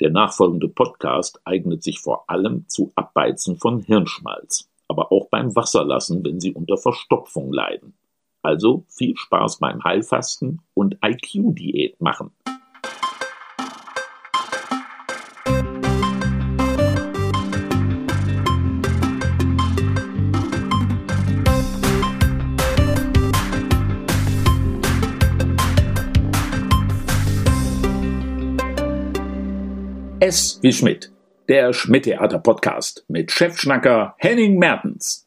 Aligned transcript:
Der 0.00 0.10
nachfolgende 0.10 0.68
Podcast 0.68 1.40
eignet 1.44 1.82
sich 1.82 2.00
vor 2.00 2.28
allem 2.28 2.68
zu 2.68 2.92
Abbeizen 2.96 3.56
von 3.56 3.80
Hirnschmalz, 3.80 4.68
aber 4.88 5.10
auch 5.10 5.28
beim 5.30 5.56
Wasserlassen, 5.56 6.22
wenn 6.24 6.38
Sie 6.38 6.52
unter 6.52 6.76
Verstopfung 6.76 7.50
leiden. 7.52 7.94
Also 8.42 8.84
viel 8.88 9.16
Spaß 9.16 9.58
beim 9.58 9.82
Heilfasten 9.82 10.60
und 10.74 10.98
IQ-Diät 11.02 12.00
machen. 12.00 12.30
S 30.26 30.58
wie 30.60 30.72
Schmidt, 30.72 31.12
der 31.48 31.72
Schmidt-Theater-Podcast 31.72 33.04
mit 33.06 33.30
Chefschnacker 33.30 34.16
Henning 34.18 34.58
Mertens. 34.58 35.24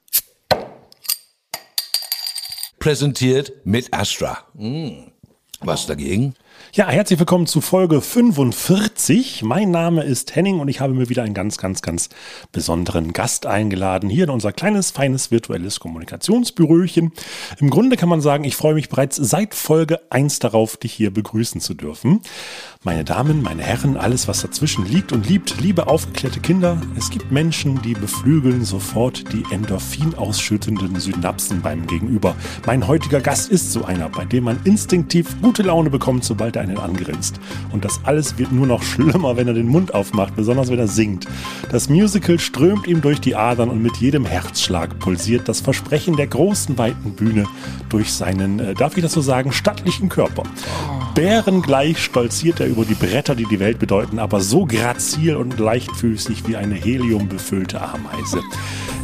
Präsentiert 2.79 3.53
mit 3.63 3.93
Astra. 3.93 4.39
Hm. 4.57 5.13
Was 5.61 5.85
dagegen? 5.85 6.35
Ja, 6.71 6.87
herzlich 6.87 7.17
willkommen 7.17 7.47
zu 7.47 7.61
Folge 7.61 7.99
45. 7.99 9.41
Mein 9.41 9.71
Name 9.71 10.03
ist 10.03 10.35
Henning 10.35 10.59
und 10.59 10.67
ich 10.67 10.81
habe 10.81 10.93
mir 10.93 11.09
wieder 11.09 11.23
einen 11.23 11.33
ganz, 11.33 11.57
ganz, 11.57 11.81
ganz 11.81 12.09
besonderen 12.51 13.11
Gast 13.11 13.47
eingeladen. 13.47 14.07
Hier 14.07 14.25
in 14.25 14.29
unser 14.29 14.51
kleines, 14.51 14.91
feines 14.91 15.31
virtuelles 15.31 15.79
Kommunikationsbüröchen. 15.79 17.11
Im 17.57 17.71
Grunde 17.71 17.97
kann 17.97 18.07
man 18.07 18.21
sagen, 18.21 18.43
ich 18.43 18.55
freue 18.55 18.75
mich 18.75 18.87
bereits 18.87 19.15
seit 19.15 19.55
Folge 19.55 19.99
1 20.11 20.37
darauf, 20.37 20.77
dich 20.77 20.93
hier 20.93 21.11
begrüßen 21.11 21.59
zu 21.59 21.73
dürfen. 21.73 22.21
Meine 22.83 23.03
Damen, 23.03 23.41
meine 23.41 23.63
Herren, 23.63 23.97
alles 23.97 24.27
was 24.27 24.43
dazwischen 24.43 24.85
liegt 24.85 25.11
und 25.11 25.27
liebt, 25.27 25.59
liebe 25.59 25.87
aufgeklärte 25.87 26.39
Kinder, 26.39 26.79
es 26.95 27.09
gibt 27.09 27.31
Menschen, 27.31 27.81
die 27.81 27.95
beflügeln 27.95 28.63
sofort 28.63 29.33
die 29.33 29.43
Endorphin 29.51 30.13
ausschüttenden 30.13 30.99
Synapsen 30.99 31.63
beim 31.63 31.87
Gegenüber. 31.87 32.35
Mein 32.67 32.87
heutiger 32.87 33.21
Gast 33.21 33.49
ist 33.49 33.73
so 33.73 33.85
einer, 33.85 34.07
bei 34.07 34.23
dem 34.23 34.43
man 34.43 34.59
instinktiv 34.65 35.41
gute 35.41 35.63
Laune 35.63 35.89
bekommt, 35.89 36.23
sobald 36.23 36.55
er 36.55 36.58
einen 36.59 36.77
angrinst. 36.77 37.39
Und 37.71 37.85
das 37.85 38.01
alles 38.03 38.37
wird 38.37 38.51
nur 38.51 38.67
noch 38.67 38.83
schlimmer, 38.89 39.37
wenn 39.37 39.47
er 39.47 39.53
den 39.53 39.67
Mund 39.67 39.93
aufmacht, 39.93 40.35
besonders 40.35 40.69
wenn 40.69 40.79
er 40.79 40.87
singt. 40.87 41.25
Das 41.71 41.89
Musical 41.89 42.39
strömt 42.39 42.87
ihm 42.87 43.01
durch 43.01 43.19
die 43.19 43.35
Adern 43.35 43.69
und 43.69 43.81
mit 43.81 43.97
jedem 43.97 44.25
Herzschlag 44.25 44.99
pulsiert 44.99 45.47
das 45.47 45.61
Versprechen 45.61 46.15
der 46.15 46.27
großen, 46.27 46.77
weiten 46.77 47.11
Bühne 47.11 47.45
durch 47.89 48.13
seinen, 48.13 48.59
äh, 48.59 48.73
darf 48.73 48.97
ich 48.97 49.03
das 49.03 49.13
so 49.13 49.21
sagen, 49.21 49.51
stattlichen 49.51 50.09
Körper. 50.09 50.43
Bärengleich 51.15 51.99
stolziert 51.99 52.59
er 52.59 52.67
über 52.67 52.85
die 52.85 52.93
Bretter, 52.93 53.35
die 53.35 53.45
die 53.45 53.59
Welt 53.59 53.79
bedeuten, 53.79 54.19
aber 54.19 54.41
so 54.41 54.65
grazil 54.65 55.35
und 55.35 55.59
leichtfüßig 55.59 56.47
wie 56.47 56.55
eine 56.55 56.75
heliumbefüllte 56.75 57.81
Ameise. 57.81 58.41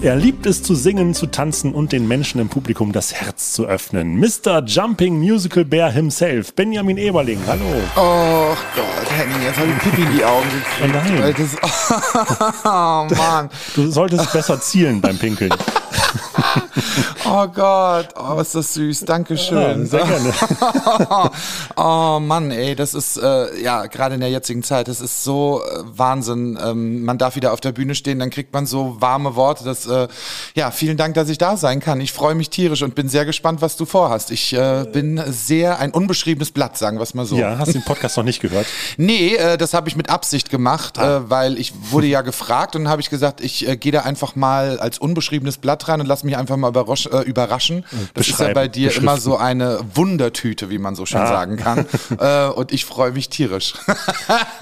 Er 0.06 0.16
liebt 0.16 0.46
es 0.46 0.62
zu 0.62 0.76
singen, 0.76 1.16
zu 1.16 1.26
tanzen 1.26 1.74
und 1.74 1.92
den 1.92 2.08
Menschen 2.08 2.40
im 2.40 2.48
Publikum 2.48 2.92
das 2.92 3.12
Herz 3.16 3.54
zu 3.54 3.66
öffnen. 3.66 4.20
Mr. 4.20 4.64
Jumping 4.64 5.18
Musical 5.18 5.66
Bear 5.66 5.92
himself, 5.92 6.54
Benjamin 6.54 7.00
Eberling. 7.00 7.40
Hallo. 7.48 7.64
Oh 7.96 8.56
Gott, 8.76 9.10
Henning, 9.10 9.42
jetzt 9.44 9.58
habe 9.58 9.68
ich 9.72 9.78
Pipi 9.80 10.04
in 10.04 10.16
die 10.16 10.24
Augen 10.24 10.46
gekriegt. 10.46 10.78
Oh 10.84 10.88
nein. 10.88 11.36
Das, 11.36 12.62
oh 12.66 13.16
Mann. 13.16 13.50
Du 13.74 13.90
solltest 13.90 14.32
besser 14.32 14.62
zielen 14.62 15.02
beim 15.02 15.18
Pinkeln. 15.18 15.52
Oh 17.28 17.48
Gott, 17.48 18.10
oh, 18.18 18.40
ist 18.40 18.54
das 18.54 18.74
süß. 18.76 19.02
Dankeschön. 19.06 19.90
Ja, 19.92 21.32
oh 21.76 22.20
Mann, 22.20 22.52
ey, 22.52 22.76
das 22.76 22.94
ist, 22.94 23.18
äh, 23.18 23.62
ja, 23.62 23.88
gerade 23.88 24.16
in 24.16 24.22
der 24.22 24.30
jetzigen 24.30 24.62
Zeit, 24.64 24.88
das 24.88 25.02
ist 25.02 25.24
so 25.24 25.62
äh, 25.64 25.80
Wahnsinn. 25.86 26.58
Ähm, 26.64 27.04
man 27.04 27.18
darf 27.18 27.36
wieder 27.36 27.52
auf 27.52 27.62
der 27.62 27.72
Bühne 27.72 27.96
stehen, 27.96 28.20
dann 28.20 28.30
kriegt 28.30 28.54
man 28.54 28.66
so 28.68 28.98
warme 29.02 29.36
Worte. 29.36 29.64
Das, 29.64 29.88
äh, 29.88 30.08
ja, 30.56 30.70
vielen 30.72 30.98
Dank, 30.98 31.16
dass 31.16 31.28
ich 31.30 31.38
da 31.40 31.58
sein 31.58 31.80
kann. 31.80 32.00
Ich 32.00 32.14
freue 32.14 32.36
mich 32.36 32.50
tierisch 32.52 32.84
und 32.84 32.94
bin 32.96 33.10
sehr 33.10 33.26
gespannt, 33.26 33.62
was 33.62 33.76
du 33.76 33.86
vorhast. 33.86 34.30
Ich 34.32 34.54
äh, 34.54 34.86
bin 34.92 35.22
sehr 35.28 35.80
ein 35.80 35.92
unbeschriebenes 35.92 36.52
Blatt, 36.52 36.78
sagen 36.78 36.98
wir 37.00 37.04
es 37.04 37.14
mal 37.16 37.26
so. 37.26 37.38
Ja, 37.38 37.58
hast 37.58 37.70
du 37.70 37.74
den 37.74 37.84
Podcast 37.86 38.18
noch 38.18 38.24
nicht 38.24 38.42
gehört? 38.42 38.68
Nee, 38.98 39.36
äh, 39.36 39.58
das 39.58 39.74
habe 39.74 39.90
ich 39.90 39.96
mit 39.96 40.10
Absicht 40.10 40.50
gemacht, 40.50 40.98
Ah. 41.00 41.18
äh, 41.18 41.30
weil 41.30 41.58
ich 41.60 41.74
wurde 41.92 42.08
ja 42.08 42.22
gefragt 42.22 42.76
und 42.76 42.84
dann 42.84 42.92
habe 42.92 43.02
ich 43.02 43.10
gesagt, 43.10 43.42
ich 43.42 43.68
äh, 43.68 43.76
gehe 43.78 43.92
da 43.92 44.02
einfach 44.02 44.36
mal 44.36 44.80
als 44.80 45.00
unbeschriebenes 45.00 45.58
Blatt 45.58 45.85
rein 45.88 46.00
und 46.02 46.08
lass 46.08 46.24
mich 46.24 46.38
einfach 46.38 46.58
mal 46.58 46.72
äh, 46.76 47.22
überraschen. 47.24 47.86
Das 48.14 48.28
ist 48.28 48.40
ja 48.40 48.54
bei 48.54 48.68
dir 48.68 48.88
beschriften. 48.88 49.04
immer 49.10 49.18
so 49.18 49.38
eine 49.38 49.80
Wundertüte, 49.94 50.70
wie 50.70 50.78
man 50.78 50.96
so 50.96 51.06
schön 51.06 51.22
Ah. 51.22 51.28
sagen 51.28 51.58
kann. 51.58 51.86
äh, 52.20 52.48
und 52.50 52.72
ich 52.72 52.86
freue 52.86 53.12
mich 53.12 53.30
tierisch. 53.30 53.74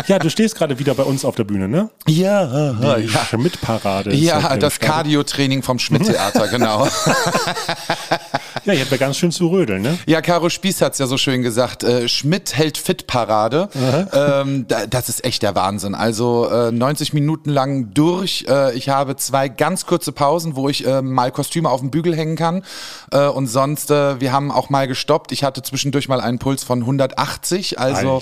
Ja, 0.08 0.20
du 0.20 0.30
stehst 0.30 0.56
gerade 0.56 0.80
wieder 0.80 0.96
bei 0.96 1.04
uns 1.04 1.24
auf 1.24 1.36
der 1.36 1.46
Bühne, 1.46 1.68
ne? 1.70 1.90
ja, 2.08 2.74
Die 2.98 3.08
Schmidt-Parade. 3.08 4.10
ist 4.12 4.22
ja, 4.22 4.58
das 4.58 4.74
Start. 4.76 4.92
Cardio-Training 4.92 5.64
vom 5.64 5.80
Schmidt-Theater, 5.80 6.48
genau. 6.52 6.86
Ja, 8.66 8.74
ich 8.74 8.80
hätte 8.80 8.98
ganz 8.98 9.18
schön 9.18 9.32
zu 9.32 9.48
rödeln, 9.48 9.82
ne? 9.82 9.98
Ja, 10.06 10.22
Caro 10.22 10.50
Spieß 10.50 10.82
hat's 10.82 10.98
ja 11.00 11.08
so 11.08 11.18
schön 11.18 11.42
gesagt. 11.42 11.84
Äh, 11.84 12.08
Schmidt 12.08 12.56
hält 12.56 12.78
fit 12.78 13.08
Parade. 13.08 13.70
Ähm, 14.14 14.66
da, 14.68 14.86
das 14.88 15.10
ist 15.10 15.26
echt 15.26 15.44
der 15.44 15.56
Wahnsinn. 15.56 15.96
Also 15.96 16.50
äh, 16.50 16.72
90 16.72 17.14
Minuten 17.14 17.50
lang 17.50 17.94
durch. 17.94 18.46
Äh, 18.48 18.74
ich 18.76 18.90
habe 18.90 19.16
zwei 19.18 19.50
ganz 19.50 19.86
kurze 19.86 20.12
Pausen, 20.12 20.56
wo 20.56 20.70
ich 20.70 20.86
äh, 20.88 21.02
mal 21.14 21.32
Kostüme 21.32 21.70
auf 21.70 21.80
dem 21.80 21.92
Bügel 21.92 22.16
hängen 22.16 22.36
kann. 22.36 22.64
Äh, 23.12 23.28
und 23.28 23.48
sonst, 23.48 23.92
äh, 23.92 24.20
wir 24.20 24.32
haben 24.32 24.52
auch 24.52 24.70
mal 24.70 24.88
gestoppt. 24.88 25.32
Ich 25.32 25.44
hatte 25.44 25.62
zwischendurch 25.62 26.08
mal 26.08 26.22
einen 26.22 26.40
Puls 26.40 26.64
von 26.64 26.80
180. 26.80 27.80
Also 27.80 28.22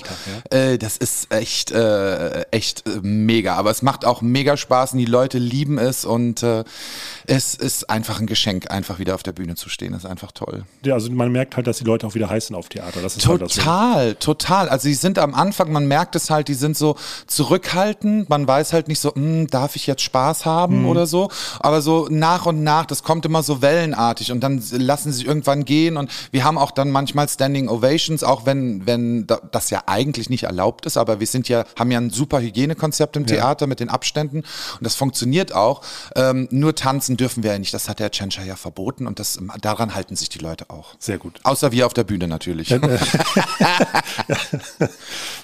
Alter, 0.50 0.72
äh, 0.72 0.78
das 0.78 0.96
ist 0.96 1.32
echt, 1.32 1.70
äh, 1.70 2.42
echt 2.50 2.86
äh, 2.86 3.00
mega. 3.02 3.56
Aber 3.56 3.70
es 3.70 3.82
macht 3.82 4.04
auch 4.04 4.22
mega 4.22 4.56
Spaß 4.56 4.92
und 4.92 4.98
die 4.98 5.04
Leute 5.04 5.38
lieben 5.38 5.78
es. 5.78 6.04
Und 6.04 6.42
äh, 6.42 6.64
es 7.26 7.54
ist 7.54 7.90
einfach 7.90 8.20
ein 8.20 8.26
Geschenk, 8.26 8.70
einfach 8.70 8.98
wieder 8.98 9.14
auf 9.14 9.22
der 9.22 9.32
Bühne 9.32 9.54
zu 9.54 9.68
stehen. 9.68 9.92
Das 9.92 10.04
ist 10.04 10.10
einfach 10.10 10.32
toll. 10.32 10.64
Ja, 10.84 10.94
also 10.94 11.10
man 11.10 11.32
merkt 11.32 11.56
halt, 11.56 11.66
dass 11.66 11.78
die 11.78 11.84
Leute 11.84 12.06
auch 12.06 12.14
wieder 12.14 12.28
heiß 12.28 12.48
sind 12.48 12.56
auf 12.56 12.68
Theater. 12.68 13.00
Das 13.02 13.16
ist 13.16 13.26
halt 13.26 13.42
das 13.42 13.54
Total, 13.54 14.14
total. 14.16 14.68
Also 14.68 14.88
die 14.88 14.94
sind 14.94 15.18
am 15.18 15.34
Anfang, 15.34 15.72
man 15.72 15.86
merkt 15.86 16.16
es 16.16 16.30
halt, 16.30 16.48
die 16.48 16.54
sind 16.54 16.76
so 16.76 16.96
zurückhaltend. 17.26 18.28
Man 18.28 18.46
weiß 18.46 18.72
halt 18.72 18.88
nicht 18.88 19.00
so, 19.00 19.14
hm, 19.14 19.46
darf 19.48 19.76
ich 19.76 19.86
jetzt 19.86 20.02
Spaß 20.02 20.44
haben 20.44 20.86
oder 20.86 21.06
so. 21.06 21.30
Aber 21.60 21.82
so 21.82 22.08
nach 22.10 22.46
und 22.46 22.62
nach, 22.62 22.71
das 22.86 23.02
kommt 23.02 23.24
immer 23.26 23.42
so 23.42 23.60
wellenartig 23.62 24.32
und 24.32 24.40
dann 24.40 24.62
lassen 24.72 25.12
sie 25.12 25.18
sich 25.18 25.26
irgendwann 25.26 25.64
gehen. 25.64 25.96
Und 25.96 26.10
wir 26.30 26.44
haben 26.44 26.58
auch 26.58 26.70
dann 26.70 26.90
manchmal 26.90 27.28
Standing 27.28 27.68
Ovations, 27.68 28.24
auch 28.24 28.46
wenn, 28.46 28.86
wenn 28.86 29.26
da- 29.26 29.40
das 29.52 29.70
ja 29.70 29.82
eigentlich 29.86 30.30
nicht 30.30 30.44
erlaubt 30.44 30.86
ist. 30.86 30.96
Aber 30.96 31.20
wir 31.20 31.26
sind 31.26 31.48
ja, 31.48 31.64
haben 31.78 31.90
ja 31.90 31.98
ein 31.98 32.10
super 32.10 32.40
Hygienekonzept 32.40 33.16
im 33.16 33.26
Theater 33.26 33.66
mit 33.66 33.80
den 33.80 33.88
Abständen 33.88 34.38
und 34.38 34.80
das 34.80 34.94
funktioniert 34.94 35.54
auch. 35.54 35.82
Ähm, 36.16 36.48
nur 36.50 36.74
tanzen 36.74 37.16
dürfen 37.16 37.42
wir 37.42 37.52
ja 37.52 37.58
nicht. 37.58 37.74
Das 37.74 37.88
hat 37.88 37.98
der 37.98 38.10
Tschentscher 38.10 38.44
ja 38.44 38.56
verboten 38.56 39.06
und 39.06 39.18
das, 39.18 39.38
daran 39.60 39.94
halten 39.94 40.16
sich 40.16 40.28
die 40.28 40.38
Leute 40.38 40.70
auch. 40.70 40.94
Sehr 40.98 41.18
gut. 41.18 41.40
Außer 41.42 41.72
wir 41.72 41.86
auf 41.86 41.94
der 41.94 42.04
Bühne 42.04 42.28
natürlich. 42.28 42.74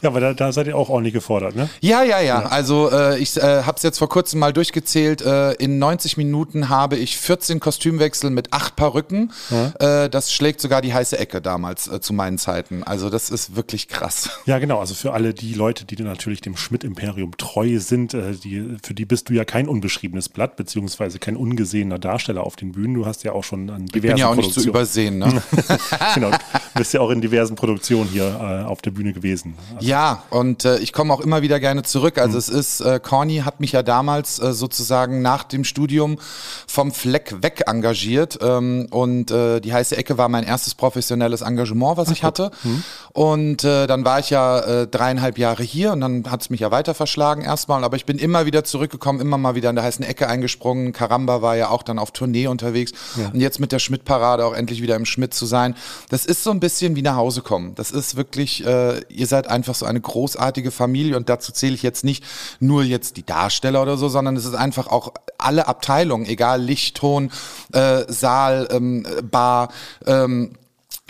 Ja, 0.02 0.10
aber 0.10 0.20
da, 0.20 0.32
da 0.32 0.52
seid 0.52 0.66
ihr 0.68 0.76
auch 0.76 0.88
ordentlich 0.88 1.14
gefordert, 1.14 1.56
ne? 1.56 1.68
Ja, 1.80 2.02
ja, 2.02 2.20
ja. 2.20 2.42
Also 2.46 2.90
äh, 2.90 3.18
ich 3.18 3.36
äh, 3.36 3.62
habe 3.64 3.76
es 3.76 3.82
jetzt 3.82 3.98
vor 3.98 4.08
kurzem 4.08 4.38
mal 4.38 4.52
durchgezählt. 4.52 5.22
Äh, 5.22 5.52
in 5.54 5.78
90 5.78 6.16
Minuten 6.16 6.68
habe 6.68 6.96
ich 6.96 7.17
14 7.18 7.60
Kostümwechsel 7.60 8.30
mit 8.30 8.52
acht 8.52 8.76
Perücken. 8.76 9.32
Äh, 9.78 10.08
das 10.08 10.32
schlägt 10.32 10.60
sogar 10.60 10.80
die 10.82 10.92
heiße 10.94 11.18
Ecke 11.18 11.40
damals 11.40 11.88
äh, 11.88 12.00
zu 12.00 12.12
meinen 12.12 12.38
Zeiten. 12.38 12.82
Also 12.82 13.10
das 13.10 13.30
ist 13.30 13.56
wirklich 13.56 13.88
krass. 13.88 14.30
Ja, 14.46 14.58
genau. 14.58 14.80
Also 14.80 14.94
für 14.94 15.12
alle 15.12 15.34
die 15.34 15.54
Leute, 15.54 15.84
die 15.84 16.00
natürlich 16.02 16.40
dem 16.40 16.56
Schmidt-Imperium 16.56 17.36
treu 17.36 17.78
sind, 17.78 18.14
äh, 18.14 18.32
die, 18.32 18.76
für 18.82 18.94
die 18.94 19.04
bist 19.04 19.28
du 19.28 19.34
ja 19.34 19.44
kein 19.44 19.68
unbeschriebenes 19.68 20.28
Blatt, 20.28 20.56
beziehungsweise 20.56 21.18
kein 21.18 21.36
ungesehener 21.36 21.98
Darsteller 21.98 22.44
auf 22.44 22.56
den 22.56 22.72
Bühnen. 22.72 22.94
Du 22.94 23.06
hast 23.06 23.24
ja 23.24 23.32
auch 23.32 23.44
schon 23.44 23.70
an 23.70 23.86
diversen 23.86 23.96
Ich 23.96 24.02
bin 24.02 24.16
ja 24.16 24.28
auch 24.28 24.36
nicht 24.36 24.52
zu 24.54 24.66
übersehen. 24.66 25.18
Ne? 25.18 25.42
genau, 26.14 26.30
du 26.30 26.36
bist 26.74 26.92
ja 26.94 27.00
auch 27.00 27.10
in 27.10 27.20
diversen 27.20 27.56
Produktionen 27.56 28.08
hier 28.10 28.24
äh, 28.26 28.64
auf 28.66 28.80
der 28.82 28.90
Bühne 28.92 29.12
gewesen. 29.12 29.54
Also, 29.74 29.86
Ja, 29.86 30.22
und 30.30 30.64
äh, 30.64 30.78
ich 30.78 30.92
komme 30.92 31.12
auch 31.12 31.20
immer 31.20 31.42
wieder 31.42 31.60
gerne 31.60 31.82
zurück. 31.82 32.18
Also 32.18 32.32
Mhm. 32.34 32.38
es 32.38 32.48
ist, 32.48 32.80
äh, 32.80 33.00
Corny 33.02 33.38
hat 33.38 33.60
mich 33.60 33.72
ja 33.72 33.82
damals 33.82 34.36
sozusagen 34.36 35.22
nach 35.22 35.44
dem 35.44 35.64
Studium 35.64 36.18
vom 36.66 36.92
Fleck 37.08 37.42
weg 37.42 37.62
engagiert. 37.66 38.38
Ähm, 38.42 38.86
und 38.90 39.30
äh, 39.30 39.60
die 39.60 39.72
heiße 39.72 39.96
Ecke 39.96 40.18
war 40.18 40.28
mein 40.28 40.44
erstes 40.44 40.74
professionelles 40.74 41.40
Engagement, 41.40 41.96
was 41.96 42.10
ich 42.10 42.22
hatte. 42.22 42.50
Mhm. 42.62 42.82
Und 43.12 43.64
äh, 43.64 43.86
dann 43.86 44.04
war 44.04 44.18
ich 44.18 44.30
ja 44.30 44.60
äh, 44.60 44.86
dreieinhalb 44.86 45.38
Jahre 45.38 45.62
hier 45.62 45.92
und 45.92 46.00
dann 46.00 46.30
hat 46.30 46.42
es 46.42 46.50
mich 46.50 46.60
ja 46.60 46.70
weiter 46.70 46.94
verschlagen 46.94 47.42
erstmal. 47.42 47.82
Aber 47.84 47.96
ich 47.96 48.04
bin 48.04 48.18
immer 48.18 48.46
wieder 48.46 48.64
zurückgekommen, 48.64 49.20
immer 49.20 49.38
mal 49.38 49.54
wieder 49.54 49.70
in 49.70 49.76
der 49.76 49.84
heißen 49.84 50.04
Ecke 50.04 50.28
eingesprungen. 50.28 50.92
Karamba 50.92 51.42
war 51.42 51.56
ja 51.56 51.70
auch 51.70 51.82
dann 51.82 51.98
auf 51.98 52.10
Tournee 52.10 52.46
unterwegs. 52.46 52.92
Und 53.16 53.40
jetzt 53.40 53.58
mit 53.58 53.72
der 53.72 53.78
Schmidt-Parade 53.78 54.44
auch 54.44 54.54
endlich 54.54 54.82
wieder 54.82 54.96
im 54.96 55.06
Schmidt 55.06 55.34
zu 55.34 55.46
sein. 55.46 55.74
Das 56.10 56.26
ist 56.26 56.44
so 56.44 56.50
ein 56.50 56.60
bisschen 56.60 56.94
wie 56.96 57.02
nach 57.02 57.16
Hause 57.16 57.42
kommen. 57.42 57.74
Das 57.74 57.90
ist 57.90 58.16
wirklich, 58.16 58.64
äh, 58.66 59.00
ihr 59.08 59.26
seid 59.26 59.48
einfach 59.48 59.74
so 59.74 59.86
eine 59.86 60.00
großartige 60.00 60.70
Familie 60.70 61.16
und 61.16 61.28
dazu 61.28 61.52
zähle 61.52 61.74
ich 61.74 61.82
jetzt 61.82 62.04
nicht 62.04 62.24
nur 62.60 62.82
jetzt 62.82 63.16
die 63.16 63.24
Darsteller 63.24 63.82
oder 63.82 63.96
so, 63.96 64.08
sondern 64.08 64.36
es 64.36 64.44
ist 64.44 64.54
einfach 64.54 64.86
auch 64.88 65.12
alle 65.38 65.68
Abteilungen, 65.68 66.26
egal 66.26 66.60
Licht, 66.60 66.97
Ton, 66.98 67.30
äh, 67.72 68.04
Saal, 68.08 68.68
ähm, 68.70 69.06
Bar, 69.30 69.68
ähm, 70.06 70.52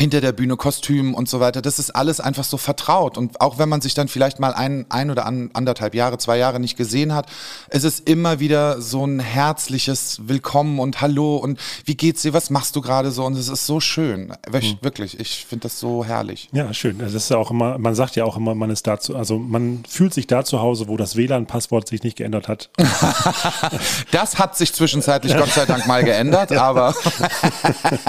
hinter 0.01 0.21
der 0.21 0.33
Bühne, 0.33 0.57
Kostüm 0.57 1.13
und 1.13 1.29
so 1.29 1.41
weiter, 1.41 1.61
das 1.61 1.81
ist 1.81 1.91
alles 1.91 2.21
einfach 2.21 2.45
so 2.45 2.57
vertraut. 2.57 3.19
Und 3.19 3.41
auch 3.41 3.59
wenn 3.59 3.69
man 3.69 3.81
sich 3.81 3.95
dann 3.95 4.07
vielleicht 4.07 4.39
mal 4.39 4.55
ein, 4.55 4.87
ein 4.91 5.11
oder 5.11 5.27
an, 5.27 5.51
anderthalb 5.55 5.95
Jahre, 5.95 6.19
zwei 6.19 6.39
Jahre 6.39 6.61
nicht 6.61 6.77
gesehen 6.77 7.15
hat, 7.15 7.27
es 7.69 7.83
ist 7.83 8.09
immer 8.09 8.39
wieder 8.39 8.81
so 8.81 9.05
ein 9.05 9.19
herzliches 9.19 10.21
Willkommen 10.23 10.79
und 10.79 11.01
Hallo 11.01 11.37
und 11.37 11.59
wie 11.85 11.97
geht's 11.97 12.23
dir, 12.23 12.33
was 12.33 12.49
machst 12.51 12.77
du 12.77 12.81
gerade 12.81 13.11
so? 13.11 13.25
Und 13.25 13.37
es 13.37 13.49
ist 13.49 13.67
so 13.67 13.81
schön. 13.81 14.33
Wirklich, 14.49 14.79
wirklich 14.83 15.19
ich 15.19 15.45
finde 15.45 15.65
das 15.65 15.81
so 15.81 16.05
herrlich. 16.05 16.49
Ja, 16.53 16.73
schön. 16.73 16.99
Das 16.99 17.15
ist 17.15 17.29
ja 17.31 17.37
auch 17.37 17.51
immer, 17.51 17.77
man 17.79 17.97
sagt 17.97 18.15
ja 18.15 18.25
auch 18.25 18.37
immer, 18.37 18.55
man 18.55 18.71
ist 18.71 18.87
dazu, 18.87 19.17
also 19.17 19.39
man 19.39 19.83
fühlt 19.89 20.15
sich 20.15 20.29
da 20.29 20.45
zu 20.45 20.61
Hause, 20.61 20.87
wo 20.87 20.97
das 20.97 21.17
WLAN-Passwort 21.17 21.89
sich 21.89 22.05
nicht 22.05 22.17
geändert 22.17 22.47
hat. 22.47 22.71
das 24.13 24.39
hat 24.39 24.57
sich 24.57 24.73
zwischenzeitlich 24.73 25.37
Gott 25.37 25.51
sei 25.51 25.67
Dank 25.67 25.89
mal 25.89 26.05
geändert, 26.05 26.53
aber 26.53 26.95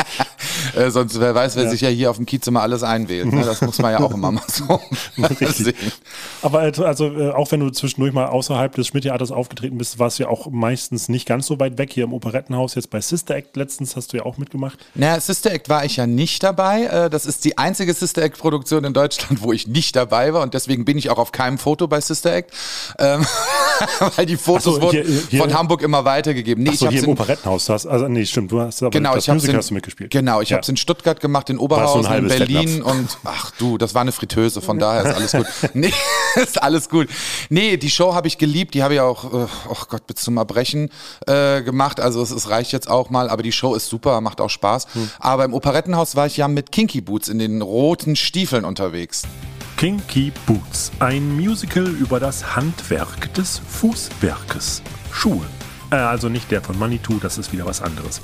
äh, 0.75 0.91
sonst 0.91 1.19
wer 1.19 1.33
weiß, 1.33 1.55
wer 1.55 1.63
ja. 1.63 1.69
sich 1.69 1.78
ja 1.81 1.89
hier 1.89 2.09
auf 2.09 2.17
dem 2.17 2.25
Kiez 2.25 2.45
immer 2.47 2.61
alles 2.61 2.83
einwählt. 2.83 3.31
Ne? 3.31 3.43
Das 3.43 3.61
muss 3.61 3.79
man 3.79 3.91
ja 3.91 3.99
auch 3.99 4.13
immer 4.13 4.31
mal 4.31 4.43
so 4.47 4.79
sehen. 5.47 5.73
Aber 6.41 6.59
also, 6.59 6.85
also 6.85 7.07
äh, 7.07 7.31
auch 7.31 7.51
wenn 7.51 7.59
du 7.59 7.69
zwischendurch 7.69 8.13
mal 8.13 8.27
außerhalb 8.27 8.73
des 8.75 8.87
Schmidt-Theaters 8.87 9.31
aufgetreten 9.31 9.77
bist, 9.77 9.99
warst 9.99 10.19
du 10.19 10.23
ja 10.23 10.29
auch 10.29 10.49
meistens 10.49 11.09
nicht 11.09 11.25
ganz 11.25 11.47
so 11.47 11.59
weit 11.59 11.77
weg 11.77 11.91
hier 11.93 12.05
im 12.05 12.13
Operettenhaus. 12.13 12.75
Jetzt 12.75 12.89
bei 12.89 13.01
Sister 13.01 13.35
Act 13.35 13.55
letztens 13.55 13.95
hast 13.95 14.13
du 14.13 14.17
ja 14.17 14.23
auch 14.25 14.37
mitgemacht. 14.37 14.79
Naja, 14.95 15.19
Sister 15.19 15.51
Act 15.51 15.69
war 15.69 15.85
ich 15.85 15.97
ja 15.97 16.07
nicht 16.07 16.43
dabei. 16.43 16.83
Äh, 16.83 17.09
das 17.09 17.25
ist 17.25 17.45
die 17.45 17.57
einzige 17.57 17.93
Sister 17.93 18.21
Act-Produktion 18.21 18.83
in 18.83 18.93
Deutschland, 18.93 19.41
wo 19.41 19.53
ich 19.53 19.67
nicht 19.67 19.95
dabei 19.95 20.33
war 20.33 20.41
und 20.41 20.53
deswegen 20.53 20.85
bin 20.85 20.97
ich 20.97 21.09
auch 21.09 21.17
auf 21.17 21.31
keinem 21.31 21.57
Foto 21.57 21.87
bei 21.87 22.01
Sister 22.01 22.33
Act, 22.33 22.53
ähm, 22.97 23.25
weil 24.15 24.25
die 24.25 24.37
Fotos 24.37 24.75
so, 24.75 24.81
wurden 24.81 25.03
hier, 25.03 25.23
hier, 25.29 25.39
von 25.39 25.53
Hamburg 25.53 25.81
immer 25.81 26.05
weitergegeben. 26.05 26.63
Nee, 26.63 26.71
Ach 26.73 26.77
so, 26.77 26.85
ich 26.87 26.91
hier 26.93 27.03
im 27.03 27.09
Operettenhaus. 27.09 27.69
hast, 27.69 27.85
also 27.85 28.07
nee, 28.07 28.25
stimmt, 28.25 28.51
du 28.51 28.61
hast 28.61 28.81
aber 28.81 28.91
genau, 28.91 29.15
das 29.15 29.27
ich 29.27 29.33
Musical 29.33 29.55
in, 29.55 29.57
hast 29.57 29.69
du 29.69 29.73
mitgespielt. 29.73 30.11
Genau, 30.11 30.41
ich 30.41 30.49
ja. 30.49 30.55
habe 30.55 30.63
es 30.63 30.69
in 30.69 30.77
Stuttgart 30.77 31.19
gemacht, 31.19 31.49
in 31.49 31.59
Oberhausen, 31.69 32.13
in 32.13 32.27
Berlin 32.27 32.81
und 32.81 33.17
ach 33.23 33.51
du, 33.51 33.77
das 33.77 33.93
war 33.93 34.01
eine 34.01 34.11
Fritteuse, 34.11 34.61
von 34.61 34.79
daher 34.79 35.05
ist 35.05 35.15
alles 35.15 35.31
gut. 35.31 35.45
Nee, 35.73 35.93
ist 36.35 36.61
alles 36.61 36.89
gut. 36.89 37.07
Nee, 37.49 37.77
die 37.77 37.89
Show 37.89 38.13
habe 38.13 38.27
ich 38.27 38.37
geliebt, 38.37 38.73
die 38.73 38.83
habe 38.83 38.95
ich 38.95 38.99
auch, 38.99 39.25
äh, 39.25 39.47
oh 39.69 39.83
Gott, 39.87 40.07
bis 40.07 40.17
zum 40.17 40.37
Erbrechen 40.37 40.89
äh, 41.27 41.61
gemacht. 41.61 41.99
Also 41.99 42.21
es, 42.21 42.31
es, 42.31 42.49
reicht 42.49 42.71
jetzt 42.71 42.89
auch 42.89 43.09
mal, 43.09 43.29
aber 43.29 43.43
die 43.43 43.51
Show 43.51 43.75
ist 43.75 43.87
super, 43.87 44.19
macht 44.21 44.41
auch 44.41 44.49
Spaß. 44.49 44.87
Hm. 44.93 45.09
Aber 45.19 45.45
im 45.45 45.53
Operettenhaus 45.53 46.15
war 46.15 46.25
ich 46.25 46.37
ja 46.37 46.47
mit 46.47 46.71
Kinky 46.71 47.01
Boots 47.01 47.27
in 47.27 47.39
den 47.39 47.61
roten 47.61 48.15
Stiefeln 48.15 48.65
unterwegs. 48.65 49.23
Kinky 49.77 50.33
Boots, 50.45 50.91
ein 50.99 51.35
Musical 51.35 51.87
über 51.87 52.19
das 52.19 52.55
Handwerk 52.55 53.33
des 53.35 53.61
Fußwerkes. 53.67 54.81
Schuhe. 55.11 55.45
Äh, 55.91 55.95
also 55.95 56.29
nicht 56.29 56.51
der 56.51 56.61
von 56.61 56.77
Manitou, 56.77 57.19
das 57.19 57.37
ist 57.37 57.51
wieder 57.51 57.65
was 57.65 57.81
anderes. 57.81 58.21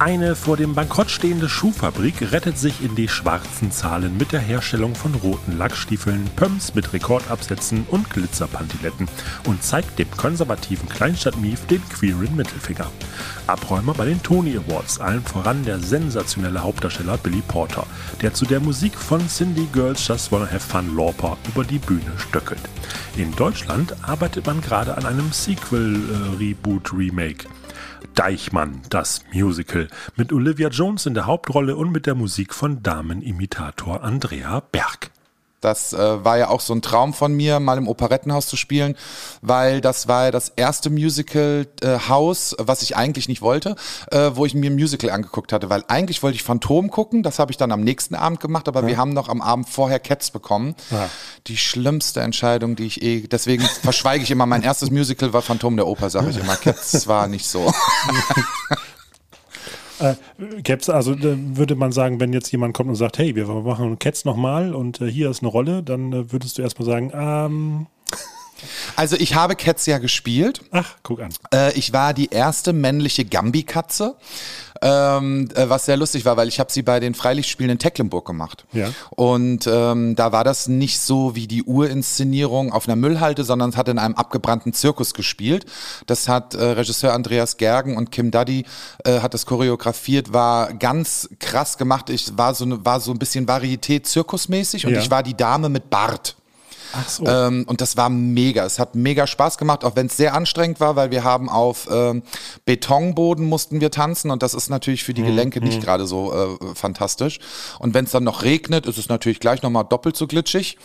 Eine 0.00 0.36
vor 0.36 0.56
dem 0.56 0.76
Bankrott 0.76 1.10
stehende 1.10 1.48
Schuhfabrik 1.48 2.30
rettet 2.30 2.56
sich 2.56 2.84
in 2.84 2.94
die 2.94 3.08
schwarzen 3.08 3.72
Zahlen 3.72 4.16
mit 4.16 4.30
der 4.30 4.38
Herstellung 4.38 4.94
von 4.94 5.12
roten 5.16 5.58
Lackstiefeln, 5.58 6.24
Pumps 6.36 6.76
mit 6.76 6.92
Rekordabsätzen 6.92 7.84
und 7.90 8.08
Glitzerpantiletten 8.08 9.08
und 9.46 9.64
zeigt 9.64 9.98
dem 9.98 10.08
konservativen 10.12 10.88
Kleinstadt-Mief 10.88 11.66
den 11.66 11.82
queeren 11.88 12.36
Mittelfinger. 12.36 12.86
Abräumer 13.48 13.92
bei 13.92 14.04
den 14.04 14.22
Tony 14.22 14.56
Awards, 14.56 15.00
allen 15.00 15.24
voran 15.24 15.64
der 15.64 15.80
sensationelle 15.80 16.62
Hauptdarsteller 16.62 17.18
Billy 17.18 17.42
Porter, 17.48 17.84
der 18.22 18.32
zu 18.32 18.44
der 18.44 18.60
Musik 18.60 18.94
von 18.94 19.28
Cindy 19.28 19.66
Girls 19.72 20.06
Just 20.06 20.30
Wanna 20.30 20.46
Have 20.46 20.60
Fun 20.60 20.96
Lauper 20.96 21.36
über 21.48 21.64
die 21.64 21.80
Bühne 21.80 22.12
stöckelt. 22.18 22.62
In 23.16 23.34
Deutschland 23.34 23.96
arbeitet 24.02 24.46
man 24.46 24.60
gerade 24.60 24.96
an 24.96 25.06
einem 25.06 25.32
Sequel-Reboot-Remake. 25.32 27.46
Äh, 27.46 27.57
Deichmann, 28.18 28.82
das 28.90 29.24
Musical, 29.32 29.86
mit 30.16 30.32
Olivia 30.32 30.70
Jones 30.70 31.06
in 31.06 31.14
der 31.14 31.26
Hauptrolle 31.26 31.76
und 31.76 31.92
mit 31.92 32.04
der 32.04 32.16
Musik 32.16 32.52
von 32.52 32.82
Damenimitator 32.82 34.02
Andrea 34.02 34.58
Berg. 34.58 35.12
Das 35.60 35.92
äh, 35.92 36.24
war 36.24 36.38
ja 36.38 36.48
auch 36.48 36.60
so 36.60 36.72
ein 36.72 36.82
Traum 36.82 37.12
von 37.12 37.34
mir, 37.34 37.58
mal 37.58 37.78
im 37.78 37.88
Operettenhaus 37.88 38.46
zu 38.46 38.56
spielen, 38.56 38.96
weil 39.42 39.80
das 39.80 40.06
war 40.06 40.26
ja 40.26 40.30
das 40.30 40.50
erste 40.54 40.90
Musical-Haus, 40.90 42.52
äh, 42.52 42.56
was 42.58 42.82
ich 42.82 42.96
eigentlich 42.96 43.28
nicht 43.28 43.42
wollte, 43.42 43.74
äh, 44.10 44.30
wo 44.34 44.46
ich 44.46 44.54
mir 44.54 44.70
ein 44.70 44.74
Musical 44.74 45.10
angeguckt 45.10 45.52
hatte. 45.52 45.68
Weil 45.68 45.84
eigentlich 45.88 46.22
wollte 46.22 46.36
ich 46.36 46.44
Phantom 46.44 46.90
gucken, 46.90 47.22
das 47.22 47.38
habe 47.38 47.50
ich 47.50 47.56
dann 47.56 47.72
am 47.72 47.80
nächsten 47.80 48.14
Abend 48.14 48.40
gemacht, 48.40 48.68
aber 48.68 48.82
ja. 48.82 48.86
wir 48.86 48.96
haben 48.98 49.12
noch 49.12 49.28
am 49.28 49.40
Abend 49.40 49.68
vorher 49.68 49.98
Cats 49.98 50.30
bekommen. 50.30 50.76
Ja. 50.90 51.10
Die 51.46 51.56
schlimmste 51.56 52.20
Entscheidung, 52.20 52.76
die 52.76 52.86
ich 52.86 53.02
eh, 53.02 53.26
deswegen 53.26 53.64
verschweige 53.82 54.22
ich 54.22 54.30
immer, 54.30 54.46
mein 54.46 54.62
erstes 54.62 54.90
Musical 54.90 55.32
war 55.32 55.42
Phantom 55.42 55.76
der 55.76 55.86
Oper, 55.86 56.10
sage 56.10 56.30
ich 56.30 56.38
immer. 56.38 56.56
Cats 56.56 57.06
war 57.06 57.26
nicht 57.26 57.46
so. 57.46 57.72
Äh, 60.00 60.14
Gäb's, 60.62 60.88
also 60.88 61.14
würde 61.18 61.74
man 61.74 61.92
sagen, 61.92 62.20
wenn 62.20 62.32
jetzt 62.32 62.50
jemand 62.52 62.74
kommt 62.74 62.88
und 62.90 62.96
sagt, 62.96 63.18
hey, 63.18 63.34
wir 63.34 63.46
machen 63.46 63.98
Cats 63.98 64.24
nochmal 64.24 64.74
und 64.74 65.00
äh, 65.00 65.10
hier 65.10 65.30
ist 65.30 65.42
eine 65.42 65.48
Rolle, 65.48 65.82
dann 65.82 66.12
äh, 66.12 66.32
würdest 66.32 66.58
du 66.58 66.62
erstmal 66.62 66.86
sagen, 66.86 67.12
ähm, 67.14 67.86
also 68.96 69.16
ich 69.16 69.34
habe 69.34 69.56
Cats 69.56 69.86
ja 69.86 69.98
gespielt. 69.98 70.62
Ach, 70.72 70.96
guck 71.02 71.20
an. 71.20 71.32
Äh, 71.52 71.72
ich 71.74 71.92
war 71.92 72.14
die 72.14 72.30
erste 72.30 72.72
männliche 72.72 73.24
Gambi-Katze, 73.24 74.16
ähm, 74.82 75.48
äh, 75.54 75.68
was 75.68 75.86
sehr 75.86 75.96
lustig 75.96 76.24
war, 76.24 76.36
weil 76.36 76.48
ich 76.48 76.60
habe 76.60 76.70
sie 76.72 76.82
bei 76.82 77.00
den 77.00 77.14
Freilichtspielen 77.14 77.72
in 77.72 77.78
Tecklenburg 77.78 78.26
gemacht. 78.26 78.64
Ja. 78.72 78.90
Und 79.10 79.66
ähm, 79.66 80.16
da 80.16 80.32
war 80.32 80.44
das 80.44 80.68
nicht 80.68 81.00
so 81.00 81.34
wie 81.34 81.46
die 81.46 81.64
Urinszenierung 81.64 82.72
auf 82.72 82.88
einer 82.88 82.96
Müllhalde, 82.96 83.44
sondern 83.44 83.70
es 83.70 83.76
hat 83.76 83.88
in 83.88 83.98
einem 83.98 84.14
abgebrannten 84.14 84.72
Zirkus 84.72 85.14
gespielt. 85.14 85.66
Das 86.06 86.28
hat 86.28 86.54
äh, 86.54 86.62
Regisseur 86.62 87.12
Andreas 87.12 87.56
Gergen 87.56 87.96
und 87.96 88.10
Kim 88.12 88.30
Duddy 88.30 88.64
äh, 89.04 89.20
hat 89.20 89.34
das 89.34 89.46
choreografiert, 89.46 90.32
war 90.32 90.72
ganz 90.74 91.28
krass 91.38 91.78
gemacht. 91.78 92.10
Ich 92.10 92.36
war 92.36 92.54
so, 92.54 92.64
ne, 92.64 92.84
war 92.84 93.00
so 93.00 93.12
ein 93.12 93.18
bisschen 93.18 93.46
Varieté 93.46 94.02
zirkusmäßig 94.02 94.86
und 94.86 94.94
ja. 94.94 95.00
ich 95.00 95.10
war 95.10 95.22
die 95.22 95.36
Dame 95.36 95.68
mit 95.68 95.90
Bart. 95.90 96.37
Ach 96.92 97.08
so. 97.08 97.26
Ähm, 97.26 97.64
und 97.66 97.80
das 97.80 97.96
war 97.96 98.08
mega. 98.08 98.64
Es 98.64 98.78
hat 98.78 98.94
mega 98.94 99.26
Spaß 99.26 99.58
gemacht, 99.58 99.84
auch 99.84 99.96
wenn 99.96 100.06
es 100.06 100.16
sehr 100.16 100.34
anstrengend 100.34 100.80
war, 100.80 100.96
weil 100.96 101.10
wir 101.10 101.24
haben 101.24 101.48
auf 101.48 101.88
ähm, 101.90 102.22
Betonboden 102.64 103.44
mussten 103.44 103.80
wir 103.80 103.90
tanzen 103.90 104.30
und 104.30 104.42
das 104.42 104.54
ist 104.54 104.70
natürlich 104.70 105.04
für 105.04 105.14
die 105.14 105.22
mhm, 105.22 105.26
Gelenke 105.26 105.60
nicht 105.60 105.78
mhm. 105.78 105.84
gerade 105.84 106.06
so 106.06 106.32
äh, 106.32 106.74
fantastisch. 106.74 107.40
Und 107.78 107.94
wenn 107.94 108.04
es 108.04 108.10
dann 108.10 108.24
noch 108.24 108.42
regnet, 108.42 108.86
ist 108.86 108.98
es 108.98 109.08
natürlich 109.08 109.40
gleich 109.40 109.62
nochmal 109.62 109.84
doppelt 109.84 110.16
so 110.16 110.26
glitschig. 110.26 110.78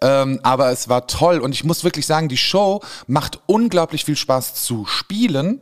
Ähm, 0.00 0.40
aber 0.42 0.70
es 0.70 0.88
war 0.88 1.06
toll 1.06 1.38
und 1.38 1.52
ich 1.52 1.64
muss 1.64 1.84
wirklich 1.84 2.06
sagen, 2.06 2.28
die 2.28 2.36
Show 2.36 2.80
macht 3.06 3.40
unglaublich 3.46 4.04
viel 4.04 4.16
Spaß 4.16 4.54
zu 4.54 4.86
spielen 4.86 5.60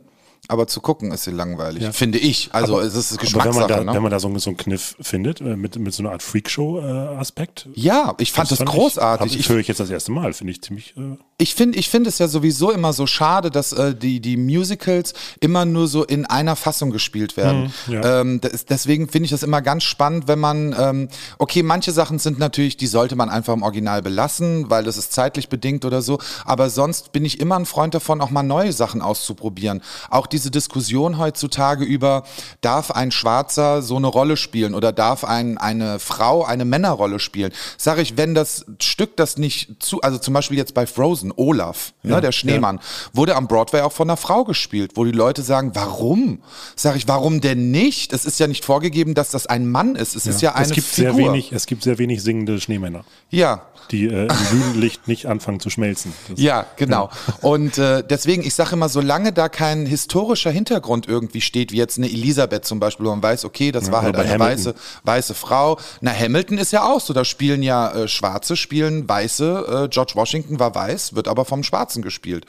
aber 0.51 0.67
zu 0.67 0.81
gucken 0.81 1.11
ist 1.11 1.23
sie 1.23 1.31
langweilig, 1.31 1.81
ja. 1.81 1.91
finde 1.93 2.19
ich. 2.19 2.49
Also 2.51 2.75
aber, 2.77 2.83
es 2.85 2.93
ist 2.93 3.17
Geschmackssache. 3.17 3.55
Wenn 3.55 3.61
man 3.61 3.69
da, 3.69 3.83
ne? 3.85 3.93
wenn 3.95 4.03
man 4.03 4.11
da 4.11 4.19
so, 4.19 4.37
so 4.37 4.49
einen 4.49 4.57
Kniff 4.57 4.97
findet, 4.99 5.39
äh, 5.39 5.55
mit, 5.55 5.79
mit 5.79 5.93
so 5.93 6.03
einer 6.03 6.11
Art 6.11 6.21
Freakshow-Aspekt. 6.21 7.69
Ja, 7.73 8.13
ich 8.17 8.33
fand 8.33 8.51
das, 8.51 8.59
das 8.59 8.67
großartig. 8.67 9.33
Ich, 9.33 9.39
ich 9.39 9.49
höre 9.49 9.59
ich 9.59 9.69
jetzt 9.69 9.79
das 9.79 9.89
erste 9.89 10.11
Mal, 10.11 10.33
finde 10.33 10.51
ich 10.51 10.61
ziemlich. 10.61 10.93
Äh 10.97 11.15
ich 11.41 11.55
finde 11.55 11.79
ich 11.79 11.89
finde 11.89 12.09
es 12.09 12.19
ja 12.19 12.27
sowieso 12.27 12.71
immer 12.71 12.93
so 12.93 13.07
schade, 13.07 13.49
dass 13.49 13.73
äh, 13.73 13.95
die, 13.95 14.19
die 14.19 14.37
Musicals 14.37 15.13
immer 15.39 15.65
nur 15.65 15.87
so 15.87 16.03
in 16.03 16.27
einer 16.27 16.55
Fassung 16.55 16.91
gespielt 16.91 17.35
werden. 17.35 17.73
Mhm, 17.87 17.93
ja. 17.93 18.21
ähm, 18.21 18.41
das, 18.41 18.65
deswegen 18.65 19.07
finde 19.09 19.25
ich 19.25 19.31
das 19.31 19.41
immer 19.41 19.61
ganz 19.61 19.83
spannend, 19.83 20.27
wenn 20.27 20.37
man, 20.37 20.75
ähm, 20.77 21.07
okay, 21.39 21.63
manche 21.63 21.91
Sachen 21.91 22.19
sind 22.19 22.37
natürlich, 22.37 22.77
die 22.77 22.85
sollte 22.85 23.15
man 23.15 23.29
einfach 23.29 23.53
im 23.53 23.63
Original 23.63 24.03
belassen, 24.03 24.69
weil 24.69 24.83
das 24.83 24.97
ist 24.97 25.13
zeitlich 25.13 25.49
bedingt 25.49 25.83
oder 25.83 26.03
so. 26.03 26.19
Aber 26.45 26.69
sonst 26.69 27.11
bin 27.11 27.25
ich 27.25 27.39
immer 27.39 27.55
ein 27.55 27.65
Freund 27.65 27.95
davon, 27.95 28.21
auch 28.21 28.29
mal 28.29 28.43
neue 28.43 28.71
Sachen 28.71 29.01
auszuprobieren. 29.01 29.81
Auch 30.11 30.27
diese 30.41 30.51
Diskussion 30.51 31.19
heutzutage 31.19 31.85
über, 31.85 32.23
darf 32.61 32.89
ein 32.89 33.11
Schwarzer 33.11 33.81
so 33.83 33.95
eine 33.95 34.07
Rolle 34.07 34.37
spielen 34.37 34.73
oder 34.73 34.91
darf 34.91 35.23
ein, 35.23 35.59
eine 35.59 35.99
Frau 35.99 36.43
eine 36.43 36.65
Männerrolle 36.65 37.19
spielen? 37.19 37.51
Sage 37.77 38.01
ich, 38.01 38.17
wenn 38.17 38.33
das 38.33 38.65
Stück 38.81 39.15
das 39.17 39.37
nicht 39.37 39.83
zu, 39.83 40.01
also 40.01 40.17
zum 40.17 40.33
Beispiel 40.33 40.57
jetzt 40.57 40.73
bei 40.73 40.87
Frozen, 40.87 41.31
Olaf, 41.35 41.93
ne, 42.01 42.09
ja, 42.09 42.15
ne, 42.15 42.21
der 42.21 42.31
Schneemann, 42.31 42.77
ja. 42.77 42.81
wurde 43.13 43.35
am 43.35 43.47
Broadway 43.47 43.81
auch 43.81 43.91
von 43.91 44.09
einer 44.09 44.17
Frau 44.17 44.43
gespielt, 44.43 44.93
wo 44.95 45.05
die 45.05 45.11
Leute 45.11 45.43
sagen, 45.43 45.71
warum? 45.75 46.39
Sag 46.75 46.95
ich, 46.95 47.07
warum 47.07 47.39
denn 47.39 47.69
nicht? 47.69 48.13
Es 48.13 48.25
ist 48.25 48.39
ja 48.39 48.47
nicht 48.47 48.65
vorgegeben, 48.65 49.13
dass 49.13 49.29
das 49.29 49.45
ein 49.45 49.69
Mann 49.69 49.95
ist. 49.95 50.15
Es 50.15 50.25
ja. 50.25 50.31
ist 50.31 50.41
ja 50.41 50.55
eine 50.55 50.65
es 50.65 50.71
gibt 50.71 50.87
Figur. 50.87 51.13
Sehr 51.13 51.25
wenig, 51.25 51.51
es 51.51 51.67
gibt 51.67 51.83
sehr 51.83 51.99
wenig 51.99 52.23
singende 52.23 52.59
Schneemänner. 52.59 53.05
Ja. 53.29 53.67
Die 53.91 54.05
äh, 54.05 54.27
im 54.27 54.59
Bühnenlicht 54.59 55.07
nicht 55.07 55.25
anfangen 55.25 55.59
zu 55.59 55.69
schmelzen. 55.69 56.13
Das, 56.29 56.39
ja, 56.39 56.65
genau. 56.77 57.09
Und 57.41 57.77
äh, 57.77 58.03
deswegen, 58.03 58.41
ich 58.41 58.53
sage 58.53 58.73
immer, 58.73 58.87
solange 58.87 59.33
da 59.33 59.49
kein 59.49 59.85
historischer 60.31 60.51
Hintergrund 60.51 61.07
irgendwie 61.07 61.41
steht, 61.41 61.71
wie 61.71 61.77
jetzt 61.77 61.97
eine 61.97 62.07
Elisabeth 62.07 62.65
zum 62.65 62.79
Beispiel, 62.79 63.05
wo 63.05 63.09
man 63.09 63.21
weiß, 63.21 63.43
okay, 63.43 63.71
das 63.71 63.91
war 63.91 64.01
halt 64.01 64.15
eine 64.15 64.39
weiße, 64.39 64.73
weiße 65.03 65.33
Frau. 65.33 65.77
Na, 65.99 66.11
Hamilton 66.11 66.57
ist 66.57 66.71
ja 66.71 66.83
auch 66.83 67.01
so, 67.01 67.13
da 67.13 67.25
spielen 67.25 67.61
ja 67.63 67.91
äh, 67.91 68.07
Schwarze, 68.07 68.55
spielen 68.55 69.09
Weiße, 69.09 69.85
äh, 69.85 69.89
George 69.89 70.13
Washington 70.15 70.59
war 70.59 70.73
weiß, 70.73 71.15
wird 71.15 71.27
aber 71.27 71.43
vom 71.43 71.63
Schwarzen 71.63 72.01
gespielt. 72.01 72.45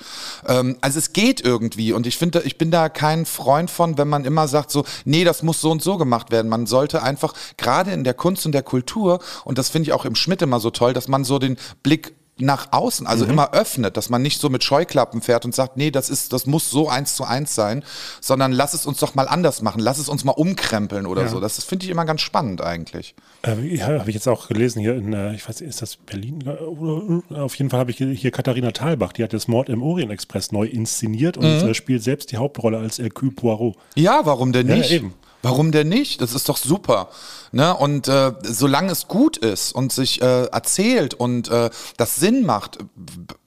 Ähm, 0.46 0.76
also 0.80 0.98
es 0.98 1.12
geht 1.12 1.40
irgendwie 1.44 1.92
und 1.92 2.06
ich 2.06 2.16
finde, 2.16 2.42
ich 2.44 2.56
bin 2.56 2.70
da 2.70 2.88
kein 2.88 3.26
Freund 3.26 3.68
von, 3.68 3.98
wenn 3.98 4.08
man 4.08 4.24
immer 4.24 4.46
sagt 4.46 4.70
so, 4.70 4.84
nee, 5.04 5.24
das 5.24 5.42
muss 5.42 5.60
so 5.60 5.70
und 5.72 5.82
so 5.82 5.96
gemacht 5.96 6.30
werden. 6.30 6.48
Man 6.48 6.66
sollte 6.66 7.02
einfach 7.02 7.34
gerade 7.56 7.90
in 7.90 8.04
der 8.04 8.14
Kunst 8.14 8.46
und 8.46 8.52
der 8.52 8.62
Kultur 8.62 9.18
und 9.44 9.58
das 9.58 9.70
finde 9.70 9.88
ich 9.88 9.92
auch 9.92 10.04
im 10.04 10.14
Schmidt 10.14 10.40
immer 10.42 10.60
so 10.60 10.70
toll, 10.70 10.92
dass 10.92 11.08
man 11.08 11.24
so 11.24 11.40
den 11.40 11.56
Blick 11.82 12.14
nach 12.42 12.68
außen, 12.72 13.06
also 13.06 13.24
immer 13.24 13.52
öffnet, 13.52 13.96
dass 13.96 14.08
man 14.10 14.22
nicht 14.22 14.40
so 14.40 14.48
mit 14.50 14.62
Scheuklappen 14.64 15.22
fährt 15.22 15.44
und 15.44 15.54
sagt, 15.54 15.76
nee, 15.76 15.90
das 15.90 16.10
ist, 16.10 16.32
das 16.32 16.46
muss 16.46 16.70
so 16.70 16.88
eins 16.88 17.16
zu 17.16 17.24
eins 17.24 17.54
sein, 17.54 17.84
sondern 18.20 18.52
lass 18.52 18.74
es 18.74 18.86
uns 18.86 18.98
doch 18.98 19.14
mal 19.14 19.28
anders 19.28 19.62
machen, 19.62 19.80
lass 19.80 19.98
es 19.98 20.08
uns 20.08 20.24
mal 20.24 20.32
umkrempeln 20.32 21.06
oder 21.06 21.22
Ja. 21.22 21.28
so. 21.28 21.40
Das 21.40 21.62
finde 21.64 21.84
ich 21.86 21.90
immer 21.90 22.04
ganz 22.04 22.20
spannend 22.20 22.60
eigentlich. 22.60 23.14
Äh, 23.42 23.60
ja, 23.74 23.98
habe 23.98 24.08
ich 24.10 24.14
jetzt 24.14 24.28
auch 24.28 24.48
gelesen 24.48 24.80
hier 24.80 24.94
in, 24.94 25.12
äh, 25.12 25.34
ich 25.34 25.48
weiß 25.48 25.60
nicht, 25.60 25.68
ist 25.70 25.82
das 25.82 25.96
Berlin? 25.96 26.42
Äh, 26.46 27.34
äh, 27.34 27.38
auf 27.38 27.54
jeden 27.56 27.70
Fall 27.70 27.80
habe 27.80 27.90
ich 27.90 27.96
hier, 27.98 28.30
Katharina 28.30 28.70
Thalbach, 28.72 29.12
die 29.12 29.22
hat 29.24 29.32
das 29.32 29.48
Mord 29.48 29.68
im 29.68 29.82
Orient 29.82 30.10
Express 30.12 30.52
neu 30.52 30.66
inszeniert 30.66 31.36
und 31.36 31.62
Mhm. 31.62 31.68
äh, 31.68 31.74
spielt 31.74 32.02
selbst 32.02 32.32
die 32.32 32.36
Hauptrolle 32.36 32.78
als 32.78 32.98
Hercule 32.98 33.32
Poirot. 33.32 33.76
Ja, 33.94 34.20
warum 34.24 34.52
denn 34.52 34.68
Ja, 34.68 34.76
nicht? 34.76 34.90
eben. 34.90 35.14
Warum 35.42 35.72
denn 35.72 35.88
nicht? 35.88 36.20
Das 36.20 36.34
ist 36.34 36.48
doch 36.48 36.56
super. 36.56 37.08
Ne? 37.52 37.76
Und 37.76 38.08
äh, 38.08 38.32
solange 38.42 38.92
es 38.92 39.08
gut 39.08 39.36
ist 39.36 39.72
und 39.72 39.92
sich 39.92 40.22
äh, 40.22 40.44
erzählt 40.46 41.14
und 41.14 41.50
äh, 41.50 41.70
das 41.96 42.16
Sinn 42.16 42.46
macht, 42.46 42.78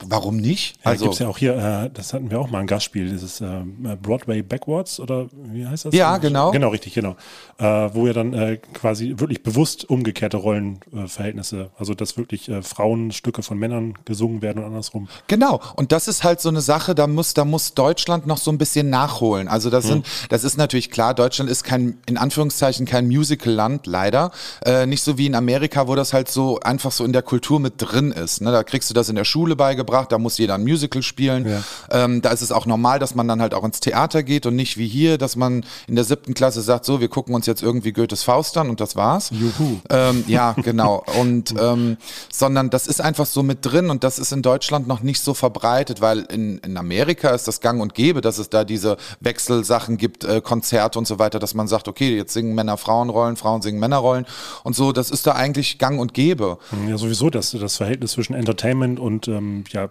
warum 0.04 0.36
nicht? 0.36 0.76
Ja, 0.84 0.92
also 0.92 1.06
gibt's 1.06 1.18
ja 1.18 1.28
auch 1.28 1.38
hier, 1.38 1.56
äh, 1.56 1.90
das 1.92 2.12
hatten 2.12 2.30
wir 2.30 2.38
auch 2.38 2.48
mal 2.48 2.60
ein 2.60 2.66
Gastspiel, 2.66 3.08
dieses 3.08 3.40
äh, 3.40 3.62
Broadway 4.00 4.42
Backwards 4.42 5.00
oder 5.00 5.26
wie 5.32 5.66
heißt 5.66 5.86
das? 5.86 5.94
Ja, 5.94 6.18
genau. 6.18 6.52
Genau, 6.52 6.68
richtig, 6.68 6.94
genau. 6.94 7.16
Äh, 7.58 7.64
wo 7.64 8.06
ja 8.06 8.12
dann 8.12 8.58
quasi 8.74 9.14
wirklich 9.16 9.42
bewusst 9.42 9.88
umgekehrte 9.88 10.36
Rollenverhältnisse, 10.36 11.16
Verhältnisse, 11.26 11.70
also 11.78 11.94
dass 11.94 12.16
wirklich 12.16 12.50
Frauenstücke 12.62 13.42
von 13.42 13.58
Männern 13.58 13.94
gesungen 14.04 14.42
werden 14.42 14.58
und 14.58 14.66
andersrum. 14.66 15.08
Genau, 15.26 15.60
und 15.74 15.92
das 15.92 16.08
ist 16.08 16.24
halt 16.24 16.40
so 16.40 16.48
eine 16.48 16.60
Sache, 16.60 16.94
da 16.94 17.06
muss, 17.06 17.34
da 17.34 17.44
muss 17.44 17.74
Deutschland 17.74 18.26
noch 18.26 18.38
so 18.38 18.50
ein 18.50 18.58
bisschen 18.58 18.90
nachholen. 18.90 19.48
Also 19.48 19.70
das 19.70 19.86
sind, 19.86 20.06
das 20.28 20.44
ist 20.44 20.56
natürlich 20.56 20.90
klar, 20.90 21.14
Deutschland 21.14 21.50
ist 21.50 21.64
kein, 21.64 21.85
in 22.06 22.16
Anführungszeichen, 22.16 22.86
kein 22.86 23.06
Musical-Land, 23.06 23.86
leider. 23.86 24.30
Äh, 24.64 24.86
nicht 24.86 25.02
so 25.02 25.18
wie 25.18 25.26
in 25.26 25.34
Amerika, 25.34 25.88
wo 25.88 25.94
das 25.94 26.12
halt 26.12 26.28
so 26.28 26.60
einfach 26.60 26.92
so 26.92 27.04
in 27.04 27.12
der 27.12 27.22
Kultur 27.22 27.60
mit 27.60 27.74
drin 27.78 28.12
ist. 28.12 28.40
Ne? 28.40 28.52
Da 28.52 28.62
kriegst 28.62 28.90
du 28.90 28.94
das 28.94 29.08
in 29.08 29.16
der 29.16 29.24
Schule 29.24 29.56
beigebracht, 29.56 30.12
da 30.12 30.18
muss 30.18 30.38
jeder 30.38 30.54
ein 30.54 30.62
Musical 30.62 31.02
spielen. 31.02 31.62
Ähm, 31.90 32.22
da 32.22 32.30
ist 32.30 32.42
es 32.42 32.52
auch 32.52 32.66
normal, 32.66 32.98
dass 32.98 33.14
man 33.14 33.28
dann 33.28 33.40
halt 33.40 33.54
auch 33.54 33.64
ins 33.64 33.80
Theater 33.80 34.22
geht 34.22 34.46
und 34.46 34.56
nicht 34.56 34.76
wie 34.76 34.88
hier, 34.88 35.18
dass 35.18 35.36
man 35.36 35.64
in 35.86 35.94
der 35.94 36.04
siebten 36.04 36.34
Klasse 36.34 36.62
sagt, 36.62 36.84
so, 36.84 37.00
wir 37.00 37.08
gucken 37.08 37.34
uns 37.34 37.46
jetzt 37.46 37.62
irgendwie 37.62 37.92
Goethes 37.92 38.22
Faust 38.22 38.56
an 38.56 38.70
und 38.70 38.80
das 38.80 38.96
war's. 38.96 39.30
Juhu. 39.30 39.80
Ähm, 39.90 40.24
ja, 40.26 40.52
genau. 40.62 41.04
Und 41.18 41.54
ähm, 41.58 41.96
sondern 42.32 42.70
das 42.70 42.86
ist 42.86 43.00
einfach 43.00 43.26
so 43.26 43.42
mit 43.42 43.58
drin 43.62 43.90
und 43.90 44.04
das 44.04 44.18
ist 44.18 44.32
in 44.32 44.42
Deutschland 44.42 44.86
noch 44.86 45.02
nicht 45.02 45.20
so 45.20 45.34
verbreitet, 45.34 46.00
weil 46.00 46.20
in, 46.20 46.58
in 46.58 46.76
Amerika 46.76 47.30
ist 47.30 47.48
das 47.48 47.60
gang 47.60 47.80
und 47.80 47.94
gäbe, 47.94 48.20
dass 48.20 48.38
es 48.38 48.50
da 48.50 48.64
diese 48.64 48.96
Wechselsachen 49.20 49.96
gibt, 49.96 50.24
äh, 50.24 50.40
Konzerte 50.40 50.98
und 50.98 51.06
so 51.06 51.18
weiter, 51.18 51.38
dass 51.38 51.54
man 51.54 51.68
sagt, 51.68 51.75
okay, 51.84 52.16
jetzt 52.16 52.32
singen 52.32 52.54
Männer 52.54 52.76
Frauenrollen, 52.76 53.36
Frauen 53.36 53.62
singen 53.62 53.78
Männerrollen 53.78 54.26
und 54.64 54.74
so, 54.74 54.92
das 54.92 55.10
ist 55.10 55.26
da 55.26 55.32
eigentlich 55.32 55.78
gang 55.78 56.00
und 56.00 56.14
gäbe. 56.14 56.58
Ja, 56.88 56.98
sowieso, 56.98 57.30
das, 57.30 57.50
das 57.50 57.76
Verhältnis 57.76 58.12
zwischen 58.12 58.34
Entertainment 58.34 58.98
und 58.98 59.28
ähm, 59.28 59.64
ja, 59.70 59.90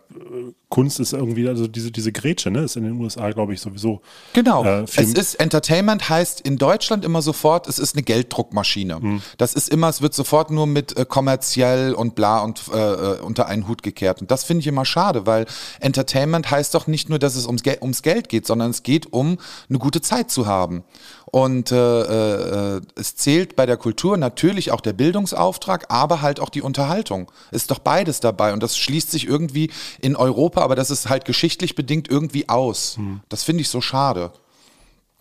Kunst 0.69 0.99
ist 0.99 1.13
irgendwie, 1.13 1.47
also 1.47 1.67
diese, 1.67 1.91
diese 1.91 2.11
Grätsche, 2.11 2.51
ne, 2.51 2.59
ist 2.59 2.75
in 2.75 2.83
den 2.83 2.99
USA, 2.99 3.31
glaube 3.31 3.53
ich, 3.53 3.61
sowieso. 3.61 4.01
Genau. 4.33 4.65
Äh, 4.65 4.83
es 4.83 5.13
ist 5.13 5.35
Entertainment 5.35 6.09
heißt 6.09 6.41
in 6.41 6.57
Deutschland 6.57 7.05
immer 7.05 7.21
sofort, 7.21 7.67
es 7.67 7.79
ist 7.79 7.95
eine 7.95 8.03
Gelddruckmaschine. 8.03 8.99
Hm. 8.99 9.21
Das 9.37 9.53
ist 9.53 9.69
immer, 9.69 9.87
es 9.87 10.01
wird 10.01 10.13
sofort 10.13 10.51
nur 10.51 10.67
mit 10.67 10.97
äh, 10.97 11.05
kommerziell 11.05 11.93
und 11.93 12.15
bla 12.15 12.39
und 12.39 12.63
äh, 12.73 12.77
äh, 12.77 13.19
unter 13.21 13.45
einen 13.47 13.67
Hut 13.67 13.83
gekehrt. 13.83 14.21
Und 14.21 14.31
das 14.31 14.43
finde 14.43 14.61
ich 14.61 14.67
immer 14.67 14.83
schade, 14.83 15.25
weil 15.25 15.45
Entertainment 15.79 16.49
heißt 16.51 16.73
doch 16.73 16.87
nicht 16.87 17.09
nur, 17.09 17.19
dass 17.19 17.35
es 17.35 17.45
ums, 17.45 17.63
Gel 17.63 17.77
ums 17.81 18.01
Geld 18.01 18.27
geht, 18.27 18.45
sondern 18.45 18.71
es 18.71 18.83
geht 18.83 19.13
um 19.13 19.37
eine 19.69 19.79
gute 19.79 20.01
Zeit 20.01 20.31
zu 20.31 20.45
haben. 20.45 20.83
Und 21.31 21.71
äh, 21.71 22.75
äh, 22.75 22.81
es 22.95 23.15
zählt 23.15 23.55
bei 23.55 23.65
der 23.65 23.77
Kultur 23.77 24.17
natürlich 24.17 24.71
auch 24.71 24.81
der 24.81 24.93
Bildungsauftrag, 24.93 25.85
aber 25.89 26.21
halt 26.21 26.39
auch 26.39 26.49
die 26.49 26.61
Unterhaltung. 26.61 27.31
Ist 27.51 27.71
doch 27.71 27.79
beides 27.79 28.19
dabei. 28.19 28.53
Und 28.53 28.61
das 28.61 28.77
schließt 28.77 29.11
sich 29.11 29.27
irgendwie 29.27 29.71
in 29.99 30.15
Europa, 30.15 30.61
aber 30.61 30.75
das 30.75 30.91
ist 30.91 31.09
halt 31.09 31.25
geschichtlich 31.25 31.75
bedingt 31.75 32.07
irgendwie 32.09 32.47
aus. 32.49 32.97
Hm. 32.97 33.21
Das 33.29 33.43
finde 33.43 33.61
ich 33.61 33.69
so 33.69 33.81
schade. 33.81 34.31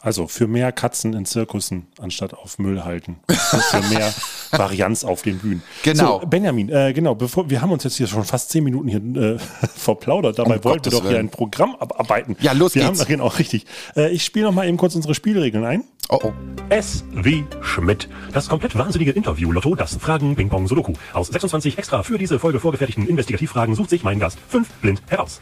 Also 0.05 0.27
für 0.27 0.47
mehr 0.47 0.71
Katzen 0.71 1.15
in 1.15 1.25
Zirkussen 1.25 1.87
anstatt 1.99 2.35
auf 2.35 2.59
Müll 2.59 2.85
halten. 2.85 3.17
für 3.27 3.81
mehr 3.89 4.13
Varianz 4.51 5.03
auf 5.03 5.23
den 5.23 5.39
Bühnen. 5.39 5.63
Genau. 5.83 6.21
So, 6.21 6.27
Benjamin, 6.27 6.69
äh, 6.69 6.93
genau, 6.93 7.15
bevor 7.15 7.49
wir 7.49 7.63
haben 7.63 7.73
uns 7.73 7.85
jetzt 7.85 7.97
hier 7.97 8.07
schon 8.07 8.23
fast 8.25 8.51
zehn 8.51 8.63
Minuten 8.65 8.89
hier 8.89 9.01
äh, 9.23 9.39
verplaudert. 9.75 10.39
Dabei 10.39 10.59
Um 10.59 10.65
wollten 10.65 10.85
wir 10.85 11.01
doch 11.01 11.09
hier 11.09 11.19
ein 11.19 11.31
Programm 11.31 11.75
abarbeiten. 11.77 12.37
Ja, 12.41 12.53
los 12.53 12.75
wir 12.75 12.85
geht's. 12.85 13.01
Haben, 13.01 13.09
genau, 13.09 13.29
richtig. 13.29 13.65
Äh, 13.97 14.11
ich 14.11 14.25
spiele 14.27 14.45
noch 14.45 14.53
mal 14.53 14.69
eben 14.69 14.77
kurz 14.77 14.95
unsere 14.95 15.15
Spielregeln 15.15 15.65
ein. 15.65 15.85
Oh 16.11 16.19
oh. 16.23 16.33
S 16.69 17.03
wie 17.15 17.47
Schmidt. 17.63 18.11
Das 18.35 18.51
komplett 18.51 18.77
wahnsinnige 18.77 19.13
Interview-Lotto, 19.13 19.75
das 19.75 19.97
Fragen 19.97 20.37
Ping 20.37 20.51
Pong 20.51 20.69
Sudoku. 20.69 20.93
Aus 21.15 21.29
26 21.29 21.79
extra 21.79 22.03
für 22.03 22.19
diese 22.19 22.39
Folge 22.39 22.61
vorgefertigten 22.61 23.09
Investigativfragen 23.09 23.75
sucht 23.75 23.89
sich 23.89 24.03
mein 24.05 24.19
Gast 24.19 24.39
fünf 24.49 24.69
blind 24.83 25.01
heraus. 25.09 25.41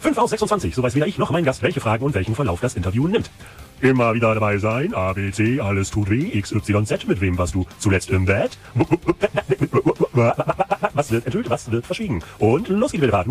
5 0.00 0.16
aus 0.16 0.30
26, 0.30 0.74
so 0.74 0.82
weiß 0.82 0.94
weder 0.94 1.06
ich 1.06 1.18
noch 1.18 1.30
mein 1.30 1.44
Gast, 1.44 1.62
welche 1.62 1.80
Fragen 1.80 2.04
und 2.04 2.14
welchen 2.14 2.34
Verlauf 2.34 2.60
das 2.60 2.74
Interview 2.74 3.06
nimmt. 3.06 3.30
Immer 3.82 4.14
wieder 4.14 4.34
dabei 4.34 4.58
sein, 4.58 4.94
A, 4.94 5.12
B, 5.12 5.30
C, 5.30 5.60
alles 5.60 5.90
tut 5.90 6.08
weh, 6.10 6.30
X, 6.32 6.52
Y, 6.52 6.86
Z, 6.86 7.06
mit 7.06 7.20
wem 7.20 7.36
warst 7.36 7.54
du 7.54 7.66
zuletzt 7.78 8.10
im 8.10 8.24
Bett? 8.24 8.58
Was 10.94 11.10
wird 11.10 11.26
enthüllt, 11.26 11.50
was 11.50 11.70
wird 11.70 11.86
verschwiegen? 11.86 12.22
Und 12.38 12.68
los 12.68 12.92
geht 12.92 13.02
die 13.02 13.08
Fahrt. 13.08 13.26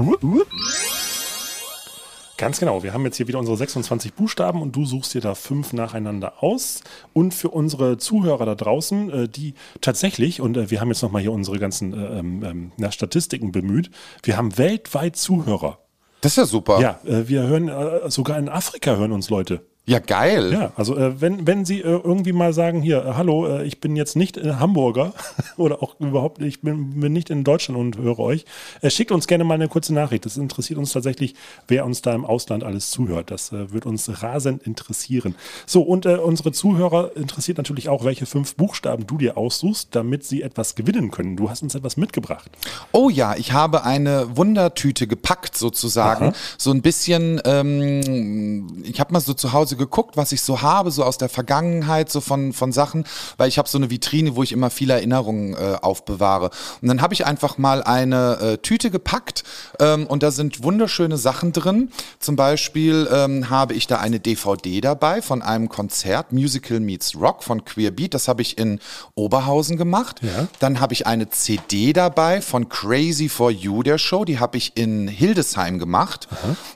Ganz 2.37 2.59
genau. 2.59 2.83
Wir 2.83 2.93
haben 2.93 3.03
jetzt 3.03 3.17
hier 3.17 3.27
wieder 3.27 3.37
unsere 3.37 3.57
26 3.57 4.13
Buchstaben 4.13 4.61
und 4.61 4.75
du 4.75 4.85
suchst 4.85 5.13
dir 5.13 5.21
da 5.21 5.35
fünf 5.35 5.73
nacheinander 5.73 6.41
aus. 6.41 6.81
Und 7.11 7.33
für 7.33 7.49
unsere 7.49 7.97
Zuhörer 7.97 8.45
da 8.45 8.55
draußen, 8.55 9.09
äh, 9.09 9.27
die 9.27 9.55
tatsächlich, 9.81 10.39
und 10.39 10.55
äh, 10.55 10.71
wir 10.71 10.79
haben 10.79 10.87
jetzt 10.87 11.01
nochmal 11.01 11.21
hier 11.21 11.33
unsere 11.33 11.59
ganzen 11.59 11.93
äh, 11.93 12.19
ähm, 12.19 12.71
ähm, 12.79 12.91
Statistiken 12.91 13.51
bemüht, 13.51 13.91
wir 14.23 14.37
haben 14.37 14.57
weltweit 14.57 15.17
Zuhörer. 15.17 15.79
Das 16.21 16.33
ist 16.33 16.37
ja 16.37 16.45
super. 16.45 16.81
Ja, 16.81 16.99
äh, 17.05 17.27
wir 17.27 17.43
hören, 17.43 17.69
äh, 17.69 18.09
sogar 18.09 18.37
in 18.37 18.49
Afrika 18.49 18.95
hören 18.95 19.11
uns 19.11 19.29
Leute. 19.29 19.61
Ja, 19.89 19.97
geil. 19.97 20.53
Ja, 20.53 20.71
also 20.75 20.95
äh, 20.95 21.19
wenn, 21.19 21.47
wenn 21.47 21.65
Sie 21.65 21.79
äh, 21.79 21.99
irgendwie 22.03 22.31
mal 22.31 22.53
sagen, 22.53 22.83
hier, 22.83 23.03
äh, 23.03 23.13
hallo, 23.15 23.47
äh, 23.47 23.63
ich 23.65 23.81
bin 23.81 23.95
jetzt 23.95 24.15
nicht 24.15 24.37
äh, 24.37 24.53
Hamburger 24.59 25.13
oder 25.57 25.81
auch 25.81 25.99
überhaupt, 25.99 26.43
ich 26.43 26.61
bin, 26.61 26.99
bin 26.99 27.11
nicht 27.11 27.31
in 27.31 27.43
Deutschland 27.43 27.79
und 27.79 27.97
höre 27.97 28.19
euch, 28.19 28.45
äh, 28.81 28.91
schickt 28.91 29.11
uns 29.11 29.25
gerne 29.25 29.45
mal 29.45 29.55
eine 29.55 29.67
kurze 29.67 29.95
Nachricht. 29.95 30.27
Das 30.27 30.37
interessiert 30.37 30.77
uns 30.77 30.93
tatsächlich, 30.93 31.33
wer 31.67 31.85
uns 31.85 32.03
da 32.03 32.13
im 32.13 32.23
Ausland 32.23 32.63
alles 32.63 32.91
zuhört. 32.91 33.31
Das 33.31 33.51
wird 33.51 33.87
uns 33.87 34.21
rasend 34.21 34.61
interessieren. 34.61 35.33
So, 35.65 35.81
und 35.81 36.05
unsere 36.05 36.51
Zuhörer 36.51 37.15
interessiert 37.15 37.57
natürlich 37.57 37.89
auch, 37.89 38.05
welche 38.05 38.27
fünf 38.27 38.55
Buchstaben 38.55 39.07
du 39.07 39.17
dir 39.17 39.37
aussuchst, 39.37 39.89
damit 39.95 40.23
sie 40.23 40.43
etwas 40.43 40.75
gewinnen 40.75 41.09
können. 41.09 41.35
Du 41.35 41.49
hast 41.49 41.63
uns 41.63 41.73
etwas 41.73 41.97
mitgebracht. 41.97 42.51
Oh 42.91 43.09
ja, 43.09 43.35
ich 43.35 43.53
habe 43.53 43.83
eine 43.85 44.37
Wundertüte 44.37 45.07
gepackt 45.07 45.57
sozusagen. 45.57 46.33
So 46.59 46.69
ein 46.69 46.83
bisschen, 46.83 47.41
ähm, 47.45 48.83
ich 48.83 48.99
habe 48.99 49.13
mal 49.13 49.19
so 49.19 49.33
zu 49.33 49.51
Hause 49.51 49.78
geguckt, 49.79 50.15
was 50.15 50.31
ich 50.31 50.43
so 50.43 50.61
habe, 50.61 50.91
so 50.91 51.03
aus 51.03 51.17
der 51.17 51.29
Vergangenheit, 51.29 52.11
so 52.11 52.21
von, 52.21 52.53
von 52.53 52.71
Sachen, 52.71 53.05
weil 53.37 53.49
ich 53.49 53.57
habe 53.57 53.67
so 53.67 53.79
eine 53.79 53.89
Vitrine, 53.89 54.35
wo 54.35 54.43
ich 54.43 54.51
immer 54.51 54.69
viele 54.69 54.93
Erinnerungen 54.93 55.55
äh, 55.55 55.77
aufbewahre. 55.81 56.51
Und 56.81 56.87
dann 56.87 57.01
habe 57.01 57.15
ich 57.15 57.25
einfach 57.25 57.57
mal 57.57 57.81
eine 57.81 58.37
äh, 58.39 58.57
Tüte 58.57 58.91
gepackt 58.91 59.43
ähm, 59.79 60.05
und 60.05 60.21
da 60.21 60.29
sind 60.29 60.63
wunderschöne 60.63 61.17
Sachen 61.17 61.51
drin. 61.51 61.91
Zum 62.19 62.35
Beispiel 62.35 63.09
ähm, 63.11 63.49
habe 63.49 63.73
ich 63.73 63.87
da 63.87 63.97
eine 63.97 64.19
DVD 64.19 64.81
dabei 64.81 65.21
von 65.21 65.41
einem 65.41 65.69
Konzert, 65.69 66.31
Musical 66.31 66.79
Meets 66.79 67.15
Rock 67.15 67.43
von 67.43 67.65
Queer 67.65 67.91
Beat. 67.91 68.13
Das 68.13 68.27
habe 68.27 68.41
ich 68.41 68.57
in 68.57 68.79
Oberhausen 69.15 69.77
gemacht. 69.77 70.21
Ja. 70.21 70.47
Dann 70.59 70.79
habe 70.79 70.93
ich 70.93 71.07
eine 71.07 71.29
CD 71.29 71.93
dabei 71.93 72.41
von 72.41 72.69
Crazy 72.69 73.29
for 73.29 73.51
You, 73.51 73.83
der 73.83 73.97
Show. 73.97 74.25
Die 74.25 74.39
habe 74.39 74.57
ich 74.57 74.75
in 74.75 75.07
Hildesheim 75.07 75.79
gemacht. 75.79 76.27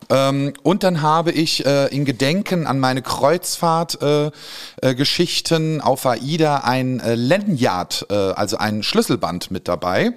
Ähm, 0.09 0.53
und 0.63 0.83
dann 0.83 1.01
habe 1.01 1.31
ich 1.31 1.65
äh, 1.65 1.87
in 1.87 2.05
Gedenken 2.05 2.67
an 2.67 2.79
meine 2.79 2.92
Kreuzfahrt-Geschichten 3.01 4.33
äh, 4.81 4.95
Geschichten 4.95 5.81
auf 5.81 6.05
AIDA 6.05 6.57
ein 6.57 6.99
äh, 6.99 7.15
Lanyard, 7.15 8.07
äh, 8.09 8.13
also 8.13 8.57
ein 8.57 8.83
Schlüsselband 8.83 9.51
mit 9.51 9.67
dabei. 9.67 10.11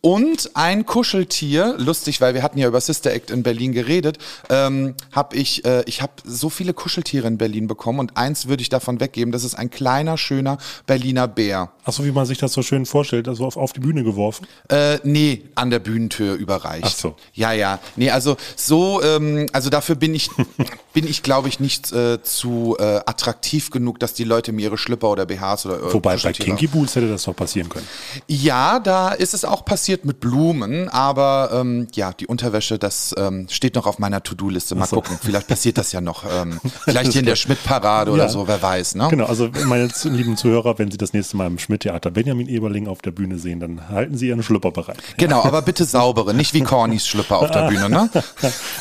Und 0.00 0.50
ein 0.54 0.86
Kuscheltier, 0.86 1.74
lustig, 1.78 2.20
weil 2.20 2.34
wir 2.34 2.42
hatten 2.42 2.58
ja 2.58 2.68
über 2.68 2.80
Sister 2.80 3.12
Act 3.12 3.30
in 3.30 3.42
Berlin 3.42 3.72
geredet, 3.72 4.18
ähm, 4.50 4.94
habe 5.12 5.36
ich, 5.36 5.64
äh, 5.64 5.82
ich 5.86 6.02
habe 6.02 6.12
so 6.24 6.48
viele 6.48 6.74
Kuscheltiere 6.74 7.26
in 7.26 7.38
Berlin 7.38 7.66
bekommen 7.66 7.98
und 7.98 8.16
eins 8.16 8.46
würde 8.46 8.62
ich 8.62 8.68
davon 8.68 9.00
weggeben, 9.00 9.32
das 9.32 9.44
ist 9.44 9.54
ein 9.54 9.70
kleiner, 9.70 10.16
schöner 10.18 10.58
Berliner 10.86 11.28
Bär. 11.28 11.70
Ach 11.84 11.92
so, 11.92 12.04
wie 12.04 12.12
man 12.12 12.26
sich 12.26 12.38
das 12.38 12.52
so 12.52 12.62
schön 12.62 12.86
vorstellt, 12.86 13.28
also 13.28 13.46
auf, 13.46 13.56
auf 13.56 13.72
die 13.72 13.80
Bühne 13.80 14.04
geworfen. 14.04 14.46
Äh, 14.68 14.98
nee, 15.02 15.44
an 15.54 15.70
der 15.70 15.78
Bühnentür 15.78 16.34
überreicht. 16.34 16.86
Ach 16.86 16.90
so. 16.90 17.16
Ja, 17.32 17.52
ja. 17.52 17.78
Nee, 17.96 18.10
also 18.10 18.36
so, 18.54 19.02
ähm, 19.02 19.46
also 19.52 19.70
dafür 19.70 19.94
bin 19.94 20.14
ich, 20.14 20.30
bin 20.92 21.06
ich, 21.06 21.22
glaube 21.22 21.48
ich, 21.48 21.60
nicht, 21.60 21.92
äh, 21.96 22.22
zu 22.22 22.76
äh, 22.78 23.00
attraktiv 23.06 23.70
genug, 23.70 23.98
dass 23.98 24.14
die 24.14 24.24
Leute 24.24 24.52
mir 24.52 24.62
ihre 24.62 24.78
Schlipper 24.78 25.08
oder 25.10 25.26
BHs 25.26 25.66
oder 25.66 25.92
Wobei 25.92 26.16
bei 26.16 26.32
Kinky 26.32 26.66
Boots 26.66 26.94
hätte 26.96 27.08
das 27.08 27.24
doch 27.24 27.34
passieren 27.34 27.68
können. 27.68 27.86
Ja, 28.26 28.78
da 28.80 29.10
ist 29.10 29.34
es 29.34 29.44
auch 29.44 29.64
passiert 29.64 30.04
mit 30.04 30.20
Blumen, 30.20 30.88
aber 30.88 31.50
ähm, 31.52 31.88
ja, 31.94 32.12
die 32.12 32.26
Unterwäsche, 32.26 32.78
das 32.78 33.14
ähm, 33.16 33.46
steht 33.50 33.74
noch 33.74 33.86
auf 33.86 33.98
meiner 33.98 34.22
To-Do-Liste. 34.22 34.74
Mal 34.74 34.86
so. 34.86 34.96
gucken, 34.96 35.18
vielleicht 35.22 35.48
passiert 35.48 35.78
das 35.78 35.92
ja 35.92 36.00
noch. 36.00 36.24
Ähm, 36.30 36.60
vielleicht 36.84 37.12
hier 37.12 37.20
in 37.20 37.26
der 37.26 37.36
Schmidt-Parade 37.36 38.10
oder 38.10 38.24
Ja. 38.24 38.28
so, 38.28 38.46
wer 38.46 38.60
weiß. 38.60 38.96
Ne? 38.96 39.08
Genau, 39.10 39.26
also 39.26 39.48
meine 39.64 39.88
lieben 40.04 40.36
Zuhörer, 40.36 40.78
wenn 40.78 40.90
Sie 40.90 40.98
das 40.98 41.12
nächste 41.12 41.36
Mal 41.36 41.46
im 41.46 41.58
Schmidt-Theater 41.58 42.10
Benjamin 42.10 42.48
Eberling 42.48 42.88
auf 42.88 43.02
der 43.02 43.10
Bühne 43.12 43.38
sehen, 43.38 43.60
dann 43.60 43.88
halten 43.88 44.16
Sie 44.16 44.28
Ihren 44.28 44.42
Schlüpper 44.42 44.70
bereit. 44.70 44.98
Genau, 45.16 45.42
aber 45.42 45.62
bitte 45.62 45.84
saubere, 45.84 46.34
nicht 46.34 46.52
wie 46.52 46.60
Cornys 46.60 47.06
Schlüpper 47.06 47.38
auf 47.38 47.50
der 47.50 47.62
Bühne, 47.68 47.88
ne? 47.88 48.10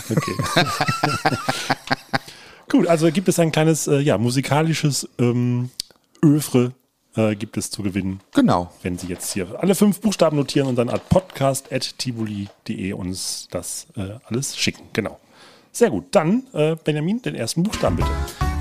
Okay. 0.10 0.66
Gut, 2.76 2.88
also 2.88 3.10
gibt 3.10 3.30
es 3.30 3.40
ein 3.40 3.54
kleines, 3.54 3.88
äh, 3.88 4.00
ja, 4.00 4.18
musikalisches 4.18 5.08
ähm, 5.18 5.70
Övre 6.22 6.74
äh, 7.16 7.34
gibt 7.34 7.56
es 7.56 7.72
zu 7.72 7.84
gewinnen. 7.84 8.20
Genau. 8.34 8.70
Wenn 8.82 8.98
Sie 8.98 9.08
jetzt 9.08 9.32
hier 9.32 9.48
alle 9.58 9.76
fünf 9.76 10.02
Buchstaben 10.02 10.36
notieren 10.36 10.68
und 10.68 10.76
dann 10.76 10.90
at 10.90 11.08
podcast.tivoli.de 11.08 12.92
uns 12.92 13.48
das 13.50 13.88
äh, 13.96 14.20
alles 14.26 14.58
schicken. 14.58 14.90
Genau. 14.92 15.18
Sehr 15.72 15.90
gut. 15.90 16.08
Dann, 16.12 16.44
äh, 16.52 16.76
Benjamin, 16.76 17.22
den 17.22 17.36
ersten 17.36 17.64
Buchstaben 17.64 17.96
bitte. 17.96 18.12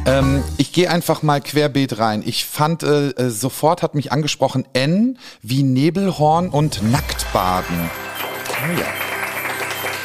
Ähm, 0.07 0.45
ich 0.59 0.73
gehe 0.73 0.89
einfach 0.89 1.25
mal 1.25 1.41
querbeet 1.41 1.99
rein. 1.99 2.23
Ich 2.25 2.45
fand, 2.45 2.85
äh, 2.85 3.09
äh, 3.09 3.31
sofort 3.31 3.83
hat 3.83 3.97
mich 3.97 4.13
angesprochen 4.13 4.65
N 4.75 5.19
wie 5.43 5.65
Nebelhorn 5.65 6.51
und 6.51 6.89
Nacktbaden. 6.89 7.91
Ah 8.63 8.79
ja. 8.79 8.87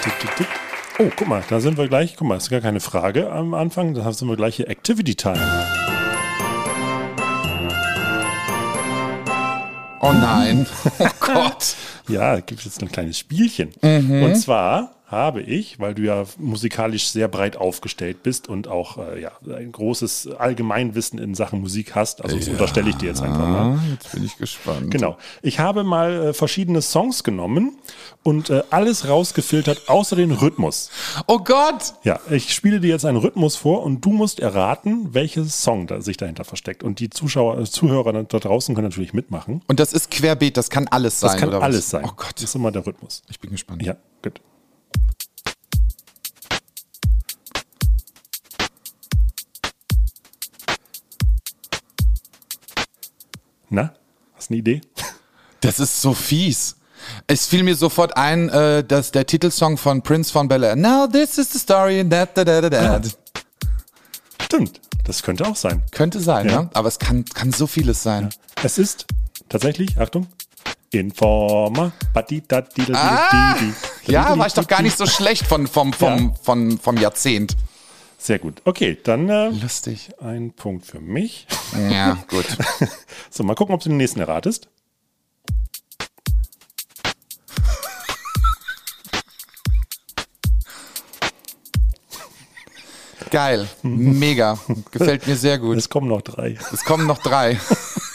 Tick, 0.02 0.20
tick, 0.20 0.36
tick. 0.36 0.69
Oh, 1.02 1.10
guck 1.16 1.30
mal, 1.30 1.42
da 1.48 1.62
sind 1.62 1.78
wir 1.78 1.88
gleich. 1.88 2.18
Guck 2.18 2.28
mal, 2.28 2.36
ist 2.36 2.50
gar 2.50 2.60
keine 2.60 2.82
Frage 2.82 3.32
am 3.32 3.54
Anfang. 3.54 3.94
Da 3.94 4.12
sind 4.12 4.28
wir 4.28 4.36
gleich 4.36 4.58
hier 4.58 4.68
Activity 4.68 5.16
Time. 5.16 5.40
Oh 10.02 10.12
nein. 10.12 10.68
Oh 11.00 11.08
Gott. 11.22 11.76
Ja, 12.10 12.36
da 12.36 12.42
gibt 12.42 12.60
es 12.60 12.66
jetzt 12.66 12.82
ein 12.82 12.92
kleines 12.92 13.18
Spielchen. 13.18 13.70
Mhm. 13.82 14.24
Und 14.24 14.36
zwar 14.36 14.96
habe 15.10 15.42
ich, 15.42 15.80
weil 15.80 15.96
du 15.96 16.04
ja 16.04 16.24
musikalisch 16.38 17.10
sehr 17.10 17.28
breit 17.28 17.58
aufgestellt 17.58 18.22
bist 18.22 18.48
und 18.48 18.68
auch 18.68 19.00
äh, 19.00 19.22
ja, 19.22 19.32
ein 19.48 19.72
großes 19.72 20.30
Allgemeinwissen 20.38 21.18
in 21.18 21.34
Sachen 21.34 21.62
Musik 21.62 21.96
hast, 21.96 22.24
also 22.24 22.38
das 22.38 22.48
unterstelle 22.48 22.92
ich 22.92 22.96
dir 22.96 23.08
jetzt 23.08 23.22
einfach 23.22 23.48
mal. 23.48 23.80
Jetzt 23.92 24.12
bin 24.12 24.24
ich 24.24 24.38
gespannt. 24.38 24.92
Genau. 24.92 25.18
Ich 25.42 25.60
habe 25.60 25.84
mal 25.84 26.28
äh, 26.28 26.34
verschiedene 26.34 26.84
Songs 26.84 27.24
genommen 27.24 27.78
und 28.22 28.52
äh, 28.52 28.62
alles 28.70 29.08
rausgefiltert, 29.08 29.90
außer 29.90 30.16
den 30.16 30.32
Rhythmus. 30.32 30.92
Oh 31.26 31.40
Gott. 31.40 31.96
Ja, 32.04 32.20
ich 32.30 32.54
spiele 32.54 32.80
dir 32.80 32.90
jetzt 32.90 33.06
einen 33.06 33.18
Rhythmus 33.18 33.56
vor 33.56 33.82
und 33.82 34.06
du 34.06 34.12
musst 34.12 34.40
erraten, 34.40 35.14
welches 35.14 35.64
Song 35.64 35.88
da 35.88 36.02
sich 36.02 36.18
dahinter 36.18 36.44
versteckt. 36.44 36.84
Und 36.84 37.00
die 37.00 37.10
Zuschauer, 37.10 37.64
Zuhörer 37.66 38.14
da 38.14 38.40
draußen 38.40 38.76
können 38.76 38.88
natürlich 38.88 39.14
mitmachen. 39.14 39.64
Und 39.68 39.80
das 39.80 39.92
ist 39.92 40.12
querbeet, 40.12 40.56
das 40.56 40.70
kann 40.70 40.88
alles 40.88 41.20
sein. 41.20 41.32
Das 41.32 41.40
kann 41.40 41.50
oder 41.50 41.58
was? 41.58 41.64
alles 41.64 41.90
sein. 42.02 42.10
Oh 42.10 42.14
Gott. 42.16 42.34
Das 42.36 42.44
ist 42.44 42.56
immer 42.56 42.72
der 42.72 42.86
Rhythmus. 42.86 43.22
Ich 43.30 43.40
bin 43.40 43.52
gespannt. 43.52 43.82
Ja, 43.84 43.96
gut. 44.24 44.42
Na, 53.70 53.94
hast 54.36 54.50
du 54.50 54.54
eine 54.54 54.60
Idee? 54.60 54.82
Das 55.62 55.80
ist 55.80 56.02
so 56.02 56.14
fies. 56.14 56.76
Es 57.28 57.48
fiel 57.48 57.64
mir 57.64 57.76
sofort 57.76 58.18
ein, 58.18 58.50
äh, 58.50 58.84
dass 58.84 59.12
der 59.12 59.26
Titelsong 59.26 59.78
von 59.78 60.02
Prince 60.02 60.32
von 60.32 60.48
Bel 60.48 60.64
Air. 60.64 60.76
Now 60.76 61.08
this 61.08 61.38
is 61.38 61.52
the 61.52 61.60
story. 61.60 62.08
Da, 62.08 62.26
da, 62.26 62.44
da, 62.44 62.62
da, 62.62 62.70
da. 62.70 63.02
Stimmt, 64.44 64.82
das 65.06 65.22
könnte 65.24 65.46
auch 65.48 65.56
sein. 65.56 65.84
Könnte 65.92 66.20
sein, 66.20 66.50
Ja. 66.50 66.64
ne? 66.64 66.70
Aber 66.74 66.88
es 66.88 66.98
kann, 67.00 67.26
kann 67.26 67.52
so 67.52 67.68
vieles 67.68 68.02
sein. 68.04 68.30
Es 68.64 68.78
ist 68.78 69.06
tatsächlich, 69.48 69.98
Achtung, 70.00 70.28
Informer. 70.92 71.92
Ah! 72.94 73.56
Ja, 74.06 74.38
war 74.38 74.48
ich 74.48 74.54
doch 74.54 74.68
gar 74.68 74.82
nicht 74.82 74.98
so 74.98 75.06
schlecht 75.06 75.46
von, 75.46 75.68
vom, 75.68 75.94
vom, 75.94 76.36
vom, 76.42 76.80
vom 76.80 76.98
Jahrzehnt. 76.98 77.56
Sehr 78.18 78.40
gut. 78.40 78.62
Okay, 78.66 78.98
dann 79.04 79.30
äh, 79.30 79.50
Lustig. 79.50 80.10
ein 80.20 80.52
Punkt 80.52 80.86
für 80.86 81.00
mich. 81.00 81.48
Ja, 81.90 82.18
gut. 82.30 82.46
So, 83.32 83.44
mal 83.44 83.54
gucken, 83.56 83.76
ob 83.76 83.82
du 83.82 83.90
den 83.90 83.98
nächsten 83.98 84.20
erratest. 84.20 84.68
Geil. 93.30 93.68
Mega. 93.84 94.58
Gefällt 94.92 95.28
mir 95.28 95.36
sehr 95.36 95.60
gut. 95.60 95.78
Es 95.78 95.90
kommen 95.90 96.08
noch 96.08 96.22
drei. 96.24 96.58
Es 96.74 96.84
kommen 96.84 97.06
noch 97.06 97.20
drei. 97.20 97.60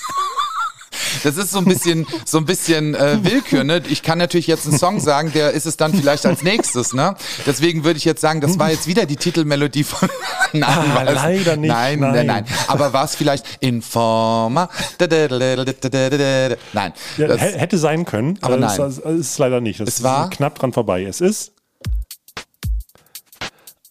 Das 1.25 1.37
ist 1.37 1.51
so 1.51 1.59
ein 1.59 1.65
bisschen, 1.65 2.07
so 2.25 2.39
ein 2.39 2.45
bisschen 2.45 2.95
äh, 2.95 3.19
Willkür, 3.25 3.65
ne? 3.65 3.83
Ich 3.89 4.03
kann 4.03 4.19
natürlich 4.19 4.47
jetzt 4.47 4.67
einen 4.69 4.79
Song 4.79 5.01
sagen, 5.01 5.33
der 5.35 5.51
ist 5.53 5.67
es 5.67 5.77
dann 5.77 5.93
vielleicht 5.93 6.25
als 6.27 6.43
nächstes, 6.43 6.93
ne? 6.93 7.17
Deswegen 7.47 7.83
würde 7.85 7.97
ich 7.97 8.05
jetzt 8.05 8.21
sagen, 8.21 8.41
das 8.41 8.59
war 8.59 8.71
jetzt 8.71 8.87
wieder 8.87 9.07
die 9.07 9.17
Titelmelodie 9.17 9.85
von. 9.85 10.09
Nein, 10.53 10.63
Ah, 10.65 11.03
es- 11.07 11.15
leider 11.15 11.57
nicht, 11.57 11.69
Nein, 11.71 11.99
nein, 11.99 12.13
nein. 12.15 12.27
nein. 12.27 12.45
Aber 12.69 12.93
war 12.93 13.05
es 13.05 13.17
vielleicht 13.17 13.45
Informer? 13.61 14.69
Nein. 15.01 16.93
Ja, 17.17 17.37
hätte 17.37 17.79
sein 17.79 18.05
können, 18.05 18.39
Aber 18.43 18.57
das 18.59 18.79
nein. 18.79 18.89
ist, 18.91 19.01
das 19.05 19.13
ist 19.15 19.39
leider 19.39 19.61
nicht. 19.61 19.81
Das 19.81 19.89
Es 19.89 20.03
war- 20.03 20.31
knapp 20.31 20.59
dran 20.59 20.73
vorbei. 20.73 21.05
Es 21.05 21.21
ist 21.21 21.53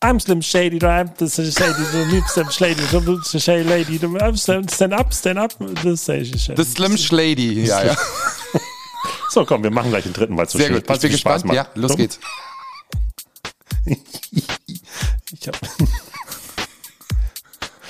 I'm 0.03 0.19
Slim 0.19 0.41
Shady, 0.41 0.79
I'm 0.85 1.09
the 1.17 1.29
Shady, 1.29 1.49
the 1.49 2.21
Slim 2.27 2.49
Shady, 2.49 2.81
the 2.81 3.39
Shady 3.39 3.63
Lady, 3.63 3.97
the 3.97 4.07
I'm 4.21 4.35
stand, 4.35 4.69
stand 4.69 4.93
up, 4.93 5.13
stand 5.13 5.39
up, 5.39 5.53
the 5.57 5.95
Shady 5.95 6.37
Shady. 6.37 6.55
The 6.57 6.65
Slim 6.65 6.97
Shlady. 6.97 7.65
Ja, 7.65 7.83
ja. 7.85 7.95
So, 9.29 9.45
komm, 9.45 9.63
wir 9.63 9.71
machen 9.71 9.91
gleich 9.91 10.03
den 10.03 10.11
dritten, 10.13 10.35
weil 10.37 10.45
es 10.45 10.51
so 10.51 10.57
Sehr 10.57 10.67
schön- 10.67 10.75
gut. 10.75 10.89
Richtig 10.89 11.19
Spaß 11.21 11.43
gespannt? 11.43 11.45
macht. 11.45 11.55
Ja, 11.55 11.81
los 11.81 11.91
Komm. 11.91 11.97
geht's. 11.97 12.19
Ich 15.39 15.47
hab, 15.47 15.57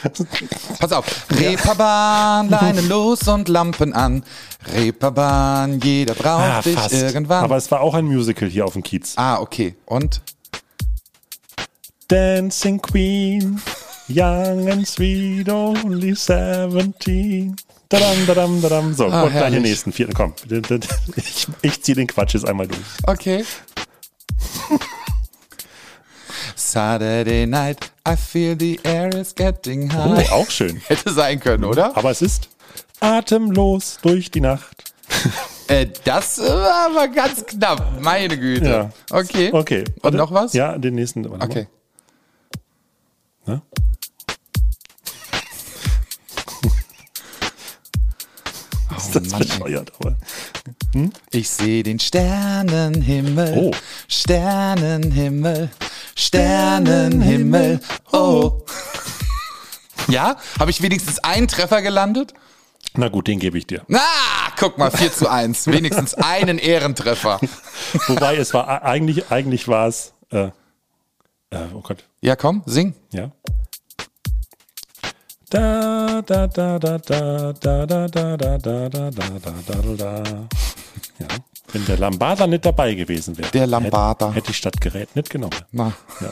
Pass 0.79 0.91
auf. 0.91 1.05
Reeperbahn, 1.29 2.49
Leinen 2.49 2.87
los 2.89 3.27
und 3.27 3.47
Lampen 3.49 3.93
an. 3.93 4.23
Reeperbahn, 4.73 5.79
jeder 5.81 6.13
braucht 6.13 6.41
ah, 6.43 6.61
dich 6.61 6.77
irgendwann. 6.91 7.43
Aber 7.43 7.57
es 7.57 7.69
war 7.69 7.81
auch 7.81 7.93
ein 7.93 8.05
Musical 8.05 8.47
hier 8.49 8.65
auf 8.65 8.73
dem 8.73 8.83
Kiez. 8.83 9.13
ah, 9.17 9.39
okay. 9.39 9.75
Und? 9.85 10.21
Dancing 12.07 12.79
Queen, 12.81 13.59
young 14.07 14.69
and 14.69 14.87
sweet, 14.87 15.49
only 15.49 16.13
17. 16.15 17.55
Dadam, 17.89 18.25
dadam, 18.25 18.61
dadam. 18.61 18.93
So, 18.93 19.07
Ah, 19.07 19.23
und 19.23 19.31
gleich 19.31 19.51
den 19.53 19.61
nächsten, 19.61 19.91
vierten, 19.91 20.13
komm. 20.13 20.33
Ich, 21.15 21.47
ich 21.61 21.81
ziehe 21.83 21.95
den 21.95 22.07
Quatsch 22.07 22.33
jetzt 22.33 22.47
einmal 22.47 22.67
durch. 22.67 22.79
Okay. 23.05 23.45
Saturday 26.55 27.45
night, 27.45 27.91
I 28.07 28.15
feel 28.15 28.55
the 28.59 28.79
air 28.83 29.13
is 29.15 29.33
getting 29.33 29.89
Oh, 29.93 30.15
high. 30.15 30.31
auch 30.31 30.49
schön. 30.49 30.77
Hätte 30.87 31.11
sein 31.13 31.39
können, 31.39 31.63
oder? 31.63 31.95
Aber 31.95 32.11
es 32.11 32.21
ist 32.21 32.49
atemlos 32.99 33.99
durch 34.01 34.29
die 34.31 34.41
Nacht. 34.41 34.91
Äh, 35.67 35.87
das 36.03 36.39
war 36.39 36.87
aber 36.91 37.07
ganz 37.07 37.45
knapp. 37.45 38.01
Meine 38.01 38.37
Güte. 38.37 38.65
Ja. 38.65 38.89
Okay. 39.17 39.49
Okay. 39.53 39.83
Und 39.95 40.03
Warte. 40.03 40.17
noch 40.17 40.31
was? 40.31 40.53
Ja, 40.53 40.77
den 40.77 40.95
nächsten. 40.95 41.29
warte 41.29 41.47
mal. 41.47 41.67
Ne? 43.45 43.61
ist 48.97 49.15
das 49.15 49.29
Mann, 49.29 49.39
bescheuert, 49.39 49.91
aber. 49.99 50.15
Ich 51.31 51.49
sehe 51.49 51.83
den 51.83 51.99
Sternenhimmel. 51.99 53.57
Oh. 53.57 53.71
Sternenhimmel. 54.07 55.69
Sternenhimmel. 56.15 57.79
Oh. 58.11 58.61
Ja? 60.09 60.35
Habe 60.59 60.69
ich 60.69 60.81
wenigstens 60.81 61.19
einen 61.19 61.47
Treffer 61.47 61.81
gelandet? 61.81 62.33
Na 62.95 63.07
gut, 63.07 63.27
den 63.27 63.39
gebe 63.39 63.57
ich 63.57 63.65
dir. 63.65 63.83
Na, 63.87 64.01
guck 64.59 64.77
mal, 64.77 64.91
4 64.91 65.13
zu 65.13 65.29
1. 65.29 65.67
Wenigstens 65.67 66.13
einen 66.13 66.57
Ehrentreffer. 66.57 67.39
Wobei 68.07 68.35
es 68.35 68.53
war 68.53 68.83
eigentlich, 68.83 69.31
eigentlich 69.31 69.67
war 69.67 69.87
es. 69.87 70.13
Äh, 70.29 70.49
oh 71.73 71.81
Gott, 71.81 72.03
Ja, 72.21 72.35
komm, 72.35 72.63
sing. 72.65 72.93
ja. 73.11 73.31
Da, 75.49 76.21
da, 76.23 76.47
da, 76.47 76.79
da, 76.79 76.97
da, 76.97 77.53
da, 77.53 77.53
da, 77.53 78.07
da, 78.07 78.07
da, 78.07 78.37
da, 78.37 78.57
da, 78.57 78.89
da, 78.89 79.09
da, 79.09 79.51
da, 79.67 79.95
da. 79.95 80.23
Ja. 81.19 81.27
Wenn 81.71 81.85
der 81.85 81.97
Lambada 81.97 82.47
nicht 82.47 82.65
dabei 82.65 82.93
gewesen 82.95 83.37
wäre. 83.37 83.49
Der 83.51 83.67
Lambada. 83.67 84.27
Hätte, 84.27 84.35
hätte 84.37 84.51
ich 84.51 84.57
statt 84.57 84.79
Gerät 84.81 85.15
nicht 85.15 85.29
genommen. 85.29 85.55
Na. 85.71 85.93
Ja. 86.21 86.31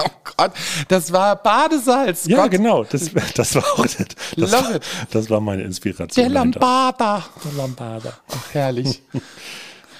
Oh 0.00 0.04
Gott, 0.36 0.52
das 0.86 1.12
war 1.12 1.34
Badesalz. 1.36 2.24
Ja, 2.26 2.42
Gott. 2.42 2.52
genau. 2.52 2.84
Das, 2.84 3.10
das 3.34 3.54
war 3.56 3.64
auch 3.74 3.82
das, 3.84 3.96
das, 3.96 4.06
Love 4.36 4.52
war, 4.52 4.74
it. 4.76 4.82
das 5.10 5.28
war 5.30 5.40
meine 5.40 5.62
Inspiration. 5.64 6.22
Der. 6.24 6.28
Lambada. 6.32 7.24
Der 7.44 7.52
Lambada. 7.52 8.12
Ach, 8.30 8.54
herrlich. 8.54 9.02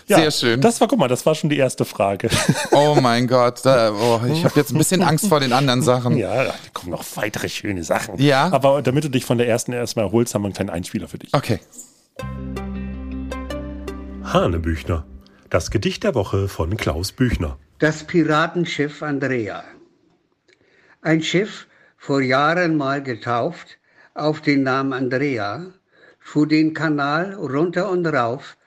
Sehr 0.08 0.30
schön. 0.30 0.60
Das 0.60 0.80
war, 0.80 0.88
guck 0.88 0.98
mal, 0.98 1.08
das 1.08 1.26
war 1.26 1.34
schon 1.34 1.50
die 1.50 1.58
erste 1.58 1.84
Frage. 1.84 2.28
Oh 2.72 2.96
mein 3.00 3.26
Gott, 3.26 3.64
da, 3.64 3.92
oh, 3.92 4.20
ich 4.30 4.44
habe 4.44 4.58
jetzt 4.58 4.72
ein 4.72 4.78
bisschen 4.78 5.02
Angst 5.02 5.26
vor 5.26 5.40
den 5.40 5.52
anderen 5.52 5.82
Sachen. 5.82 6.16
ja, 6.16 6.44
da 6.44 6.54
kommen 6.72 6.90
noch 6.90 7.04
weitere 7.16 7.48
schöne 7.48 7.82
Sachen. 7.82 8.20
Ja. 8.20 8.52
Aber 8.52 8.82
damit 8.82 9.04
du 9.04 9.08
dich 9.08 9.24
von 9.24 9.38
der 9.38 9.48
ersten 9.48 9.72
erstmal 9.72 10.06
erholst, 10.06 10.34
haben 10.34 10.42
wir 10.42 10.46
einen 10.46 10.54
kleinen 10.54 10.70
Einspieler 10.70 11.08
für 11.08 11.18
dich. 11.18 11.34
Okay. 11.34 11.60
Hanebüchner. 14.22 15.06
Das 15.50 15.70
Gedicht 15.70 16.04
der 16.04 16.14
Woche 16.14 16.48
von 16.48 16.76
Klaus 16.76 17.12
Büchner. 17.12 17.58
Das 17.78 18.04
Piratenschiff 18.04 19.02
Andrea. 19.02 19.64
Ein 21.00 21.22
Schiff, 21.22 21.66
vor 21.96 22.20
Jahren 22.20 22.76
mal 22.76 23.02
getauft, 23.02 23.78
auf 24.14 24.40
den 24.40 24.62
Namen 24.62 24.92
Andrea, 24.92 25.66
fuhr 26.18 26.46
den 26.46 26.74
Kanal 26.74 27.34
runter 27.34 27.90
und 27.90 28.06
rauf 28.06 28.57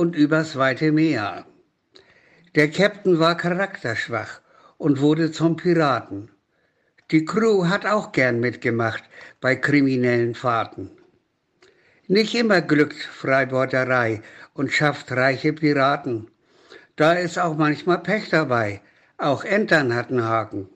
und 0.00 0.16
übers 0.16 0.56
weite 0.56 0.92
Meer. 0.92 1.44
Der 2.54 2.70
Captain 2.70 3.18
war 3.18 3.36
charakterschwach 3.36 4.40
und 4.78 5.02
wurde 5.02 5.30
zum 5.30 5.56
Piraten. 5.56 6.30
Die 7.10 7.26
Crew 7.26 7.66
hat 7.68 7.84
auch 7.84 8.10
gern 8.12 8.40
mitgemacht 8.40 9.04
bei 9.42 9.56
kriminellen 9.56 10.34
Fahrten. 10.34 10.90
Nicht 12.08 12.34
immer 12.34 12.62
glückt 12.62 13.02
Freibeuterei 13.02 14.22
und 14.54 14.72
schafft 14.72 15.12
reiche 15.12 15.52
Piraten. 15.52 16.30
Da 16.96 17.12
ist 17.12 17.38
auch 17.38 17.58
manchmal 17.58 17.98
Pech 17.98 18.30
dabei. 18.30 18.80
Auch 19.18 19.44
Entern 19.44 19.94
hatten 19.94 20.24
Haken. 20.24 20.70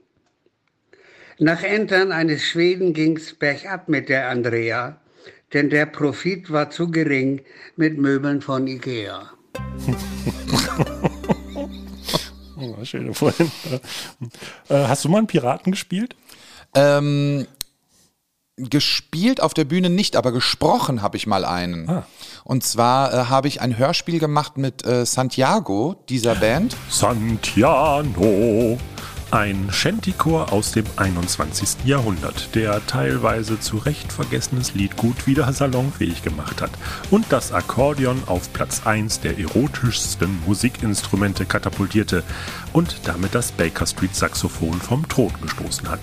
Nach 1.38 1.62
Entern 1.62 2.12
eines 2.12 2.42
Schweden 2.42 2.92
ging's 2.92 3.32
bergab 3.32 3.88
mit 3.88 4.10
der 4.10 4.28
Andrea, 4.28 5.00
denn 5.54 5.70
der 5.70 5.86
Profit 5.86 6.50
war 6.50 6.70
zu 6.70 6.90
gering 6.90 7.40
mit 7.76 7.96
Möbeln 7.96 8.42
von 8.42 8.66
Ikea. 8.66 9.30
Oh, 12.56 12.84
schön 12.84 13.12
vorhin. 13.14 13.50
Äh, 14.68 14.86
hast 14.86 15.04
du 15.04 15.08
mal 15.08 15.18
einen 15.18 15.26
Piraten 15.26 15.72
gespielt? 15.72 16.16
Ähm, 16.74 17.46
gespielt 18.56 19.42
auf 19.42 19.54
der 19.54 19.64
Bühne 19.64 19.90
nicht, 19.90 20.16
aber 20.16 20.32
gesprochen 20.32 21.02
habe 21.02 21.16
ich 21.16 21.26
mal 21.26 21.44
einen. 21.44 21.88
Ah. 21.88 22.06
Und 22.44 22.62
zwar 22.64 23.12
äh, 23.12 23.16
habe 23.26 23.48
ich 23.48 23.60
ein 23.60 23.76
Hörspiel 23.76 24.18
gemacht 24.20 24.56
mit 24.56 24.86
äh, 24.86 25.04
Santiago, 25.04 25.96
dieser 26.08 26.36
Band. 26.36 26.76
Santiano. 26.88 28.78
Ein 29.34 29.72
Shantychor 29.72 30.52
aus 30.52 30.70
dem 30.70 30.84
21. 30.94 31.84
Jahrhundert, 31.84 32.54
der 32.54 32.86
teilweise 32.86 33.58
zu 33.58 33.78
Recht 33.78 34.12
vergessenes 34.12 34.74
Liedgut 34.74 35.26
wieder 35.26 35.52
salonfähig 35.52 36.22
gemacht 36.22 36.62
hat 36.62 36.70
und 37.10 37.26
das 37.30 37.50
Akkordeon 37.50 38.22
auf 38.26 38.52
Platz 38.52 38.86
1 38.86 39.22
der 39.22 39.36
erotischsten 39.36 40.38
Musikinstrumente 40.46 41.46
katapultierte 41.46 42.22
und 42.72 42.94
damit 43.08 43.34
das 43.34 43.50
Baker 43.50 43.88
Street 43.88 44.14
Saxophon 44.14 44.74
vom 44.74 45.08
Thron 45.08 45.32
gestoßen 45.42 45.88
hat. 45.88 45.98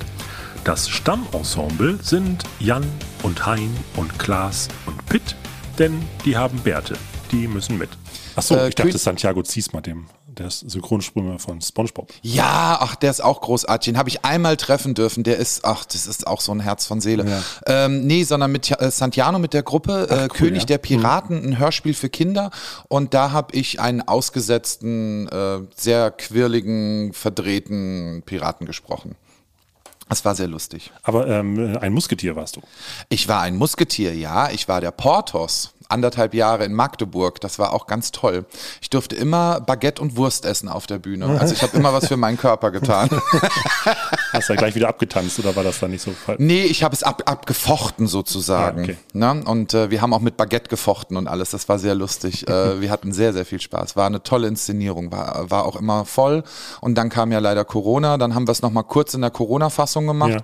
Das 0.65 0.89
Stammensemble 0.89 1.99
sind 2.03 2.43
Jan 2.59 2.83
und 3.23 3.45
Hein 3.45 3.73
und 3.95 4.19
Klaas 4.19 4.67
und 4.85 5.05
Pitt, 5.05 5.37
denn 5.79 6.03
die 6.25 6.35
haben 6.35 6.59
Bärte, 6.59 6.97
die 7.31 7.47
müssen 7.47 7.77
mit. 7.77 7.91
Achso, 8.35 8.55
Äh, 8.55 8.67
ich 8.67 8.75
dachte 8.75 8.97
Santiago 8.97 9.41
Ziesma, 9.41 9.79
dem, 9.79 10.07
der 10.37 10.47
ist 10.47 10.69
Synchronsprecher 10.69 11.39
von 11.39 11.61
SpongeBob. 11.61 12.11
Ja, 12.21 12.77
ach, 12.79 12.95
der 12.95 13.11
ist 13.11 13.21
auch 13.21 13.41
großartig. 13.41 13.93
Den 13.93 13.97
habe 13.97 14.09
ich 14.09 14.23
einmal 14.23 14.57
treffen 14.57 14.93
dürfen. 14.93 15.23
Der 15.23 15.37
ist, 15.37 15.65
ach, 15.65 15.85
das 15.85 16.07
ist 16.07 16.27
auch 16.27 16.41
so 16.41 16.51
ein 16.51 16.59
Herz 16.59 16.85
von 16.85 17.01
Seele. 17.01 17.43
Ähm, 17.65 18.07
nee, 18.07 18.23
sondern 18.23 18.51
mit 18.51 18.71
äh, 18.71 18.91
Santiano, 18.91 19.39
mit 19.39 19.53
der 19.53 19.63
Gruppe 19.63 20.07
äh, 20.09 20.27
König 20.27 20.63
ja. 20.63 20.67
der 20.67 20.77
Piraten, 20.77 21.43
ein 21.43 21.59
Hörspiel 21.59 21.93
für 21.93 22.09
Kinder. 22.09 22.51
Und 22.87 23.13
da 23.13 23.31
habe 23.31 23.55
ich 23.55 23.79
einen 23.79 24.01
ausgesetzten, 24.01 25.27
äh, 25.27 25.59
sehr 25.75 26.11
quirligen, 26.11 27.13
verdrehten 27.13 28.23
Piraten 28.25 28.65
gesprochen. 28.65 29.15
Das 30.11 30.25
war 30.25 30.35
sehr 30.35 30.47
lustig. 30.47 30.91
Aber 31.03 31.25
ähm, 31.27 31.77
ein 31.79 31.93
Musketier 31.93 32.35
warst 32.35 32.57
du. 32.57 32.61
Ich 33.07 33.29
war 33.29 33.41
ein 33.41 33.55
Musketier, 33.55 34.13
ja. 34.13 34.49
Ich 34.51 34.67
war 34.67 34.81
der 34.81 34.91
Porthos. 34.91 35.73
Anderthalb 35.91 36.33
Jahre 36.33 36.65
in 36.65 36.73
Magdeburg. 36.73 37.41
Das 37.41 37.59
war 37.59 37.73
auch 37.73 37.87
ganz 37.87 38.11
toll. 38.11 38.45
Ich 38.81 38.89
durfte 38.89 39.15
immer 39.15 39.59
Baguette 39.61 40.01
und 40.01 40.15
Wurst 40.15 40.45
essen 40.45 40.69
auf 40.69 40.87
der 40.87 40.99
Bühne. 40.99 41.21
Also 41.41 41.55
ich 41.55 41.63
habe 41.63 41.75
immer 41.75 41.91
was 41.91 42.07
für 42.07 42.17
meinen 42.17 42.37
Körper 42.37 42.69
getan. 42.69 43.09
Hast 44.31 44.47
du 44.47 44.53
ja 44.53 44.59
gleich 44.59 44.75
wieder 44.75 44.89
abgetanzt 44.89 45.39
oder 45.39 45.55
war 45.55 45.63
das 45.63 45.79
dann 45.79 45.89
nicht 45.89 46.03
so? 46.03 46.13
Nee, 46.37 46.63
ich 46.63 46.83
habe 46.83 46.93
es 46.93 47.01
ab, 47.01 47.23
abgefochten 47.25 48.05
sozusagen. 48.05 48.81
Ah, 48.81 48.83
okay. 48.83 48.97
ne? 49.13 49.43
Und 49.43 49.73
äh, 49.73 49.89
wir 49.89 50.01
haben 50.01 50.13
auch 50.13 50.19
mit 50.19 50.37
Baguette 50.37 50.69
gefochten 50.69 51.17
und 51.17 51.27
alles. 51.27 51.49
Das 51.49 51.67
war 51.67 51.79
sehr 51.79 51.95
lustig. 51.95 52.47
äh, 52.49 52.79
wir 52.79 52.91
hatten 52.91 53.11
sehr, 53.11 53.33
sehr 53.33 53.45
viel 53.45 53.59
Spaß. 53.59 53.95
War 53.95 54.05
eine 54.05 54.21
tolle 54.21 54.47
Inszenierung. 54.47 55.11
War, 55.11 55.49
war 55.49 55.65
auch 55.65 55.75
immer 55.75 56.05
voll. 56.05 56.43
Und 56.79 56.95
dann 56.95 57.09
kam 57.09 57.31
ja 57.31 57.39
leider 57.39 57.65
Corona. 57.65 58.17
Dann 58.17 58.35
haben 58.35 58.47
wir 58.47 58.51
es 58.51 58.61
nochmal 58.61 58.83
kurz 58.83 59.15
in 59.15 59.21
der 59.21 59.31
Corona-Fassung 59.31 60.05
gemacht. 60.05 60.31
Ja. 60.31 60.41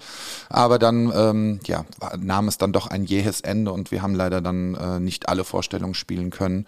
Aber 0.49 0.79
dann 0.79 1.11
ähm, 1.15 1.59
ja, 1.65 1.85
nahm 2.17 2.47
es 2.47 2.57
dann 2.57 2.71
doch 2.71 2.87
ein 2.87 3.05
jähes 3.05 3.41
Ende 3.41 3.71
und 3.71 3.91
wir 3.91 4.01
haben 4.01 4.15
leider 4.15 4.41
dann 4.41 4.75
äh, 4.75 4.99
nicht 4.99 5.29
alle 5.29 5.36
Vorstellungen 5.43 5.93
spielen 5.93 6.29
können. 6.29 6.65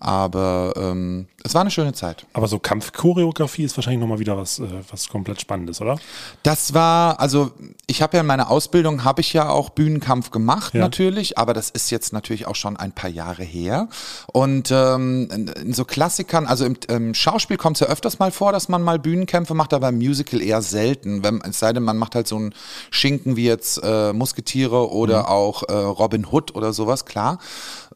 Aber 0.00 0.72
ähm, 0.76 1.26
es 1.44 1.54
war 1.54 1.60
eine 1.60 1.70
schöne 1.70 1.92
Zeit. 1.92 2.26
Aber 2.32 2.48
so 2.48 2.58
Kampfchoreografie 2.58 3.62
ist 3.64 3.76
wahrscheinlich 3.76 4.00
nochmal 4.00 4.18
wieder 4.18 4.36
was, 4.36 4.58
äh, 4.58 4.66
was 4.90 5.08
komplett 5.08 5.40
Spannendes, 5.40 5.80
oder? 5.80 5.96
Das 6.42 6.74
war, 6.74 7.20
also 7.20 7.52
ich 7.86 8.02
habe 8.02 8.16
ja 8.16 8.22
in 8.22 8.26
meiner 8.26 8.50
Ausbildung, 8.50 9.04
habe 9.04 9.20
ich 9.20 9.32
ja 9.32 9.48
auch 9.48 9.70
Bühnenkampf 9.70 10.30
gemacht 10.30 10.74
Ja. 10.74 10.80
natürlich, 10.80 11.38
aber 11.38 11.54
das 11.54 11.70
ist 11.70 11.90
jetzt 11.90 12.12
natürlich 12.12 12.46
auch 12.46 12.56
schon 12.56 12.76
ein 12.76 12.92
paar 12.92 13.10
Jahre 13.10 13.44
her. 13.44 13.88
Und 14.32 14.70
ähm, 14.72 15.28
in, 15.32 15.48
in 15.48 15.72
so 15.72 15.84
Klassikern, 15.84 16.46
also 16.46 16.64
im, 16.64 16.76
im 16.88 17.14
Schauspiel 17.14 17.56
kommt 17.56 17.76
es 17.76 17.80
ja 17.80 17.86
öfters 17.88 18.18
mal 18.18 18.30
vor, 18.32 18.52
dass 18.52 18.68
man 18.68 18.82
mal 18.82 18.98
Bühnenkämpfe 18.98 19.54
macht, 19.54 19.72
aber 19.74 19.88
im 19.90 19.98
Musical 19.98 20.40
eher 20.40 20.62
selten. 20.62 21.22
Wenn, 21.22 21.40
es 21.42 21.58
sei 21.58 21.72
denn, 21.72 21.82
man 21.82 21.96
macht 21.98 22.14
halt 22.14 22.26
so 22.26 22.36
einen 22.36 22.54
Schinken 22.90 23.36
wie 23.36 23.44
jetzt 23.46 23.80
äh, 23.82 24.12
Musketiere 24.12 24.90
oder 24.90 25.28
auch 25.28 25.62
äh, 25.68 25.72
Robin 25.72 26.26
Hood 26.30 26.54
oder 26.54 26.72
sowas, 26.72 27.04
klar. 27.04 27.38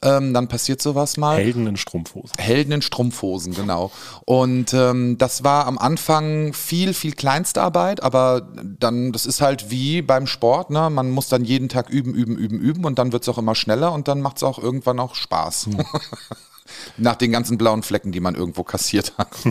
Ähm, 0.02 0.35
dann 0.35 0.48
passiert 0.48 0.82
sowas 0.82 1.16
mal. 1.16 1.38
Helden 1.38 1.66
in 1.66 1.76
Strumpfhosen. 1.87 2.33
Helden 2.38 2.72
in 2.72 2.83
Strumpfhosen, 2.83 3.55
genau. 3.55 3.92
Und 4.25 4.75
ähm, 4.75 5.18
das 5.18 5.44
war 5.44 5.66
am 5.66 5.79
Anfang 5.79 6.53
viel, 6.53 6.94
viel 6.94 7.12
Kleinstarbeit, 7.12 8.03
aber 8.03 8.49
dann, 8.81 9.12
das 9.12 9.25
ist 9.25 9.40
halt 9.40 9.70
wie 9.70 10.03
beim 10.03 10.27
Sport, 10.27 10.70
ne? 10.70 10.90
Man 10.90 11.11
muss 11.11 11.29
dann 11.29 11.44
jeden 11.44 11.68
Tag 11.68 11.88
üben, 11.88 12.12
üben, 12.14 12.37
üben, 12.37 12.59
üben 12.59 12.85
und 12.85 12.99
dann 12.99 13.12
wird's 13.12 13.29
auch 13.29 13.38
immer 13.38 13.55
schneller 13.55 13.92
und 13.92 14.09
dann 14.09 14.20
macht's 14.20 14.42
auch 14.42 14.59
irgendwann 14.59 14.99
auch 14.99 15.14
Spaß. 15.14 15.68
Nach 16.99 17.14
den 17.14 17.31
ganzen 17.31 17.59
blauen 17.59 17.85
Flecken, 17.85 18.11
die 18.11 18.18
man 18.18 18.35
irgendwo 18.35 18.64
kassiert 18.64 19.14
hat. 19.16 19.29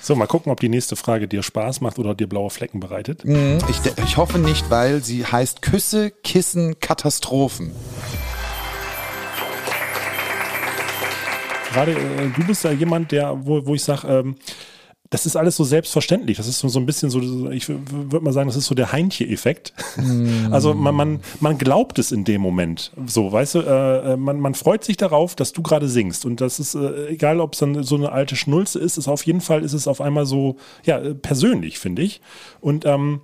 So, 0.00 0.14
mal 0.14 0.26
gucken, 0.28 0.52
ob 0.52 0.60
die 0.60 0.68
nächste 0.68 0.94
Frage 0.94 1.26
dir 1.26 1.42
Spaß 1.42 1.80
macht 1.80 1.98
oder 1.98 2.14
dir 2.14 2.28
blaue 2.28 2.48
Flecken 2.50 2.78
bereitet. 2.78 3.24
Ich, 3.68 3.80
de- 3.80 3.92
ich 4.04 4.16
hoffe 4.16 4.38
nicht, 4.38 4.70
weil 4.70 5.02
sie 5.02 5.26
heißt 5.26 5.62
Küsse, 5.62 6.12
Kissen, 6.22 6.78
Katastrophen. 6.78 7.72
Gerade 11.76 11.92
äh, 11.92 12.30
du 12.34 12.46
bist 12.46 12.64
ja 12.64 12.72
jemand, 12.72 13.12
der, 13.12 13.36
wo, 13.44 13.66
wo 13.66 13.74
ich 13.74 13.84
sage, 13.84 14.08
ähm, 14.08 14.36
das 15.10 15.26
ist 15.26 15.36
alles 15.36 15.56
so 15.56 15.62
selbstverständlich. 15.62 16.38
Das 16.38 16.48
ist 16.48 16.58
so 16.58 16.68
so 16.68 16.80
ein 16.80 16.86
bisschen 16.86 17.10
so, 17.10 17.50
ich 17.50 17.68
würde 17.68 18.20
mal 18.20 18.32
sagen, 18.32 18.48
das 18.48 18.56
ist 18.56 18.64
so 18.64 18.74
der 18.74 18.92
Heinche-Effekt. 18.92 19.74
Also 20.50 20.72
man, 20.74 20.94
man, 20.94 21.20
man 21.40 21.58
glaubt 21.58 21.98
es 21.98 22.12
in 22.12 22.24
dem 22.24 22.40
Moment. 22.40 22.92
So, 23.06 23.30
weißt 23.30 23.56
du, 23.56 23.60
äh, 23.60 24.12
äh, 24.12 24.16
man, 24.16 24.40
man 24.40 24.54
freut 24.54 24.84
sich 24.84 24.96
darauf, 24.96 25.34
dass 25.34 25.52
du 25.52 25.60
gerade 25.60 25.88
singst. 25.88 26.24
Und 26.24 26.40
das 26.40 26.58
ist, 26.58 26.74
äh, 26.74 27.08
egal 27.08 27.40
ob 27.40 27.52
es 27.52 27.58
dann 27.58 27.82
so 27.82 27.96
eine 27.96 28.12
alte 28.12 28.36
Schnulze 28.36 28.78
ist, 28.78 28.96
ist 28.96 29.08
auf 29.08 29.26
jeden 29.26 29.40
Fall 29.40 29.62
ist 29.64 29.72
es 29.74 29.86
auf 29.86 30.00
einmal 30.00 30.24
so, 30.24 30.56
ja, 30.84 30.98
äh, 30.98 31.14
persönlich, 31.14 31.78
finde 31.78 32.02
ich. 32.02 32.22
Und 32.60 32.86
ähm, 32.86 33.20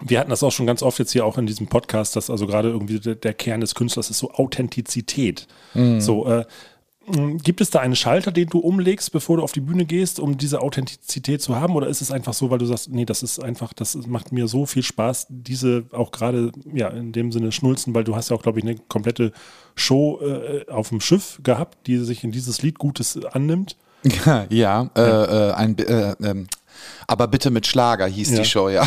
wir 0.00 0.20
hatten 0.20 0.30
das 0.30 0.42
auch 0.42 0.52
schon 0.52 0.66
ganz 0.66 0.82
oft 0.82 0.98
jetzt 0.98 1.12
hier 1.12 1.24
auch 1.24 1.38
in 1.38 1.46
diesem 1.46 1.68
Podcast, 1.68 2.16
dass 2.16 2.28
also 2.28 2.46
gerade 2.46 2.68
irgendwie 2.68 3.00
der, 3.00 3.14
der 3.14 3.34
Kern 3.34 3.60
des 3.60 3.74
Künstlers 3.74 4.10
ist 4.10 4.18
so 4.18 4.32
Authentizität. 4.32 5.46
So, 6.00 6.26
äh, 6.26 6.44
gibt 7.42 7.60
es 7.60 7.70
da 7.70 7.80
einen 7.80 7.96
Schalter, 7.96 8.30
den 8.32 8.48
du 8.48 8.58
umlegst, 8.58 9.12
bevor 9.12 9.36
du 9.38 9.42
auf 9.42 9.52
die 9.52 9.60
Bühne 9.60 9.84
gehst, 9.84 10.20
um 10.20 10.36
diese 10.38 10.60
Authentizität 10.60 11.40
zu 11.42 11.56
haben? 11.56 11.74
Oder 11.76 11.86
ist 11.88 12.00
es 12.00 12.10
einfach 12.10 12.34
so, 12.34 12.50
weil 12.50 12.58
du 12.58 12.66
sagst, 12.66 12.90
nee, 12.90 13.04
das 13.04 13.22
ist 13.22 13.42
einfach, 13.42 13.72
das 13.72 13.94
macht 14.06 14.32
mir 14.32 14.48
so 14.48 14.66
viel 14.66 14.82
Spaß, 14.82 15.26
diese 15.28 15.84
auch 15.92 16.10
gerade, 16.10 16.52
ja, 16.72 16.88
in 16.88 17.12
dem 17.12 17.32
Sinne 17.32 17.52
schnulzen, 17.52 17.94
weil 17.94 18.04
du 18.04 18.14
hast 18.16 18.30
ja 18.30 18.36
auch, 18.36 18.42
glaube 18.42 18.58
ich, 18.58 18.64
eine 18.64 18.76
komplette 18.88 19.32
Show 19.74 20.20
äh, 20.20 20.70
auf 20.70 20.88
dem 20.90 21.00
Schiff 21.00 21.40
gehabt, 21.42 21.86
die 21.86 21.98
sich 21.98 22.24
in 22.24 22.30
dieses 22.32 22.62
Lied 22.62 22.78
Gutes 22.78 23.18
annimmt. 23.32 23.76
Ja, 24.24 24.46
ja, 24.50 24.90
Äh, 24.96 25.00
äh, 25.00 25.52
ein, 25.52 25.78
äh, 25.78 26.14
ähm, 26.22 26.46
aber 27.06 27.26
bitte 27.28 27.50
mit 27.50 27.66
Schlager 27.66 28.06
hieß 28.06 28.30
Ja. 28.32 28.38
die 28.40 28.44
Show, 28.44 28.68
ja. 28.68 28.86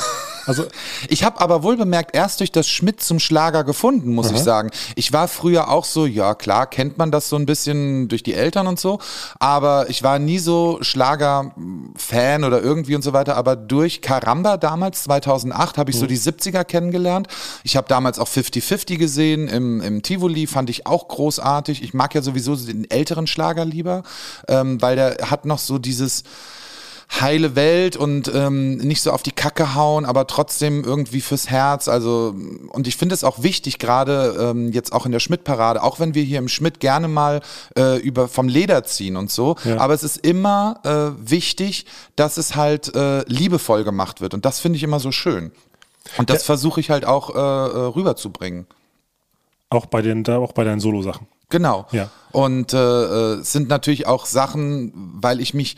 Also 0.60 0.72
Ich 1.08 1.24
habe 1.24 1.40
aber 1.42 1.64
wohl 1.64 1.78
bemerkt, 1.78 2.16
erst 2.16 2.40
durch 2.40 2.52
das 2.52 2.68
Schmidt 2.68 3.02
zum 3.02 3.20
Schlager 3.20 3.64
gefunden, 3.64 4.14
muss 4.14 4.32
ich 4.32 4.40
sagen. 4.40 4.70
Ich 4.96 5.14
war 5.14 5.28
früher 5.28 5.70
auch 5.70 5.86
so, 5.86 6.06
ja 6.06 6.36
klar, 6.36 6.68
kennt 6.68 6.98
man 6.98 7.12
das 7.12 7.30
so 7.30 7.36
ein 7.36 7.46
bisschen 7.46 8.08
durch 8.08 8.24
die 8.24 8.34
Eltern 8.34 8.68
und 8.68 8.80
so, 8.80 9.00
aber 9.40 9.90
ich 9.90 10.04
war 10.04 10.20
nie 10.20 10.40
so 10.40 10.78
Schlager-Fan 10.82 12.44
oder 12.44 12.62
irgendwie 12.62 12.96
und 12.96 13.02
so 13.02 13.14
weiter, 13.14 13.36
aber 13.38 13.56
durch 13.56 14.02
Karamba 14.02 14.58
damals, 14.58 15.04
2008, 15.04 15.78
habe 15.78 15.92
ich 15.92 15.98
so 15.98 16.06
die 16.06 16.18
70er 16.18 16.64
kennengelernt. 16.64 17.28
Ich 17.64 17.76
habe 17.76 17.88
damals 17.88 18.20
auch 18.20 18.28
50-50 18.28 18.98
gesehen 18.98 19.48
im, 19.48 19.82
im 19.82 20.02
Tivoli, 20.02 20.48
fand 20.48 20.70
ich 20.70 20.88
auch 20.88 21.08
großartig. 21.08 21.84
Ich 21.84 21.94
mag 21.94 22.14
ja 22.16 22.22
sowieso 22.22 22.56
den 22.56 22.90
älteren 22.90 23.28
Schlager 23.28 23.66
lieber, 23.66 24.04
ähm, 24.48 24.82
weil 24.82 24.96
der 24.96 25.30
hat 25.30 25.46
noch 25.46 25.60
so 25.60 25.78
dieses 25.78 26.24
heile 27.20 27.56
Welt 27.56 27.98
und 27.98 28.32
ähm, 28.34 28.78
nicht 28.78 29.02
so 29.02 29.12
auf 29.12 29.22
die 29.22 29.34
Kacke 29.34 29.76
hauen, 29.76 30.06
aber 30.06 30.28
trotzdem 30.28 30.84
irgendwie 30.86 31.20
fürs 31.20 31.50
Herz. 31.50 31.88
Also 31.90 32.34
und 32.70 32.88
ich 32.88 32.96
finde 32.96 33.14
es 33.16 33.24
auch 33.26 33.44
wichtig, 33.44 33.80
gerade 33.80 34.36
ähm, 34.40 34.72
jetzt 34.72 34.94
auch 34.94 35.06
in 35.06 35.12
der 35.12 35.20
Schmidt-Parade, 35.20 35.84
auch 35.84 36.00
wenn 36.00 36.16
wir 36.16 36.24
hier 36.24 36.40
im 36.40 36.48
Schmidt 36.48 36.80
gerne 36.80 37.08
mal 37.10 37.42
äh, 37.78 37.98
über 38.00 38.28
vom 38.30 38.48
Leder 38.48 38.84
ziehen 38.86 39.18
und 39.18 39.30
so, 39.30 39.58
Ja. 39.66 39.78
aber 39.80 39.94
es 39.94 40.04
ist 40.04 40.26
immer 40.26 40.80
äh, 40.84 41.30
wichtig, 41.30 41.86
dass 42.16 42.38
es 42.38 42.56
halt 42.56 42.96
äh, 42.96 43.24
liebevoll 43.28 43.84
gemacht 43.84 44.22
wird 44.22 44.34
und 44.34 44.46
das 44.46 44.60
finde 44.62 44.78
ich 44.78 44.84
immer 44.84 45.00
so 45.02 45.12
schön. 45.12 45.52
Und 46.18 46.30
das 46.30 46.44
versuche 46.44 46.80
ich 46.80 46.90
halt 46.90 47.06
auch 47.06 47.36
äh, 47.36 47.38
äh, 47.38 47.86
rüberzubringen. 47.94 48.68
auch 49.70 49.86
bei 49.86 50.02
den, 50.02 50.24
da 50.24 50.38
auch 50.38 50.54
bei 50.54 50.64
deinen 50.64 50.80
Solo-Sachen. 50.80 51.28
Genau. 51.50 51.86
Ja. 51.92 52.10
Und 52.32 52.74
äh, 52.74 52.78
äh, 52.78 53.34
es 53.42 53.52
sind 53.52 53.68
natürlich 53.70 54.08
auch 54.08 54.26
Sachen, 54.26 54.94
weil 55.22 55.42
ich 55.42 55.54
mich, 55.54 55.76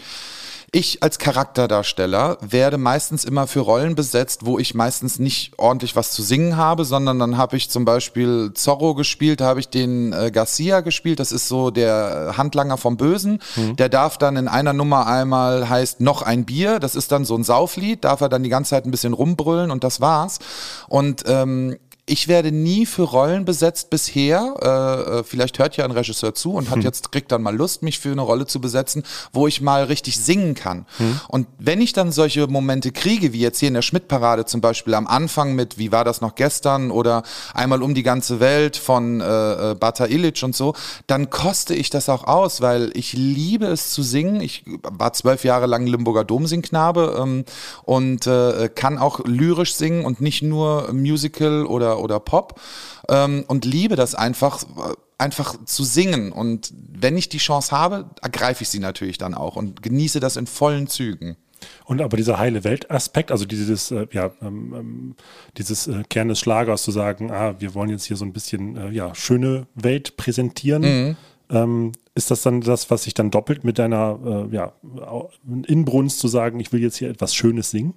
ich 0.73 1.03
als 1.03 1.19
Charakterdarsteller 1.19 2.38
werde 2.41 2.79
meistens 2.79 3.25
immer 3.25 3.45
für 3.45 3.59
Rollen 3.59 3.93
besetzt, 3.93 4.43
wo 4.43 4.57
ich 4.57 4.73
meistens 4.73 5.19
nicht 5.19 5.53
ordentlich 5.57 5.95
was 5.95 6.12
zu 6.12 6.23
singen 6.23 6.57
habe, 6.57 6.83
sondern 6.83 7.19
dann 7.19 7.38
habe 7.38 7.55
ich 7.57 7.69
zum 7.69 7.86
Beispiel 7.86 8.51
Zorro 8.55 8.95
gespielt, 8.95 9.39
da 9.39 9.45
habe 9.45 9.59
ich 9.59 9.69
den 9.69 10.13
äh, 10.13 10.31
Garcia 10.31 10.81
gespielt, 10.81 11.19
das 11.19 11.31
ist 11.31 11.47
so 11.47 11.69
der 11.69 12.33
Handlanger 12.38 12.77
vom 12.77 12.97
Bösen. 12.97 13.39
Der 13.75 13.88
darf 13.88 14.17
dann 14.17 14.36
in 14.36 14.47
einer 14.47 14.73
Nummer 14.73 15.05
einmal 15.05 15.69
heißt 15.69 16.01
noch 16.01 16.23
ein 16.23 16.43
Bier, 16.43 16.79
das 16.79 16.95
ist 16.95 17.12
dann 17.12 17.23
so 17.23 17.36
ein 17.36 17.43
Sauflied, 17.43 18.03
darf 18.03 18.21
er 18.21 18.29
dann 18.29 18.41
die 18.41 18.49
ganze 18.49 18.71
Zeit 18.71 18.86
ein 18.86 18.91
bisschen 18.91 19.13
rumbrüllen 19.13 19.69
und 19.69 19.83
das 19.83 20.01
war's. 20.01 20.39
Und 20.88 21.23
ähm, 21.27 21.77
ich 22.05 22.27
werde 22.27 22.51
nie 22.51 22.85
für 22.85 23.03
Rollen 23.03 23.45
besetzt 23.45 23.89
bisher. 23.89 24.55
Äh, 24.61 25.19
äh, 25.19 25.23
vielleicht 25.23 25.59
hört 25.59 25.77
ja 25.77 25.85
ein 25.85 25.91
Regisseur 25.91 26.35
zu 26.35 26.53
und 26.53 26.69
hat 26.69 26.83
jetzt 26.83 27.11
kriegt 27.11 27.31
dann 27.31 27.41
mal 27.41 27.55
Lust, 27.55 27.81
mich 27.81 27.99
für 27.99 28.11
eine 28.11 28.21
Rolle 28.21 28.45
zu 28.45 28.59
besetzen, 28.59 29.03
wo 29.31 29.47
ich 29.47 29.61
mal 29.61 29.85
richtig 29.85 30.17
singen 30.17 30.53
kann. 30.53 30.85
Und 31.27 31.47
wenn 31.59 31.81
ich 31.81 31.93
dann 31.93 32.11
solche 32.11 32.47
Momente 32.47 32.91
kriege, 32.91 33.33
wie 33.33 33.39
jetzt 33.39 33.59
hier 33.59 33.67
in 33.67 33.73
der 33.73 33.81
Schmidt-Parade 33.81 34.45
zum 34.45 34.61
Beispiel 34.61 34.93
am 34.93 35.07
Anfang 35.07 35.55
mit 35.55 35.77
Wie 35.77 35.91
war 35.91 36.03
das 36.03 36.21
noch 36.21 36.35
gestern 36.35 36.91
oder 36.91 37.23
einmal 37.53 37.81
um 37.81 37.93
die 37.93 38.03
ganze 38.03 38.39
Welt 38.39 38.75
von 38.77 39.21
äh, 39.21 39.71
äh, 39.71 39.75
Bata 39.75 40.05
Illich 40.05 40.43
und 40.43 40.55
so, 40.55 40.73
dann 41.07 41.29
koste 41.29 41.73
ich 41.73 41.89
das 41.89 42.09
auch 42.09 42.25
aus, 42.25 42.61
weil 42.61 42.91
ich 42.95 43.13
liebe 43.13 43.67
es 43.67 43.91
zu 43.91 44.03
singen. 44.03 44.41
Ich 44.41 44.65
war 44.83 45.13
zwölf 45.13 45.43
Jahre 45.43 45.67
lang 45.67 45.85
Limburger 45.85 46.23
Domsingknabe 46.23 47.17
ähm, 47.21 47.45
und 47.83 48.27
äh, 48.27 48.69
kann 48.73 48.97
auch 48.97 49.21
lyrisch 49.25 49.75
singen 49.75 50.05
und 50.05 50.21
nicht 50.21 50.41
nur 50.41 50.91
Musical 50.93 51.65
oder, 51.65 51.92
oder 51.99 52.19
Pop 52.19 52.60
ähm, 53.10 53.43
und 53.47 53.65
liebe 53.65 53.95
das 53.95 54.15
einfach, 54.15 54.63
einfach 55.17 55.63
zu 55.65 55.84
singen. 55.84 56.32
Und 56.32 56.73
wenn 56.75 57.17
ich 57.17 57.29
die 57.29 57.38
Chance 57.38 57.71
habe, 57.71 58.10
ergreife 58.21 58.63
ich 58.63 58.69
sie 58.69 58.79
natürlich 58.79 59.17
dann 59.17 59.34
auch 59.34 59.56
und 59.56 59.82
genieße 59.82 60.19
das 60.19 60.38
in 60.38 60.47
vollen 60.47 60.88
Zügen. 60.88 61.38
Und 61.86 62.01
aber 62.01 62.17
dieser 62.17 62.38
heile 62.38 62.63
Welt-Aspekt, 62.63 63.32
also 63.32 63.45
dieses, 63.45 63.91
äh, 63.91 64.08
ja, 64.12 64.32
ähm, 64.41 64.73
ähm, 64.75 65.15
dieses 65.58 65.88
äh, 65.88 66.03
Kern 66.10 66.27
des 66.29 66.39
Schlagers 66.39 66.84
zu 66.84 66.91
sagen, 66.91 67.32
ah, 67.32 67.56
wir 67.60 67.73
wollen 67.73 67.89
jetzt 67.89 68.06
hier 68.06 68.17
so 68.17 68.25
ein 68.25 68.34
bisschen, 68.34 68.77
äh, 68.77 68.89
ja, 68.91 69.15
schöne 69.15 69.67
Welt 69.75 70.17
präsentieren. 70.17 70.84
Ähm, 71.49 71.91
ist 72.15 72.32
das 72.32 72.41
dann 72.41 72.62
das, 72.62 72.89
was 72.89 73.03
sich 73.03 73.13
dann 73.13 73.32
doppelt 73.32 73.63
mit 73.63 73.79
deiner, 73.79 74.47
äh, 74.51 74.56
ja, 74.56 74.73
Inbrunst 75.67 76.19
zu 76.19 76.27
sagen, 76.27 76.60
ich 76.60 76.71
will 76.71 76.82
jetzt 76.82 76.97
hier 76.97 77.10
etwas 77.10 77.36
Schönes 77.36 77.71
singen? 77.71 77.93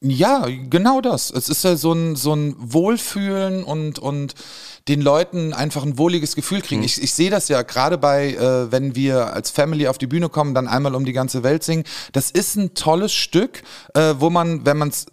Ja, 0.00 0.46
genau 0.46 1.00
das. 1.00 1.32
Es 1.32 1.48
ist 1.48 1.64
ja 1.64 1.74
so 1.74 1.92
ein, 1.92 2.14
so 2.14 2.32
ein 2.32 2.54
Wohlfühlen 2.56 3.64
und, 3.64 3.98
und 3.98 4.34
den 4.86 5.02
Leuten 5.02 5.52
einfach 5.52 5.82
ein 5.82 5.98
wohliges 5.98 6.36
Gefühl 6.36 6.62
kriegen. 6.62 6.84
Ich, 6.84 7.02
ich 7.02 7.12
sehe 7.12 7.30
das 7.30 7.48
ja 7.48 7.62
gerade 7.62 7.98
bei, 7.98 8.34
äh, 8.34 8.70
wenn 8.70 8.94
wir 8.94 9.34
als 9.34 9.50
Family 9.50 9.88
auf 9.88 9.98
die 9.98 10.06
Bühne 10.06 10.28
kommen, 10.28 10.54
dann 10.54 10.68
einmal 10.68 10.94
um 10.94 11.04
die 11.04 11.12
ganze 11.12 11.42
Welt 11.42 11.64
singen. 11.64 11.82
Das 12.12 12.30
ist 12.30 12.54
ein 12.54 12.74
tolles 12.74 13.12
Stück, 13.12 13.64
äh, 13.94 14.14
wo 14.18 14.30
man, 14.30 14.64
wenn 14.64 14.78
man 14.78 14.90
es 14.90 15.06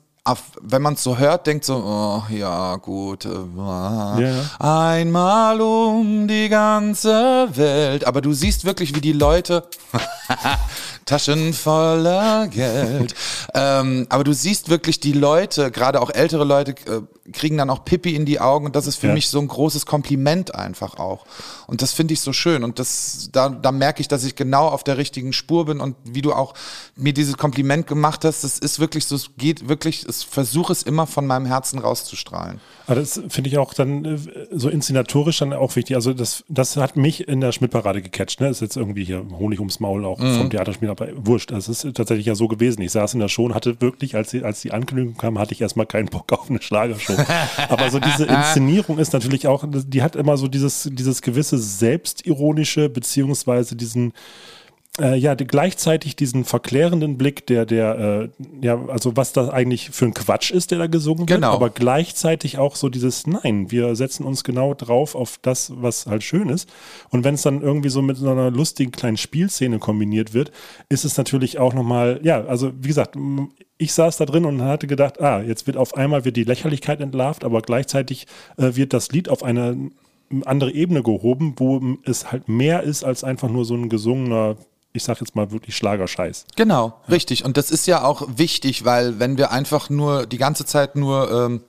wenn 0.62 0.82
man 0.82 0.96
es 0.96 1.04
so 1.04 1.18
hört, 1.18 1.46
denkt 1.46 1.66
so, 1.66 1.76
oh, 1.76 2.24
ja 2.34 2.78
gut, 2.78 3.26
äh, 3.26 3.60
ah, 3.60 4.18
Ja, 4.20 4.34
einmal 4.60 5.62
um 5.62 6.28
die 6.28 6.50
ganze 6.50 7.48
Welt. 7.54 8.08
Aber 8.08 8.22
du 8.22 8.34
siehst 8.34 8.66
wirklich, 8.66 8.96
wie 8.96 9.02
die 9.02 9.14
Leute 9.14 9.68
Taschen 11.06 11.54
voller 11.54 12.48
Geld. 12.48 13.14
ähm, 13.54 14.08
aber 14.10 14.24
du 14.24 14.34
siehst 14.34 14.70
wirklich 14.70 15.00
die 15.00 15.14
Leute, 15.14 15.70
gerade 15.70 16.02
auch 16.02 16.10
ältere 16.10 16.44
Leute, 16.44 16.72
äh, 16.92 17.02
kriegen 17.34 17.58
dann 17.58 17.70
auch 17.70 17.84
Pippi 17.86 18.16
in 18.16 18.26
die 18.26 18.40
Augen 18.40 18.66
und 18.68 18.76
das 18.76 18.86
ist 18.88 18.98
für 18.98 19.08
Ja. 19.08 19.14
mich 19.14 19.30
so 19.30 19.40
ein 19.40 19.48
großes 19.48 19.86
Kompliment 19.86 20.54
einfach 20.54 20.98
auch. 21.00 21.26
Und 21.68 21.82
das 21.82 21.92
finde 21.92 22.14
ich 22.14 22.22
so 22.22 22.34
schön 22.34 22.64
und 22.64 22.78
das, 22.78 23.30
da, 23.32 23.50
da 23.50 23.72
merke 23.72 24.02
ich, 24.02 24.08
dass 24.08 24.24
ich 24.24 24.36
genau 24.36 24.68
auf 24.68 24.84
der 24.84 24.98
richtigen 24.98 25.34
Spur 25.34 25.66
bin 25.66 25.80
und 25.80 25.96
wie 26.04 26.22
du 26.22 26.34
auch 26.34 26.54
mir 26.96 27.14
dieses 27.14 27.38
Kompliment 27.38 27.88
gemacht 27.88 28.24
hast, 28.26 28.44
das 28.44 28.60
ist 28.60 28.80
wirklich 28.80 29.06
so, 29.06 29.16
es 29.16 29.30
geht 29.38 29.68
wirklich, 29.68 30.08
ich 30.08 30.26
versuche 30.28 30.72
es 30.72 30.84
immer 30.84 31.08
von 31.08 31.26
meinem 31.26 31.46
Herzen 31.48 31.80
rauszustrahlen. 31.80 32.62
Aber 32.88 33.00
das 33.00 33.22
finde 33.30 33.50
ich 33.50 33.58
auch 33.58 33.74
dann 33.74 34.06
äh, 34.06 34.18
so 34.52 34.70
inszenatorisch 34.70 35.40
dann 35.40 35.54
auch 35.54 35.76
wichtig. 35.76 35.96
Also 35.96 36.14
das, 36.14 36.44
das 36.48 36.78
hat 36.78 36.98
mich 36.98 37.28
in 37.28 37.42
der 37.42 37.52
Schmidtparade 37.52 38.02
gecatcht. 38.02 38.42
Ne? 38.42 38.50
Ist 38.50 38.62
jetzt 38.62 38.78
irgendwie 38.78 39.04
hier 39.04 39.26
Honig 39.38 39.60
ums 39.60 39.80
Maul 39.80 40.06
auch 40.06 40.20
vom 40.20 40.50
Theaterspiel, 40.50 40.90
aber 40.90 41.08
wurscht. 41.16 41.52
Das 41.52 41.68
ist 41.68 41.88
tatsächlich 41.94 42.26
ja 42.28 42.36
so 42.36 42.48
gewesen. 42.48 42.82
Ich 42.82 42.92
saß 42.92 43.14
in 43.14 43.20
der 43.20 43.28
Show 43.28 43.46
und 43.46 43.56
hatte 43.56 43.82
wirklich, 43.82 44.16
als 44.16 44.32
die, 44.32 44.44
als 44.44 44.62
die 44.62 44.72
Ankündigung 44.72 45.18
kam, 45.18 45.40
hatte 45.40 45.54
ich 45.54 45.62
erstmal 45.62 45.86
keinen 45.86 46.08
Bock 46.08 46.32
auf 46.32 46.50
eine 46.50 46.62
Schlagershow. 46.62 47.16
aber 47.70 47.90
so 47.90 48.00
diese 48.00 48.26
Inszenierung 48.26 49.00
ist 49.00 49.14
natürlich 49.14 49.48
auch, 49.48 49.66
die 49.68 50.02
hat 50.04 50.16
immer 50.16 50.38
so 50.38 50.48
dieses, 50.48 50.90
dieses 50.92 51.22
gewisse 51.22 51.58
Selbstironische, 51.58 52.90
beziehungsweise 52.90 53.76
diesen, 53.76 54.14
äh, 55.00 55.16
ja, 55.18 55.36
die, 55.36 55.46
gleichzeitig 55.46 56.16
diesen 56.16 56.46
verklärenden 56.46 57.18
Blick, 57.18 57.46
der, 57.48 57.66
der, 57.66 58.30
äh, 58.32 58.66
ja, 58.66 58.80
also 58.88 59.18
was 59.18 59.34
das 59.34 59.50
eigentlich 59.50 59.90
für 59.90 60.06
ein 60.06 60.14
Quatsch 60.14 60.52
ist, 60.52 60.72
der 60.72 60.78
da 60.80 60.88
gesungen 60.88 61.28
wird, 61.28 61.42
Genau. 61.42 61.54
aber 61.54 61.70
gleichzeitig 61.70 62.58
auch 62.58 62.76
so 62.76 62.90
dieses 62.90 63.28
Nein, 63.28 63.72
wir 63.72 63.96
setzen 63.96 64.26
uns 64.26 64.44
genau 64.44 64.74
drauf 64.74 65.16
auf 65.16 65.38
das, 65.42 65.74
was 65.76 66.06
halt 66.06 66.24
schön 66.24 66.48
ist. 66.50 66.70
Und 67.10 67.24
wenn 67.24 67.36
es 67.36 67.42
dann 67.42 67.62
irgendwie 67.62 67.90
so 67.90 68.02
mit 68.02 68.18
so 68.18 68.30
einer 68.30 68.52
lustigen 68.52 68.92
kleinen 68.92 69.18
Spielszene 69.18 69.80
kombiniert 69.80 70.34
wird, 70.34 70.52
ist 70.88 71.04
es 71.04 71.18
natürlich 71.18 71.60
auch 71.60 71.74
nochmal, 71.74 72.20
ja, 72.24 72.46
also 72.46 72.72
wie 72.80 72.88
gesagt, 72.88 73.18
ich 73.78 73.92
saß 73.94 74.16
da 74.18 74.26
drin 74.26 74.46
und 74.46 74.62
hatte 74.62 74.88
gedacht, 74.88 75.20
ah, 75.20 75.42
jetzt 75.42 75.68
wird 75.68 75.76
auf 75.76 75.96
einmal 75.98 76.24
wird 76.24 76.38
die 76.38 76.46
Lächerlichkeit 76.46 77.02
entlarvt, 77.02 77.44
aber 77.44 77.62
gleichzeitig 77.62 78.28
äh, 78.58 78.76
wird 78.76 78.94
das 78.94 79.12
Lied 79.12 79.28
auf 79.28 79.44
eine 79.44 79.92
andere 80.46 80.72
Ebene 80.72 81.04
gehoben, 81.04 81.54
wo 81.58 81.82
es 82.04 82.32
halt 82.32 82.48
mehr 82.50 82.84
ist 82.84 83.04
als 83.04 83.24
einfach 83.24 83.50
nur 83.50 83.66
so 83.66 83.76
ein 83.76 83.90
gesungener, 83.90 84.56
ich 84.96 85.04
sag 85.04 85.20
jetzt 85.20 85.36
mal 85.36 85.52
wirklich 85.52 85.76
Schlagerscheiß. 85.76 86.46
Genau, 86.56 86.94
richtig. 87.10 87.46
Und 87.46 87.58
das 87.58 87.72
ist 87.72 87.88
ja 87.88 88.04
auch 88.04 88.28
wichtig, 88.38 88.86
weil 88.86 89.20
wenn 89.20 89.38
wir 89.38 89.52
einfach 89.52 89.90
nur 89.90 90.26
die 90.26 90.38
ganze 90.38 90.66
Zeit 90.66 90.96
nur 90.96 91.32
ähm, 91.32 91.62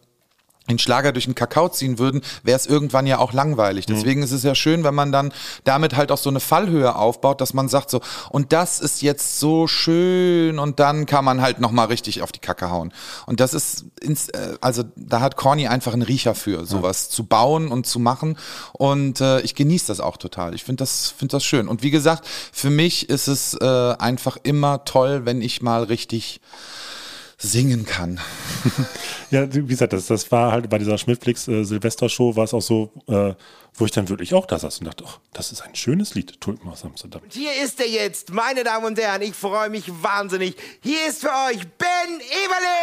den 0.69 0.79
Schlager 0.79 1.13
durch 1.13 1.27
den 1.27 1.35
Kakao 1.35 1.69
ziehen 1.69 1.99
würden, 1.99 2.23
wäre 2.43 2.57
es 2.57 2.67
irgendwann 2.67 3.07
ja 3.07 3.19
auch 3.19 3.33
langweilig. 3.33 3.87
Deswegen 3.87 4.23
ist 4.23 4.33
es 4.33 4.43
ja 4.43 4.55
schön, 4.55 4.85
wenn 4.85 4.95
man 4.95 5.13
dann 5.13 5.33
damit 5.65 5.97
halt 5.97 6.11
auch 6.11 6.19
so 6.19 6.31
eine 6.31 6.41
Fallhöhe 6.41 6.95
aufbaut, 6.95 7.41
dass 7.41 7.55
man 7.55 7.69
sagt 7.69 7.91
so, 7.91 8.01
und 8.31 8.53
das 8.53 8.81
ist 8.81 9.03
jetzt 9.03 9.39
so 9.39 9.67
schön 9.67 10.59
und 10.59 10.81
dann 10.81 11.07
kann 11.07 11.25
man 11.25 11.41
halt 11.41 11.61
nochmal 11.61 11.87
richtig 11.87 12.23
auf 12.23 12.33
die 12.33 12.41
Kacke 12.41 12.71
hauen. 12.71 12.93
Und 13.27 13.41
das 13.41 13.55
ist, 13.55 13.87
ins, 14.01 14.29
äh, 14.31 14.57
also 14.61 14.85
da 14.97 15.21
hat 15.21 15.37
Corny 15.37 15.69
einfach 15.69 15.93
einen 15.93 16.03
Riecher 16.03 16.35
für, 16.35 16.67
sowas 16.67 17.09
zu 17.11 17.25
bauen 17.25 17.69
und 17.69 17.87
zu 17.87 17.99
machen. 17.99 18.39
Und 18.73 19.21
äh, 19.21 19.41
ich 19.41 19.55
genieße 19.55 19.87
das 19.89 20.01
auch 20.01 20.17
total. 20.17 20.55
Ich 20.55 20.65
finde 20.65 20.83
das, 20.83 21.15
finde 21.17 21.33
das 21.33 21.45
schön. 21.45 21.69
Und 21.69 21.83
wie 21.83 21.91
gesagt, 21.91 22.27
für 22.53 22.71
mich 22.71 23.09
ist 23.09 23.29
es 23.29 23.55
äh, 23.55 23.95
einfach 23.99 24.37
immer 24.43 24.85
toll, 24.85 25.25
wenn 25.25 25.43
ich 25.43 25.63
mal 25.63 25.85
richtig 25.85 26.41
singen 27.39 27.85
kann. 27.87 28.21
Ja, 29.33 29.53
wie 29.53 29.67
gesagt, 29.67 29.93
das, 29.93 30.07
das 30.07 30.31
war 30.31 30.53
halt 30.53 30.71
bei 30.71 30.79
dieser 30.79 30.97
Schmidtflix 30.99 31.49
äh, 31.49 31.65
Silvester-Show 31.65 32.37
war 32.37 32.45
es 32.45 32.55
auch 32.55 32.63
so, 32.63 32.93
äh, 33.09 33.35
wo 33.75 33.85
ich 33.85 33.91
dann 33.91 34.09
wirklich 34.09 34.33
auch 34.35 34.47
da 34.47 34.57
saß 34.57 34.79
und 34.79 34.85
dachte, 34.85 35.03
ach, 35.05 35.19
das 35.33 35.51
ist 35.51 35.63
ein 35.63 35.75
schönes 35.75 36.15
Lied, 36.15 36.41
Tulpen 36.41 36.71
aus 36.71 36.85
Amsterdam. 36.85 37.23
Hier 37.31 37.51
ist 37.61 37.81
er 37.81 37.89
jetzt, 37.89 38.33
meine 38.33 38.63
Damen 38.63 38.87
und 38.87 38.99
Herren. 39.01 39.23
Ich 39.23 39.35
freue 39.35 39.69
mich 39.69 39.91
wahnsinnig. 40.01 40.55
Hier 40.81 41.09
ist 41.09 41.23
für 41.23 41.33
euch 41.49 41.59
Ben 41.77 42.21
Eberle! 42.45 42.77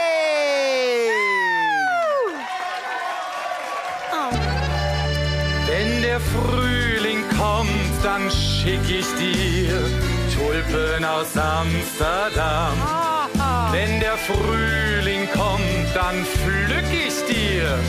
Wenn 5.65 6.01
der 6.01 6.19
Frühling 6.19 7.23
kommt, 7.39 7.69
dann 8.03 8.29
schick 8.29 8.81
ich 8.89 9.07
dir 9.17 9.79
Tulpen 10.35 11.05
aus 11.05 11.37
Amsterdam. 11.37 13.12
Wenn 13.73 13.99
der 13.99 14.17
Frühling 14.17 15.27
kommt, 15.33 15.95
dann 15.95 16.23
pflück 16.23 16.85
ich 16.93 17.15
dir 17.25 17.79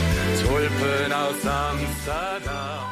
Tulpen 0.41 1.13
aus 1.13 1.45
Amsterdam. 1.45 2.84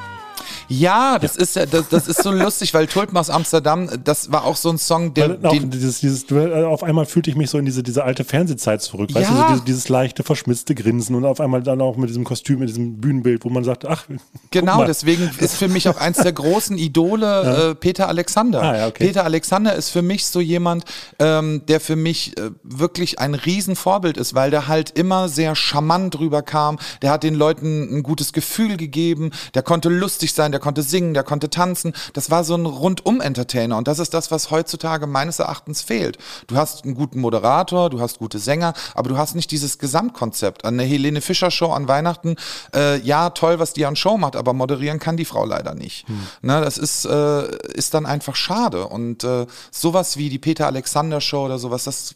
Ja, 0.79 1.19
das 1.19 1.35
ist 1.35 1.55
ja, 1.55 1.65
das, 1.65 1.89
das 1.89 2.07
ist 2.07 2.23
so 2.23 2.31
lustig, 2.31 2.73
weil 2.73 2.87
Tulpen 2.87 3.15
aus 3.17 3.29
Amsterdam, 3.29 3.89
das 4.03 4.31
war 4.31 4.45
auch 4.45 4.55
so 4.55 4.69
ein 4.69 4.77
Song, 4.77 5.13
der, 5.13 5.37
auch 5.43 5.55
dieses, 5.63 5.99
dieses, 5.99 6.29
äh, 6.31 6.63
auf 6.63 6.83
einmal 6.83 7.05
fühlte 7.05 7.29
ich 7.29 7.35
mich 7.35 7.49
so 7.49 7.57
in 7.57 7.65
diese, 7.65 7.83
diese 7.83 8.03
alte 8.03 8.23
Fernsehzeit 8.23 8.81
zurück. 8.81 9.13
Weißt 9.13 9.29
Ja. 9.29 9.35
du, 9.35 9.41
so 9.41 9.47
dieses, 9.49 9.63
dieses 9.65 9.89
leichte, 9.89 10.23
verschmitzte 10.23 10.73
Grinsen 10.75 11.15
und 11.15 11.25
auf 11.25 11.39
einmal 11.39 11.61
dann 11.61 11.81
auch 11.81 11.97
mit 11.97 12.09
diesem 12.09 12.23
Kostüm, 12.23 12.59
mit 12.59 12.69
diesem 12.69 12.97
Bühnenbild, 12.97 13.45
wo 13.45 13.49
man 13.49 13.63
sagt, 13.63 13.85
ach, 13.85 14.05
Genau, 14.51 14.85
deswegen 14.85 15.29
ist 15.39 15.55
für 15.55 15.67
mich 15.67 15.87
auch 15.89 15.97
eins 15.97 16.17
der 16.17 16.31
großen 16.33 16.77
Idole 16.77 17.71
äh, 17.71 17.75
Peter 17.75 18.07
Alexander. 18.07 18.61
Ah, 18.61 18.77
ja, 18.77 18.87
okay. 18.87 19.05
Peter 19.07 19.23
Alexander 19.25 19.75
ist 19.75 19.89
für 19.89 20.01
mich 20.01 20.25
so 20.25 20.39
jemand, 20.39 20.85
ähm, 21.19 21.61
der 21.67 21.79
für 21.79 21.95
mich 21.95 22.37
äh, 22.37 22.51
wirklich 22.63 23.19
ein 23.19 23.35
Riesenvorbild 23.35 24.17
ist, 24.17 24.33
weil 24.35 24.51
der 24.51 24.67
halt 24.67 24.91
immer 24.91 25.29
sehr 25.29 25.55
charmant 25.55 26.19
rüberkam. 26.19 26.79
Der 27.01 27.11
hat 27.11 27.23
den 27.23 27.35
Leuten 27.35 27.97
ein 27.97 28.03
gutes 28.03 28.33
Gefühl 28.33 28.77
gegeben. 28.77 29.31
Der 29.53 29.61
konnte 29.63 29.89
lustig 29.89 30.33
sein, 30.33 30.51
der 30.51 30.59
konnte 30.63 30.81
singen, 30.81 31.13
der 31.13 31.23
konnte 31.23 31.49
tanzen. 31.49 31.93
Das 32.13 32.31
war 32.31 32.43
so 32.43 32.55
ein 32.55 32.65
Rundum-Entertainer 32.65 33.77
und 33.77 33.87
das 33.87 33.99
ist 33.99 34.13
das, 34.13 34.31
was 34.31 34.49
heutzutage 34.49 35.05
meines 35.05 35.39
Erachtens 35.39 35.81
fehlt. 35.81 36.17
Du 36.47 36.55
hast 36.55 36.85
einen 36.85 36.95
guten 36.95 37.19
Moderator, 37.19 37.89
du 37.89 37.99
hast 37.99 38.17
gute 38.17 38.39
Sänger, 38.39 38.73
aber 38.95 39.09
du 39.09 39.17
hast 39.17 39.35
nicht 39.35 39.51
dieses 39.51 39.77
Gesamtkonzept. 39.77 40.63
An 40.65 40.77
der 40.77 40.87
Helene 40.87 41.21
Fischer 41.21 41.51
Show 41.51 41.71
an 41.71 41.87
Weihnachten, 41.87 42.37
äh, 42.73 42.99
ja, 43.01 43.29
toll, 43.31 43.59
was 43.59 43.73
die 43.73 43.85
an 43.85 43.97
Show 43.97 44.17
macht, 44.17 44.37
aber 44.37 44.53
moderieren 44.53 44.99
kann 44.99 45.17
die 45.17 45.25
Frau 45.25 45.45
leider 45.45 45.75
nicht. 45.75 46.05
Ne, 46.41 46.61
das 46.61 46.77
ist, 46.77 47.05
äh, 47.05 47.55
ist 47.73 47.93
dann 47.93 48.05
einfach 48.05 48.35
schade. 48.35 48.87
Und 48.87 49.23
äh, 49.23 49.45
sowas 49.69 50.17
wie 50.17 50.29
die 50.29 50.39
Peter 50.39 50.65
Alexander 50.65 51.19
Show 51.19 51.45
oder 51.45 51.59
sowas, 51.59 51.83
das 51.83 52.15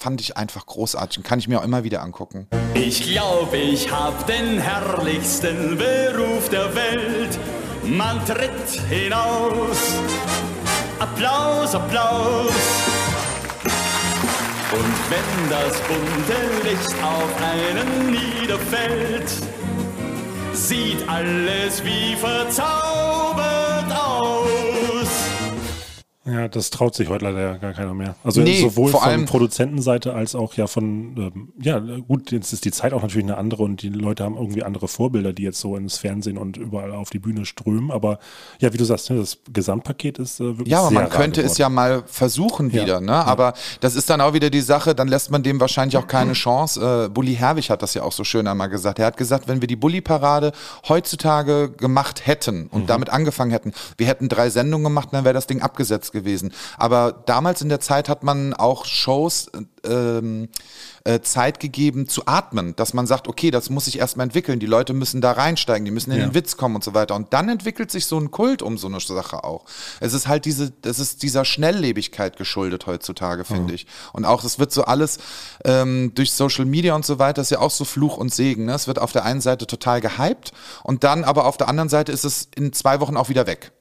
fand 0.00 0.20
ich 0.22 0.36
einfach 0.36 0.64
großartig 0.64 1.18
und 1.18 1.24
kann 1.24 1.38
ich 1.38 1.46
mir 1.46 1.60
auch 1.60 1.64
immer 1.64 1.84
wieder 1.84 2.02
angucken. 2.02 2.46
Ich 2.74 3.02
glaube, 3.02 3.58
ich 3.58 3.92
hab 3.92 4.26
den 4.26 4.58
herrlichsten 4.58 5.76
Beruf 5.76 6.48
der 6.48 6.74
Welt. 6.74 7.19
Man 7.90 8.24
tritt 8.24 8.70
hinaus. 8.88 9.98
Applaus, 11.00 11.74
Applaus. 11.74 12.52
Und 14.72 14.96
wenn 15.10 15.50
das 15.50 15.80
bunte 15.88 16.68
Licht 16.68 16.94
auf 17.02 17.32
einen 17.50 18.12
niederfällt, 18.12 19.30
sieht 20.52 21.08
alles 21.08 21.82
wie 21.84 22.14
verzaubert. 22.14 23.59
Ja, 26.26 26.48
das 26.48 26.68
traut 26.68 26.94
sich 26.94 27.08
heute 27.08 27.24
leider 27.24 27.56
gar 27.58 27.72
keiner 27.72 27.94
mehr. 27.94 28.14
Also 28.22 28.42
Nee, 28.42 28.60
sowohl 28.60 28.90
von 28.90 29.24
Produzentenseite 29.24 30.12
als 30.12 30.34
auch 30.34 30.52
ja 30.52 30.66
von, 30.66 31.16
ähm, 31.16 31.48
ja 31.58 31.78
gut, 31.78 32.30
jetzt 32.30 32.52
ist 32.52 32.66
die 32.66 32.72
Zeit 32.72 32.92
auch 32.92 33.00
natürlich 33.00 33.24
eine 33.24 33.38
andere 33.38 33.62
und 33.62 33.80
die 33.80 33.88
Leute 33.88 34.24
haben 34.24 34.36
irgendwie 34.36 34.62
andere 34.62 34.86
Vorbilder, 34.86 35.32
die 35.32 35.44
jetzt 35.44 35.60
so 35.60 35.76
ins 35.76 35.96
Fernsehen 35.96 36.36
und 36.36 36.58
überall 36.58 36.92
auf 36.92 37.08
die 37.08 37.18
Bühne 37.18 37.46
strömen. 37.46 37.90
Aber 37.90 38.18
ja, 38.58 38.70
wie 38.72 38.76
du 38.76 38.84
sagst, 38.84 39.08
ne, 39.08 39.16
das 39.16 39.38
Gesamtpaket 39.50 40.18
ist 40.18 40.40
äh, 40.40 40.44
wirklich 40.58 40.68
Ja, 40.68 40.80
aber 40.80 40.90
man 40.90 41.08
könnte 41.08 41.40
es 41.40 41.56
ja 41.56 41.70
mal 41.70 42.02
versuchen 42.04 42.68
Ja. 42.70 42.82
wieder, 42.82 43.00
ne? 43.00 43.14
Aber 43.14 43.54
das 43.80 43.94
ist 43.94 44.10
dann 44.10 44.20
auch 44.20 44.34
wieder 44.34 44.50
die 44.50 44.60
Sache, 44.60 44.94
dann 44.94 45.08
lässt 45.08 45.30
man 45.30 45.42
dem 45.42 45.58
wahrscheinlich 45.58 45.96
auch 45.96 46.06
keine 46.06 46.32
Chance. 46.34 47.06
Äh, 47.06 47.08
Bully 47.08 47.34
Herwig 47.34 47.70
hat 47.70 47.80
das 47.80 47.94
ja 47.94 48.02
auch 48.02 48.12
so 48.12 48.24
schön 48.24 48.46
einmal 48.46 48.68
gesagt. 48.68 48.98
Er 48.98 49.06
hat 49.06 49.16
gesagt, 49.16 49.48
wenn 49.48 49.62
wir 49.62 49.68
die 49.68 49.76
Bully-Parade 49.76 50.52
heutzutage 50.86 51.70
gemacht 51.70 52.26
hätten 52.26 52.66
und 52.70 52.90
damit 52.90 53.08
angefangen 53.08 53.52
hätten, 53.52 53.72
wir 53.96 54.06
hätten 54.06 54.28
drei 54.28 54.50
Sendungen 54.50 54.84
gemacht, 54.84 55.08
dann 55.12 55.24
wäre 55.24 55.32
das 55.32 55.46
Ding 55.46 55.62
abgesetzt 55.62 56.10
gewesen. 56.12 56.19
Aber 56.78 57.12
damals 57.26 57.62
in 57.62 57.68
der 57.68 57.80
Zeit 57.80 58.08
hat 58.08 58.22
man 58.22 58.54
auch 58.54 58.84
Shows 58.84 59.50
ähm, 59.84 60.48
äh, 61.04 61.20
Zeit 61.20 61.60
gegeben 61.60 62.06
zu 62.08 62.26
atmen, 62.26 62.76
dass 62.76 62.92
man 62.92 63.06
sagt, 63.06 63.28
okay, 63.28 63.50
das 63.50 63.70
muss 63.70 63.86
sich 63.86 63.98
erstmal 63.98 64.24
entwickeln, 64.26 64.60
die 64.60 64.66
Leute 64.66 64.92
müssen 64.92 65.20
da 65.22 65.32
reinsteigen, 65.32 65.84
die 65.86 65.90
müssen 65.90 66.10
in 66.10 66.18
Ja. 66.18 66.26
den 66.26 66.34
Witz 66.34 66.56
kommen 66.58 66.74
und 66.74 66.84
so 66.84 66.92
weiter. 66.92 67.14
Und 67.14 67.32
dann 67.32 67.48
entwickelt 67.48 67.90
sich 67.90 68.04
so 68.06 68.18
ein 68.18 68.30
Kult 68.30 68.60
um 68.62 68.76
so 68.76 68.86
eine 68.88 69.00
Sache 69.00 69.44
auch. 69.44 69.64
Es 70.00 70.12
ist 70.12 70.28
halt 70.28 70.44
diese, 70.44 70.70
das 70.70 70.98
ist 70.98 71.22
dieser 71.22 71.44
Schnelllebigkeit 71.46 72.36
geschuldet 72.36 72.86
heutzutage, 72.86 73.44
finde 73.44 73.72
ich. 73.74 73.86
Und 74.12 74.26
auch, 74.26 74.44
es 74.44 74.58
wird 74.58 74.72
so 74.72 74.84
alles 74.84 75.18
ähm, 75.64 76.12
durch 76.14 76.32
Social 76.32 76.66
Media 76.66 76.94
und 76.94 77.06
so 77.06 77.18
weiter, 77.18 77.40
ist 77.40 77.50
ja 77.50 77.60
auch 77.60 77.70
so 77.70 77.84
Fluch 77.86 78.18
und 78.18 78.34
Segen. 78.34 78.66
Ne? 78.66 78.74
Es 78.74 78.86
wird 78.86 78.98
auf 78.98 79.12
der 79.12 79.24
einen 79.24 79.40
Seite 79.40 79.66
total 79.66 80.00
gehypt 80.02 80.52
und 80.82 81.04
dann 81.04 81.24
aber 81.24 81.46
auf 81.46 81.56
der 81.56 81.68
anderen 81.68 81.88
Seite 81.88 82.12
ist 82.12 82.24
es 82.24 82.48
in 82.54 82.72
zwei 82.74 83.00
Wochen 83.00 83.16
auch 83.16 83.28
wieder 83.30 83.46
weg. 83.46 83.72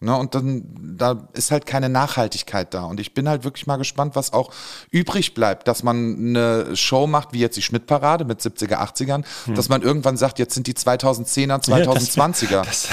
Ne, 0.00 0.16
und 0.16 0.36
dann 0.36 0.62
da 0.96 1.26
ist 1.32 1.50
halt 1.50 1.66
keine 1.66 1.88
Nachhaltigkeit 1.88 2.72
da. 2.72 2.84
Und 2.84 3.00
ich 3.00 3.14
bin 3.14 3.28
halt 3.28 3.42
wirklich 3.42 3.66
mal 3.66 3.78
gespannt, 3.78 4.14
was 4.14 4.32
auch 4.32 4.52
übrig 4.92 5.34
bleibt, 5.34 5.66
dass 5.66 5.82
man 5.82 6.16
eine 6.16 6.76
Show 6.76 7.08
macht, 7.08 7.32
wie 7.32 7.40
jetzt 7.40 7.56
die 7.56 7.62
Schmidt-Parade 7.62 8.24
mit 8.24 8.40
70er, 8.40 8.76
80ern, 8.78 9.24
dass 9.56 9.68
man 9.68 9.82
irgendwann 9.82 10.16
sagt, 10.16 10.38
jetzt 10.38 10.54
sind 10.54 10.68
die 10.68 10.74
2010er, 10.74 11.66
Hm. 11.66 11.78
Ja, 11.80 11.92
das- 11.92 12.16
2020er. 12.16 12.62
Das, 12.64 12.88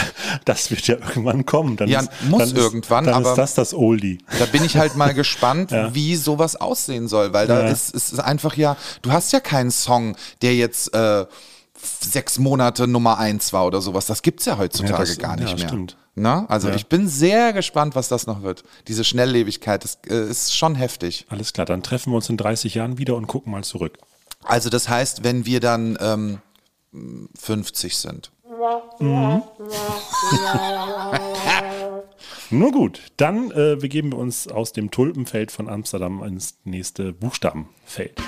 das 0.46 0.72
wird 0.72 0.88
ja 0.88 0.96
irgendwann 0.96 1.46
kommen. 1.46 1.78
Dann 1.78 1.89
Ja, 1.89 2.00
ist, 2.00 2.10
muss 2.28 2.39
dann 2.39 2.48
ist, 2.50 2.58
irgendwann, 2.58 3.06
Dann 3.06 3.13
aber- 3.13 3.30
ist 3.32 3.38
das 3.38 3.54
das 3.54 3.74
Oldie. 3.76 4.18
Da 4.39 4.46
bin 4.48 4.65
ich 4.65 4.76
halt 4.76 4.96
mal 4.96 5.13
gespannt, 5.13 5.70
Ja. 5.70 5.94
wie 5.94 6.15
sowas 6.15 6.56
aussehen 6.56 7.08
soll, 7.08 7.34
weil 7.34 7.46
da 7.46 7.62
Ja. 7.62 7.68
ist 7.68 7.94
es 7.94 8.13
ist 8.13 8.20
einfach 8.20 8.58
ja, 8.58 8.78
du 9.04 9.12
hast 9.12 9.32
ja 9.32 9.39
keinen 9.41 9.70
Song, 9.70 10.15
der 10.41 10.56
jetzt 10.56 10.91
äh, 10.96 11.28
sechs 12.02 12.39
Monate 12.39 12.88
Nummer 12.88 13.20
eins 13.20 13.54
war 13.54 13.68
oder 13.68 13.80
sowas. 13.82 14.08
Das 14.08 14.24
gibt's 14.24 14.46
ja 14.46 14.58
heutzutage 14.58 14.91
Ja, 14.94 15.00
das- 15.00 15.18
gar 15.20 15.36
nicht 15.36 15.50
ja, 15.50 15.56
mehr. 15.56 15.68
stimmt. 15.68 15.98
Na? 16.15 16.45
Also 16.47 16.69
Ja. 16.69 16.75
ich 16.75 16.88
bin 16.88 17.08
sehr 17.10 17.51
gespannt, 17.54 17.93
was 17.95 18.08
das 18.08 18.25
noch 18.25 18.41
wird. 18.41 18.63
Diese 18.88 19.04
Schnelllebigkeit, 19.04 19.84
das 19.84 19.99
äh, 20.10 20.30
ist 20.30 20.56
schon 20.56 20.75
heftig. 20.75 21.25
Alles 21.30 21.51
klar, 21.54 21.65
dann 21.65 21.84
treffen 21.84 22.12
wir 22.12 22.15
uns 22.15 22.30
in 22.30 22.38
30 22.38 22.73
Jahren 22.75 22.97
wieder 22.97 23.15
und 23.15 23.28
gucken 23.28 23.51
mal 23.51 23.63
zurück. 23.65 23.97
Also 24.43 24.69
das 24.69 24.88
heißt, 24.88 25.23
wenn 25.23 25.45
wir 25.45 25.60
dann 25.60 25.97
ähm, 25.99 26.39
50 27.38 27.97
sind. 27.97 28.32
Nur 32.51 32.71
gut, 32.71 33.01
dann 33.17 33.51
äh, 33.51 33.75
begeben 33.79 34.12
wir 34.12 34.19
uns 34.19 34.47
aus 34.47 34.71
dem 34.71 34.91
Tulpenfeld 34.91 35.51
von 35.51 35.67
Amsterdam 35.67 36.23
ins 36.23 36.58
nächste 36.63 37.12
Buchstabenfeld. 37.13 38.21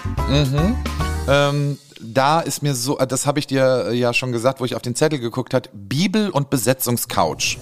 Ähm, 1.29 1.77
da 2.01 2.39
ist 2.39 2.63
mir 2.63 2.73
so, 2.73 2.97
das 2.97 3.25
habe 3.25 3.39
ich 3.39 3.47
dir 3.47 3.87
äh, 3.89 3.93
ja 3.95 4.13
schon 4.13 4.31
gesagt, 4.31 4.59
wo 4.59 4.65
ich 4.65 4.75
auf 4.75 4.81
den 4.81 4.95
Zettel 4.95 5.19
geguckt 5.19 5.53
hat, 5.53 5.69
Bibel 5.73 6.29
und 6.29 6.49
Besetzungscouch. 6.49 7.57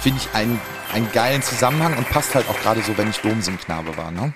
Finde 0.00 0.20
ich 0.20 0.34
einen, 0.34 0.60
einen 0.92 1.10
geilen 1.12 1.42
Zusammenhang 1.42 1.96
und 1.96 2.08
passt 2.10 2.34
halt 2.34 2.48
auch 2.48 2.58
gerade 2.60 2.82
so, 2.82 2.96
wenn 2.98 3.08
ich 3.10 3.18
Domsingknabe 3.18 3.96
war, 3.96 4.10
ne? 4.10 4.34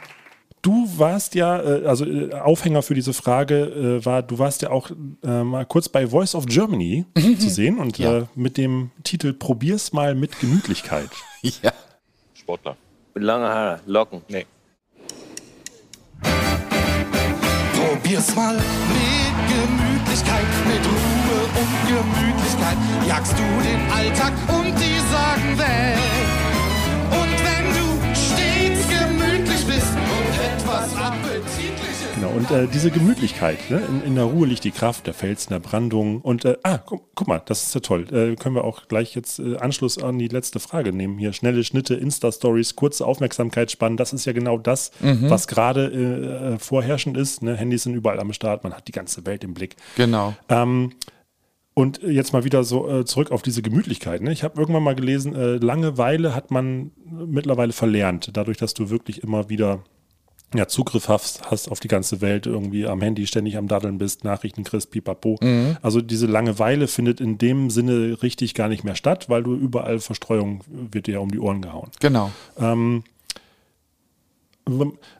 Du 0.62 0.88
warst 0.96 1.34
ja, 1.34 1.60
äh, 1.60 1.86
also 1.86 2.04
äh, 2.06 2.32
Aufhänger 2.34 2.82
für 2.82 2.94
diese 2.94 3.12
Frage 3.12 4.00
war, 4.04 4.22
du 4.22 4.38
warst 4.38 4.62
ja 4.62 4.70
auch 4.70 4.90
mal 5.22 5.66
kurz 5.66 5.88
bei 5.88 6.06
Voice 6.06 6.34
of 6.34 6.46
Germany 6.46 7.04
zu 7.38 7.48
sehen 7.50 7.78
und 7.78 7.98
Ja. 7.98 8.28
mit 8.34 8.56
dem 8.56 8.90
Titel 9.04 9.32
Probier's 9.32 9.92
mal 9.92 10.14
mit 10.14 10.38
Gemütlichkeit. 10.40 11.10
Ja. 11.62 11.72
Sportler. 12.34 12.76
Mit 13.14 13.24
lange 13.24 13.48
Haare, 13.48 13.80
Locken. 13.86 14.22
Nee. 14.28 14.46
Probier's 17.74 18.34
mal 18.34 18.54
mit 18.54 18.62
Gemütlichkeit, 19.50 20.46
mit 20.66 20.84
Ruhe 20.86 21.40
und 21.60 21.72
Gemütlichkeit. 21.88 22.78
Jagst 23.06 23.32
du 23.32 23.42
den 23.62 23.92
Alltag 23.92 24.32
und 24.48 24.74
die 24.78 24.98
Sorgen 25.10 25.58
weg. 25.58 25.98
Und 27.10 27.36
wenn 27.46 27.66
du 27.76 27.86
stets 28.14 28.88
gemütlich 28.88 29.66
bist 29.66 29.92
und 29.92 30.32
etwas 30.40 30.96
Appetitliches. 30.96 31.81
Genau, 32.22 32.36
und 32.36 32.52
äh, 32.52 32.68
diese 32.72 32.92
Gemütlichkeit, 32.92 33.68
ne? 33.68 33.82
in, 33.88 34.04
in 34.04 34.14
der 34.14 34.26
Ruhe 34.26 34.46
liegt 34.46 34.62
die 34.62 34.70
Kraft, 34.70 35.08
der 35.08 35.14
Fels 35.14 35.46
in 35.46 35.54
der 35.54 35.58
Brandung. 35.58 36.20
Und, 36.20 36.44
äh, 36.44 36.56
ah, 36.62 36.78
guck, 36.78 37.08
guck 37.16 37.26
mal, 37.26 37.42
das 37.46 37.64
ist 37.64 37.74
ja 37.74 37.80
toll. 37.80 38.02
Äh, 38.12 38.36
können 38.36 38.54
wir 38.54 38.62
auch 38.62 38.86
gleich 38.86 39.16
jetzt 39.16 39.40
äh, 39.40 39.56
Anschluss 39.56 40.00
an 40.00 40.20
die 40.20 40.28
letzte 40.28 40.60
Frage 40.60 40.92
nehmen. 40.92 41.18
Hier 41.18 41.32
schnelle 41.32 41.64
Schnitte, 41.64 41.94
Insta-Stories, 41.94 42.76
kurze 42.76 43.06
Aufmerksamkeitsspannen. 43.06 43.96
Das 43.96 44.12
ist 44.12 44.24
ja 44.24 44.32
genau 44.32 44.56
das, 44.56 44.92
was 45.00 45.48
gerade 45.48 46.54
äh, 46.54 46.58
vorherrschend 46.60 47.16
ist. 47.16 47.42
Ne? 47.42 47.56
Handys 47.56 47.82
sind 47.82 47.94
überall 47.94 48.20
am 48.20 48.32
Start, 48.32 48.62
man 48.62 48.72
hat 48.72 48.86
die 48.86 48.92
ganze 48.92 49.26
Welt 49.26 49.42
im 49.42 49.54
Blick. 49.54 49.74
Genau. 49.96 50.36
Ähm, 50.48 50.92
und 51.74 52.02
jetzt 52.02 52.32
mal 52.32 52.44
wieder 52.44 52.62
so 52.62 52.88
äh, 52.88 53.04
zurück 53.04 53.32
auf 53.32 53.42
diese 53.42 53.62
Gemütlichkeit. 53.62 54.20
Ne? 54.20 54.30
Ich 54.30 54.44
habe 54.44 54.60
irgendwann 54.60 54.84
mal 54.84 54.94
gelesen, 54.94 55.34
äh, 55.34 55.56
Langeweile 55.56 56.36
hat 56.36 56.52
man 56.52 56.92
mittlerweile 57.04 57.72
verlernt, 57.72 58.30
dadurch, 58.34 58.58
dass 58.58 58.74
du 58.74 58.90
wirklich 58.90 59.24
immer 59.24 59.48
wieder 59.48 59.82
ja, 60.58 60.68
Zugriff 60.68 61.08
hast, 61.08 61.50
hast 61.50 61.70
auf 61.70 61.80
die 61.80 61.88
ganze 61.88 62.20
Welt, 62.20 62.46
irgendwie 62.46 62.86
am 62.86 63.00
Handy 63.00 63.26
ständig 63.26 63.56
am 63.56 63.68
Daddeln 63.68 63.98
bist, 63.98 64.24
Nachrichten 64.24 64.64
kriegst, 64.64 64.90
pipapo. 64.90 65.38
Also 65.82 66.00
diese 66.00 66.26
Langeweile 66.26 66.88
findet 66.88 67.20
in 67.20 67.38
dem 67.38 67.70
Sinne 67.70 68.22
richtig 68.22 68.54
gar 68.54 68.68
nicht 68.68 68.84
mehr 68.84 68.94
statt, 68.94 69.28
weil 69.28 69.42
du 69.42 69.54
überall 69.54 69.98
Verstreuung 70.00 70.62
wird 70.68 71.06
dir 71.06 71.14
ja 71.14 71.18
um 71.20 71.30
die 71.30 71.38
Ohren 71.38 71.62
gehauen. 71.62 71.90
Genau. 72.00 72.30
Ähm, 72.58 73.04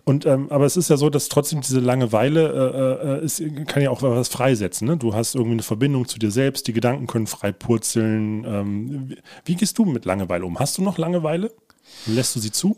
und 0.04 0.24
ähm, 0.24 0.46
aber 0.50 0.66
es 0.66 0.76
ist 0.76 0.88
ja 0.88 0.96
so, 0.96 1.10
dass 1.10 1.28
trotzdem 1.28 1.62
diese 1.62 1.80
Langeweile 1.80 3.00
äh, 3.02 3.22
äh, 3.22 3.24
ist, 3.24 3.42
kann 3.66 3.82
ja 3.82 3.90
auch 3.90 4.00
was 4.02 4.28
freisetzen. 4.28 4.86
Ne? 4.86 4.96
Du 4.96 5.14
hast 5.14 5.34
irgendwie 5.34 5.54
eine 5.54 5.62
Verbindung 5.64 6.06
zu 6.06 6.20
dir 6.20 6.30
selbst, 6.30 6.68
die 6.68 6.72
Gedanken 6.72 7.08
können 7.08 7.26
frei 7.26 7.50
purzeln. 7.50 8.44
Ähm, 8.44 9.08
wie, 9.08 9.16
wie 9.44 9.54
gehst 9.56 9.78
du 9.78 9.84
mit 9.84 10.04
Langeweile 10.04 10.44
um? 10.44 10.60
Hast 10.60 10.78
du 10.78 10.82
noch 10.82 10.96
Langeweile? 10.96 11.52
Lässt 12.06 12.36
du 12.36 12.40
sie 12.40 12.52
zu? 12.52 12.76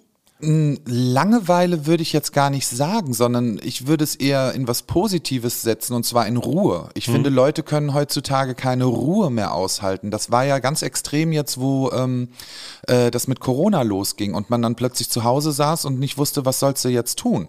Langeweile 0.87 1.87
würde 1.87 2.03
ich 2.03 2.13
jetzt 2.13 2.33
gar 2.33 2.51
nicht 2.51 2.67
sagen, 2.69 3.15
sondern 3.15 3.59
ich 3.63 3.87
würde 3.87 4.05
es 4.05 4.15
eher 4.17 4.53
in 4.55 4.69
was 4.69 4.83
Positives 4.83 5.63
setzen 5.63 5.95
und 5.95 6.05
zwar 6.05 6.27
in 6.27 6.37
Ruhe. 6.37 6.89
Ich 6.95 7.09
Mhm. 7.09 7.13
finde, 7.13 7.31
Leute 7.31 7.63
können 7.63 7.95
heutzutage 7.95 8.55
keine 8.55 8.85
Ruhe 8.85 9.31
mehr 9.31 9.55
aushalten. 9.55 10.11
Das 10.11 10.31
war 10.31 10.45
ja 10.45 10.59
ganz 10.59 10.83
extrem 10.83 11.33
jetzt, 11.33 11.59
wo 11.61 11.91
ähm, 11.93 12.29
äh, 12.87 13.11
das 13.11 13.29
mit 13.29 13.41
Corona 13.41 13.83
losging 13.83 14.35
und 14.35 14.51
man 14.51 14.63
dann 14.63 14.75
plötzlich 14.77 15.11
zu 15.11 15.25
Hause 15.25 15.53
saß 15.53 15.85
und 15.85 15.99
nicht 15.99 16.19
wusste, 16.19 16.45
was 16.45 16.61
sollst 16.61 16.85
du 16.85 16.89
jetzt 16.89 17.19
tun. 17.19 17.49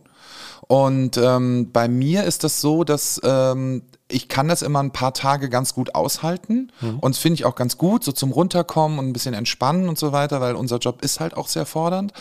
Und 0.67 1.17
ähm, 1.17 1.69
bei 1.71 1.87
mir 1.87 2.23
ist 2.23 2.43
das 2.43 2.59
so, 2.59 2.83
dass 2.83 3.21
ähm, 3.23 3.83
ich 4.07 4.27
kann 4.29 4.47
das 4.47 4.61
immer 4.63 4.81
ein 4.81 4.91
paar 4.91 5.13
Tage 5.13 5.49
ganz 5.49 5.73
gut 5.75 5.93
aushalten 5.95 6.71
Mhm. 6.81 6.99
und 6.99 7.15
das 7.15 7.19
finde 7.21 7.35
ich 7.35 7.45
auch 7.45 7.55
ganz 7.55 7.77
gut, 7.77 8.03
so 8.03 8.11
zum 8.11 8.31
Runterkommen 8.31 8.97
und 8.99 9.07
ein 9.07 9.13
bisschen 9.13 9.33
entspannen 9.35 9.89
und 9.89 9.97
so 9.99 10.11
weiter, 10.11 10.41
weil 10.41 10.55
unser 10.55 10.77
Job 10.77 11.03
ist 11.03 11.19
halt 11.19 11.37
auch 11.37 11.47
sehr 11.47 11.65
fordernd. 11.67 12.13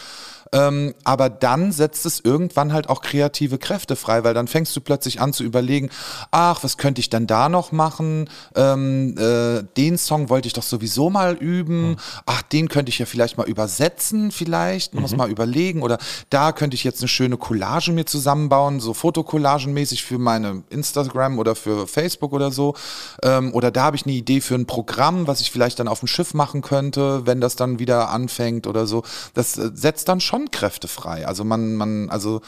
Ähm, 0.52 0.94
aber 1.04 1.30
dann 1.30 1.72
setzt 1.72 2.06
es 2.06 2.20
irgendwann 2.20 2.72
halt 2.72 2.88
auch 2.88 3.00
kreative 3.00 3.58
Kräfte 3.58 3.96
frei, 3.96 4.24
weil 4.24 4.34
dann 4.34 4.46
fängst 4.48 4.74
du 4.76 4.80
plötzlich 4.80 5.20
an 5.20 5.32
zu 5.32 5.42
überlegen, 5.44 5.90
ach, 6.30 6.62
was 6.62 6.76
könnte 6.76 7.00
ich 7.00 7.10
denn 7.10 7.26
da 7.26 7.48
noch 7.48 7.72
machen? 7.72 8.28
Ähm, 8.54 9.16
äh, 9.18 9.62
den 9.76 9.98
Song 9.98 10.28
wollte 10.28 10.46
ich 10.46 10.52
doch 10.52 10.62
sowieso 10.62 11.10
mal 11.10 11.34
üben. 11.34 11.96
Ach, 12.26 12.42
den 12.42 12.68
könnte 12.68 12.90
ich 12.90 12.98
ja 12.98 13.06
vielleicht 13.06 13.36
mal 13.36 13.48
übersetzen, 13.48 14.30
vielleicht, 14.30 14.94
muss 14.94 15.12
Mhm. 15.12 15.18
mal 15.18 15.30
überlegen. 15.30 15.82
Oder 15.82 15.98
da 16.30 16.52
könnte 16.52 16.74
ich 16.74 16.84
jetzt 16.84 17.00
eine 17.00 17.08
schöne 17.08 17.36
Collage 17.36 17.92
mir 17.92 18.04
zusammenbauen, 18.06 18.80
so 18.80 18.94
Fotocollagenmäßig 18.94 20.04
für 20.04 20.18
meine 20.18 20.62
Instagram 20.70 21.38
oder 21.38 21.54
für 21.54 21.86
Facebook 21.86 22.32
oder 22.32 22.50
so. 22.50 22.74
Ähm, 23.22 23.52
oder 23.54 23.70
da 23.70 23.84
habe 23.84 23.96
ich 23.96 24.04
eine 24.06 24.14
Idee 24.14 24.40
für 24.40 24.54
ein 24.54 24.66
Programm, 24.66 25.26
was 25.26 25.40
ich 25.40 25.50
vielleicht 25.50 25.78
dann 25.78 25.88
auf 25.88 26.00
dem 26.00 26.08
Schiff 26.08 26.34
machen 26.34 26.62
könnte, 26.62 27.26
wenn 27.26 27.40
das 27.40 27.56
dann 27.56 27.78
wieder 27.78 28.10
anfängt 28.10 28.66
oder 28.66 28.86
so. 28.86 29.02
Das 29.34 29.56
äh, 29.58 29.70
setzt 29.74 30.08
dann 30.08 30.20
schon 30.20 30.43
Kräfte 30.50 30.88
frei. 30.88 31.26
Also 31.26 31.44
man, 31.44 31.74
man, 31.76 32.10
also 32.10 32.40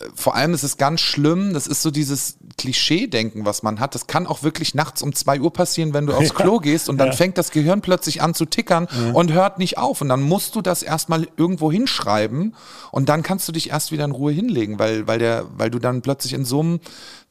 äh, 0.00 0.04
vor 0.14 0.34
allem 0.36 0.54
ist 0.54 0.62
es 0.62 0.76
ganz 0.76 1.00
schlimm, 1.00 1.52
das 1.54 1.66
ist 1.66 1.82
so 1.82 1.90
dieses 1.90 2.36
Klischee-Denken, 2.56 3.44
was 3.44 3.62
man 3.62 3.80
hat. 3.80 3.94
Das 3.94 4.06
kann 4.06 4.26
auch 4.26 4.42
wirklich 4.42 4.74
nachts 4.74 5.02
um 5.02 5.14
zwei 5.14 5.40
Uhr 5.40 5.52
passieren, 5.52 5.94
wenn 5.94 6.06
du 6.06 6.14
aufs. 6.14 6.34
Klo 6.34 6.58
gehst 6.58 6.88
und 6.88 6.98
dann 6.98 7.08
Ja. 7.08 7.14
fängt 7.14 7.38
das 7.38 7.50
Gehirn 7.50 7.80
plötzlich 7.80 8.20
an 8.22 8.34
zu 8.34 8.44
tickern 8.46 8.88
Ja. 8.90 9.12
und 9.12 9.32
hört 9.32 9.58
nicht 9.58 9.78
auf. 9.78 10.00
Und 10.00 10.08
dann 10.08 10.20
musst 10.22 10.54
du 10.56 10.60
das 10.62 10.82
erstmal 10.82 11.26
irgendwo 11.36 11.70
hinschreiben 11.72 12.54
und 12.92 13.08
dann 13.08 13.22
kannst 13.22 13.46
du 13.48 13.52
dich 13.52 13.70
erst 13.70 13.92
wieder 13.92 14.04
in 14.04 14.12
Ruhe 14.12 14.32
hinlegen, 14.32 14.78
weil, 14.78 15.06
weil, 15.06 15.18
der, 15.18 15.46
weil 15.56 15.70
du 15.70 15.78
dann 15.78 16.02
plötzlich 16.02 16.32
in 16.32 16.44
so 16.44 16.60
einem 16.60 16.80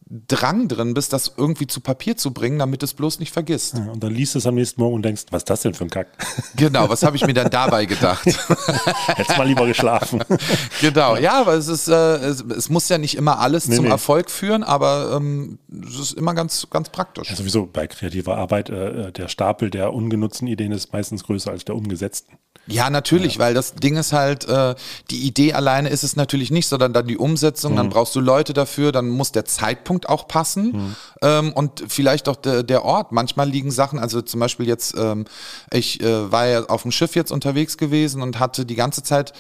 Drang 0.09 0.67
drin 0.69 0.93
bist, 0.93 1.11
das 1.11 1.33
irgendwie 1.35 1.67
zu 1.67 1.81
Papier 1.81 2.15
zu 2.15 2.31
bringen, 2.31 2.59
damit 2.59 2.81
es 2.81 2.93
bloß 2.93 3.19
nicht 3.19 3.33
vergisst. 3.33 3.75
Ja, 3.77 3.91
und 3.91 4.01
dann 4.01 4.13
liest 4.13 4.35
du 4.35 4.39
es 4.39 4.47
am 4.47 4.55
nächsten 4.55 4.79
Morgen 4.79 4.95
und 4.95 5.03
denkst, 5.03 5.23
was 5.31 5.41
ist 5.41 5.49
das 5.49 5.61
denn 5.61 5.73
für 5.73 5.83
ein 5.83 5.89
Kack? 5.89 6.07
Genau, 6.55 6.89
was 6.89 7.03
habe 7.03 7.15
ich 7.17 7.25
mir 7.25 7.33
dann 7.33 7.49
dabei 7.49 7.85
gedacht? 7.85 8.25
Hättest 9.07 9.37
mal 9.37 9.47
lieber 9.47 9.65
geschlafen. 9.65 10.23
Genau, 10.81 11.15
ja, 11.17 11.41
aber 11.41 11.53
es 11.53 11.67
ist, 11.67 11.87
äh, 11.87 12.17
es, 12.17 12.41
es 12.41 12.69
muss 12.69 12.87
ja 12.89 12.97
nicht 12.97 13.15
immer 13.15 13.39
alles 13.39 13.67
Nee, 13.67 13.75
zum 13.75 13.85
nee. 13.85 13.91
Erfolg 13.91 14.29
führen, 14.29 14.63
aber 14.63 15.13
ähm, 15.15 15.59
es 15.87 15.99
ist 15.99 16.13
immer 16.13 16.33
ganz, 16.33 16.67
ganz 16.69 16.89
praktisch. 16.89 17.29
Ja, 17.29 17.35
sowieso 17.35 17.65
bei 17.65 17.87
kreativer 17.87 18.37
Arbeit, 18.37 18.69
äh, 18.69 19.11
der 19.11 19.27
Stapel 19.27 19.69
der 19.69 19.93
ungenutzten 19.93 20.47
Ideen 20.47 20.71
ist 20.71 20.93
meistens 20.93 21.23
größer 21.23 21.51
als 21.51 21.65
der 21.65 21.75
umgesetzten. 21.75 22.37
Ja, 22.67 22.89
natürlich, 22.89 23.39
weil 23.39 23.53
das 23.53 23.75
Ding 23.75 23.95
ist 23.97 24.13
halt, 24.13 24.45
äh, 24.47 24.75
die 25.09 25.25
Idee 25.25 25.53
alleine 25.53 25.89
ist 25.89 26.03
es 26.03 26.15
natürlich 26.15 26.51
nicht, 26.51 26.67
sondern 26.67 26.93
dann 26.93 27.07
die 27.07 27.17
Umsetzung, 27.17 27.75
dann 27.75 27.87
Mhm. 27.87 27.91
brauchst 27.91 28.13
du 28.15 28.19
Leute 28.19 28.53
dafür, 28.53 28.91
dann 28.91 29.09
muss 29.09 29.31
der 29.31 29.45
Zeitpunkt 29.45 30.09
auch 30.09 30.27
passen 30.27 30.95
ähm, 31.21 31.53
und 31.53 31.83
vielleicht 31.87 32.27
auch 32.27 32.35
der, 32.35 32.63
der 32.63 32.83
Ort. 32.83 33.11
Manchmal 33.11 33.49
liegen 33.49 33.71
Sachen, 33.71 33.99
also 33.99 34.21
zum 34.21 34.39
Beispiel 34.39 34.67
jetzt, 34.67 34.95
ähm, 34.97 35.25
ich 35.71 36.01
äh, 36.01 36.31
war 36.31 36.45
ja 36.47 36.65
auf 36.65 36.81
dem 36.81 36.91
Schiff 36.91 37.15
jetzt 37.15 37.31
unterwegs 37.31 37.77
gewesen 37.77 38.21
und 38.21 38.39
hatte 38.39 38.65
die 38.65 38.75
ganze 38.75 39.01
Zeit 39.03 39.33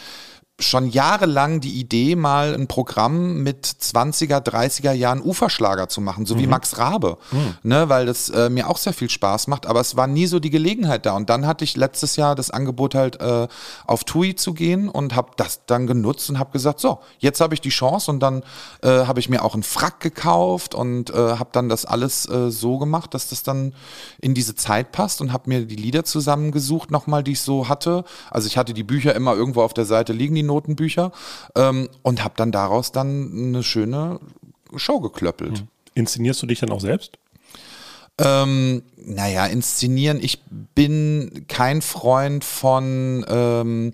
schon 0.59 0.89
jahrelang 0.89 1.59
die 1.61 1.73
Idee, 1.79 2.15
mal 2.15 2.55
ein 2.55 2.65
Programm 2.67 3.43
mit 3.43 3.63
20er, 3.67 4.39
30er 4.39 4.91
Jahren 4.91 5.21
Uferschlager 5.21 5.87
zu 5.87 6.01
machen, 6.01 6.25
so 6.25 6.39
wie 6.39 6.45
Mhm. 6.45 6.49
Max 6.49 6.79
Rabe, 6.79 7.17
Mhm. 7.31 7.53
ne, 7.61 7.89
weil 7.89 8.07
das 8.07 8.29
äh, 8.29 8.49
mir 8.49 8.67
auch 8.67 8.77
sehr 8.77 8.93
viel 8.93 9.09
Spaß 9.09 9.45
macht, 9.47 9.67
aber 9.67 9.81
es 9.81 9.95
war 9.95 10.07
nie 10.07 10.25
so 10.25 10.39
die 10.39 10.49
Gelegenheit 10.49 11.05
da. 11.05 11.15
Und 11.15 11.29
dann 11.29 11.45
hatte 11.45 11.63
ich 11.63 11.75
letztes 11.77 12.15
Jahr 12.15 12.33
das 12.33 12.49
Angebot 12.49 12.95
halt 12.95 13.21
äh, 13.21 13.47
auf 13.85 14.03
TUI 14.03 14.35
zu 14.35 14.55
gehen 14.55 14.89
und 14.89 15.15
habe 15.15 15.29
das 15.37 15.61
dann 15.67 15.85
genutzt 15.85 16.27
und 16.31 16.39
habe 16.39 16.49
gesagt, 16.53 16.79
so, 16.79 16.99
jetzt 17.19 17.39
habe 17.39 17.53
ich 17.53 17.61
die 17.61 17.69
Chance 17.69 18.09
und 18.09 18.19
dann 18.19 18.41
äh, 18.81 19.05
habe 19.05 19.19
ich 19.19 19.29
mir 19.29 19.43
auch 19.45 19.53
einen 19.53 19.61
Frack 19.63 19.99
gekauft 19.99 20.73
und 20.73 21.11
äh, 21.11 21.13
habe 21.37 21.49
dann 21.51 21.69
das 21.69 21.85
alles 21.85 22.27
äh, 22.29 22.49
so 22.49 22.79
gemacht, 22.79 23.13
dass 23.13 23.29
das 23.29 23.43
dann 23.43 23.75
in 24.21 24.33
diese 24.33 24.55
Zeit 24.55 24.91
passt 24.91 25.21
und 25.21 25.31
habe 25.33 25.49
mir 25.49 25.65
die 25.67 25.75
Lieder 25.75 26.03
zusammengesucht, 26.03 26.89
nochmal, 26.89 27.21
die 27.23 27.33
ich 27.33 27.41
so 27.41 27.69
hatte. 27.69 28.05
Also 28.31 28.47
ich 28.47 28.57
hatte 28.57 28.73
die 28.73 28.83
Bücher 28.83 29.13
immer 29.13 29.35
irgendwo 29.35 29.61
auf 29.61 29.75
der 29.75 29.85
Seite 29.85 30.13
liegen, 30.13 30.33
die 30.33 30.46
Notenbücher, 30.47 31.11
ähm, 31.55 31.87
und 32.01 32.23
habe 32.23 32.33
dann 32.37 32.51
daraus 32.51 32.91
dann 32.91 33.31
eine 33.31 33.63
schöne 33.63 34.19
Show 34.75 34.99
geklöppelt. 34.99 35.63
Inszenierst 35.93 36.41
du 36.41 36.47
dich 36.47 36.59
dann 36.59 36.71
auch 36.71 36.81
selbst? 36.81 37.19
Ähm, 38.19 38.81
naja, 39.05 39.45
inszenieren. 39.45 40.19
Ich 40.21 40.41
bin 40.73 41.45
kein 41.47 41.83
Freund 41.83 42.43
von, 42.43 43.23
ähm, 43.29 43.93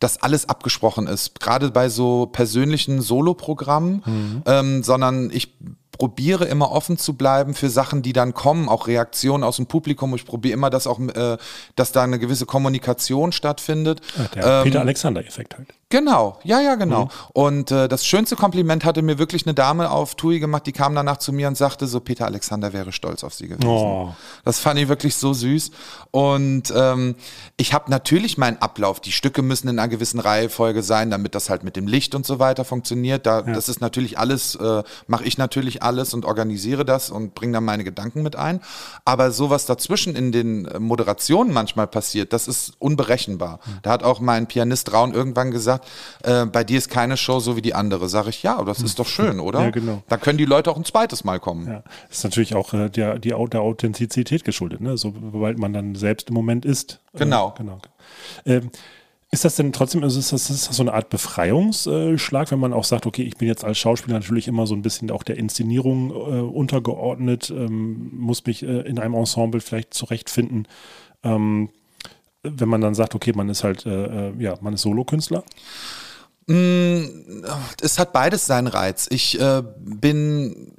dass 0.00 0.20
alles 0.22 0.48
abgesprochen 0.48 1.06
ist. 1.06 1.38
Gerade 1.38 1.70
bei 1.70 1.88
so 1.88 2.26
persönlichen 2.26 3.00
Soloprogrammen, 3.00 4.02
Mhm. 4.04 4.42
ähm, 4.46 4.82
sondern 4.82 5.30
ich 5.32 5.54
probiere 6.00 6.46
immer 6.46 6.72
offen 6.72 6.96
zu 6.96 7.12
bleiben 7.12 7.52
für 7.52 7.68
Sachen, 7.68 8.00
die 8.00 8.14
dann 8.14 8.32
kommen, 8.32 8.70
auch 8.70 8.86
Reaktionen 8.86 9.44
aus 9.44 9.56
dem 9.56 9.66
Publikum. 9.66 10.14
Ich 10.14 10.24
probiere 10.24 10.54
immer, 10.54 10.70
dass 10.70 10.86
auch, 10.86 10.98
äh, 10.98 11.36
dass 11.76 11.92
da 11.92 12.02
eine 12.02 12.18
gewisse 12.18 12.46
Kommunikation 12.46 13.32
stattfindet. 13.32 14.00
Ja, 14.16 14.24
der 14.28 14.46
Ähm, 14.46 14.64
Peter 14.64 14.80
Alexander-Effekt 14.80 15.58
halt. 15.58 15.68
Genau, 15.92 16.38
ja, 16.44 16.60
ja, 16.60 16.76
genau. 16.76 17.06
Mhm. 17.06 17.10
Und 17.32 17.70
äh, 17.72 17.88
das 17.88 18.06
schönste 18.06 18.36
Kompliment 18.36 18.84
hatte 18.84 19.02
mir 19.02 19.18
wirklich 19.18 19.44
eine 19.44 19.54
Dame 19.54 19.90
auf 19.90 20.14
TUI 20.14 20.38
gemacht, 20.38 20.64
die 20.66 20.72
kam 20.72 20.94
danach 20.94 21.16
zu 21.16 21.32
mir 21.32 21.48
und 21.48 21.56
sagte 21.56 21.88
so, 21.88 21.98
Peter 21.98 22.26
Alexander 22.26 22.72
wäre 22.72 22.92
stolz 22.92 23.24
auf 23.24 23.34
sie 23.34 23.48
gewesen. 23.48 23.66
Oh. 23.66 24.14
Das 24.44 24.60
fand 24.60 24.78
ich 24.78 24.88
wirklich 24.88 25.16
so 25.16 25.34
süß. 25.34 25.72
Und 26.12 26.72
ähm, 26.76 27.16
ich 27.56 27.74
habe 27.74 27.90
natürlich 27.90 28.38
meinen 28.38 28.58
Ablauf. 28.58 29.00
Die 29.00 29.10
Stücke 29.10 29.42
müssen 29.42 29.68
in 29.68 29.80
einer 29.80 29.88
gewissen 29.88 30.20
Reihefolge 30.20 30.84
sein, 30.84 31.10
damit 31.10 31.34
das 31.34 31.50
halt 31.50 31.64
mit 31.64 31.74
dem 31.74 31.88
Licht 31.88 32.14
und 32.14 32.24
so 32.24 32.38
weiter 32.38 32.64
funktioniert. 32.64 33.26
Da, 33.26 33.40
Ja. 33.40 33.52
Das 33.52 33.68
ist 33.68 33.80
natürlich 33.80 34.16
alles, 34.16 34.54
äh, 34.54 34.84
mache 35.08 35.24
ich 35.24 35.38
natürlich 35.38 35.82
alles 35.82 35.89
und 36.14 36.24
organisiere 36.24 36.84
das 36.84 37.10
und 37.10 37.34
bringe 37.34 37.54
dann 37.54 37.64
meine 37.64 37.84
Gedanken 37.84 38.22
mit 38.22 38.36
ein. 38.36 38.60
Aber 39.04 39.30
sowas 39.30 39.66
dazwischen 39.66 40.16
in 40.16 40.32
den 40.32 40.66
äh, 40.66 40.78
Moderationen 40.78 41.52
manchmal 41.52 41.86
passiert, 41.86 42.32
das 42.32 42.48
ist 42.48 42.72
unberechenbar. 42.78 43.60
Hm. 43.64 43.78
Da 43.82 43.90
hat 43.90 44.02
auch 44.02 44.20
mein 44.20 44.46
Pianist 44.46 44.92
Raun 44.92 45.12
irgendwann 45.14 45.50
gesagt, 45.50 45.88
äh, 46.22 46.46
bei 46.46 46.64
dir 46.64 46.78
ist 46.78 46.90
keine 46.90 47.16
Show 47.16 47.40
so 47.40 47.56
wie 47.56 47.62
die 47.62 47.74
andere. 47.74 48.08
Sag 48.08 48.26
ich, 48.26 48.42
ja, 48.42 48.56
aber 48.56 48.66
das 48.66 48.82
ist 48.82 48.98
doch 48.98 49.06
schön, 49.06 49.40
oder? 49.40 49.62
Ja, 49.62 49.70
genau. 49.70 50.02
Da 50.08 50.16
können 50.16 50.38
die 50.38 50.44
Leute 50.44 50.70
auch 50.70 50.76
ein 50.76 50.84
zweites 50.84 51.24
Mal 51.24 51.40
kommen. 51.40 51.66
Ja, 51.66 51.82
das 52.08 52.18
ist 52.18 52.24
natürlich 52.24 52.54
auch 52.54 52.72
äh, 52.72 52.88
der, 52.88 53.18
die, 53.18 53.30
der 53.30 53.60
Authentizität 53.60 54.44
geschuldet, 54.44 54.80
ne? 54.80 54.96
so, 54.96 55.14
sobald 55.32 55.58
man 55.58 55.72
dann 55.72 55.94
selbst 55.94 56.28
im 56.28 56.34
Moment 56.34 56.64
ist. 56.64 57.00
Genau. 57.14 57.54
Äh, 57.54 57.58
genau. 57.58 57.78
Ähm, 58.46 58.70
ist 59.32 59.44
das 59.44 59.54
denn 59.54 59.72
trotzdem, 59.72 60.02
also 60.02 60.18
ist 60.18 60.32
das, 60.32 60.50
ist 60.50 60.68
das 60.68 60.76
so 60.76 60.82
eine 60.82 60.92
Art 60.92 61.08
Befreiungsschlag, 61.08 62.50
wenn 62.50 62.58
man 62.58 62.72
auch 62.72 62.82
sagt, 62.84 63.06
okay, 63.06 63.22
ich 63.22 63.36
bin 63.36 63.46
jetzt 63.46 63.64
als 63.64 63.78
Schauspieler 63.78 64.18
natürlich 64.18 64.48
immer 64.48 64.66
so 64.66 64.74
ein 64.74 64.82
bisschen 64.82 65.10
auch 65.12 65.22
der 65.22 65.36
Inszenierung 65.36 66.10
äh, 66.10 66.14
untergeordnet, 66.40 67.50
ähm, 67.50 68.10
muss 68.12 68.44
mich 68.44 68.64
äh, 68.64 68.80
in 68.80 68.98
einem 68.98 69.14
Ensemble 69.14 69.60
vielleicht 69.60 69.94
zurechtfinden. 69.94 70.66
Ähm, 71.22 71.70
wenn 72.42 72.68
man 72.68 72.80
dann 72.80 72.94
sagt, 72.94 73.14
okay, 73.14 73.32
man 73.32 73.48
ist 73.48 73.62
halt, 73.62 73.86
äh, 73.86 74.30
äh, 74.30 74.32
ja, 74.38 74.56
man 74.62 74.74
ist 74.74 74.82
Solokünstler. 74.82 75.44
Mm, 76.46 77.04
Es 77.80 78.00
hat 78.00 78.12
beides 78.12 78.46
seinen 78.46 78.66
Reiz. 78.66 79.06
Ich 79.10 79.38
äh, 79.38 79.62
bin 79.78 80.72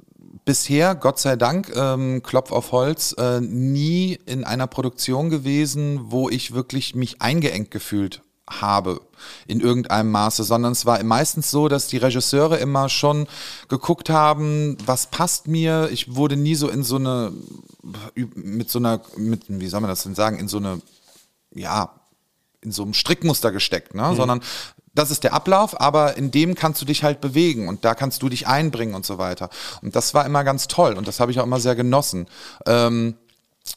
bisher, 0.44 0.94
Gott 0.94 1.18
sei 1.18 1.36
Dank, 1.36 1.72
ähm, 1.74 2.22
Klopf 2.22 2.52
auf 2.52 2.72
Holz, 2.72 3.14
äh, 3.16 3.40
nie 3.40 4.18
in 4.26 4.44
einer 4.44 4.66
Produktion 4.66 5.30
gewesen, 5.30 6.00
wo 6.10 6.28
ich 6.28 6.52
wirklich 6.52 6.94
mich 6.94 7.22
eingeengt 7.22 7.70
gefühlt 7.70 8.20
habe 8.60 9.00
in 9.46 9.60
irgendeinem 9.60 10.10
Maße, 10.10 10.44
sondern 10.44 10.72
es 10.72 10.86
war 10.86 11.02
meistens 11.02 11.50
so, 11.50 11.68
dass 11.68 11.86
die 11.86 11.96
Regisseure 11.96 12.58
immer 12.58 12.88
schon 12.88 13.26
geguckt 13.68 14.10
haben, 14.10 14.76
was 14.84 15.06
passt 15.06 15.46
mir. 15.46 15.88
Ich 15.92 16.14
wurde 16.14 16.36
nie 16.36 16.54
so 16.54 16.68
in 16.68 16.82
so 16.82 16.96
eine, 16.96 17.32
mit 18.34 18.70
so 18.70 18.78
einer, 18.78 19.00
mit, 19.16 19.44
wie 19.48 19.68
soll 19.68 19.80
man 19.80 19.90
das 19.90 20.02
denn 20.02 20.14
sagen, 20.14 20.38
in 20.38 20.48
so 20.48 20.58
eine, 20.58 20.80
ja, 21.54 21.90
in 22.60 22.72
so 22.72 22.82
einem 22.82 22.94
Strickmuster 22.94 23.52
gesteckt, 23.52 23.94
ne? 23.94 24.08
Mhm. 24.08 24.16
sondern 24.16 24.40
das 24.94 25.10
ist 25.10 25.24
der 25.24 25.32
Ablauf, 25.32 25.80
aber 25.80 26.16
in 26.16 26.30
dem 26.30 26.54
kannst 26.54 26.80
du 26.82 26.84
dich 26.84 27.02
halt 27.02 27.20
bewegen 27.20 27.68
und 27.68 27.84
da 27.84 27.94
kannst 27.94 28.22
du 28.22 28.28
dich 28.28 28.46
einbringen 28.46 28.94
und 28.94 29.06
so 29.06 29.18
weiter. 29.18 29.48
Und 29.80 29.96
das 29.96 30.12
war 30.12 30.26
immer 30.26 30.44
ganz 30.44 30.68
toll 30.68 30.94
und 30.94 31.08
das 31.08 31.18
habe 31.18 31.32
ich 31.32 31.40
auch 31.40 31.44
immer 31.44 31.60
sehr 31.60 31.74
genossen. 31.74 32.26
Ähm, 32.66 33.16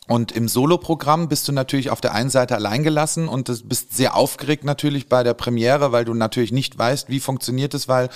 Und 0.07 0.31
im 0.31 0.47
Soloprogramm 0.47 1.29
bist 1.29 1.47
du 1.47 1.51
natürlich 1.51 1.89
auf 1.89 2.01
der 2.01 2.13
einen 2.13 2.29
Seite 2.29 2.55
alleingelassen 2.55 3.27
und 3.27 3.67
bist 3.67 3.95
sehr 3.95 4.15
aufgeregt 4.15 4.63
natürlich 4.63 5.09
bei 5.09 5.23
der 5.23 5.33
Premiere, 5.33 5.91
weil 5.91 6.05
du 6.05 6.13
natürlich 6.13 6.51
nicht 6.51 6.77
weißt, 6.77 7.09
wie 7.09 7.19
funktioniert 7.19 7.73
es, 7.73 7.87
weil 7.87 8.09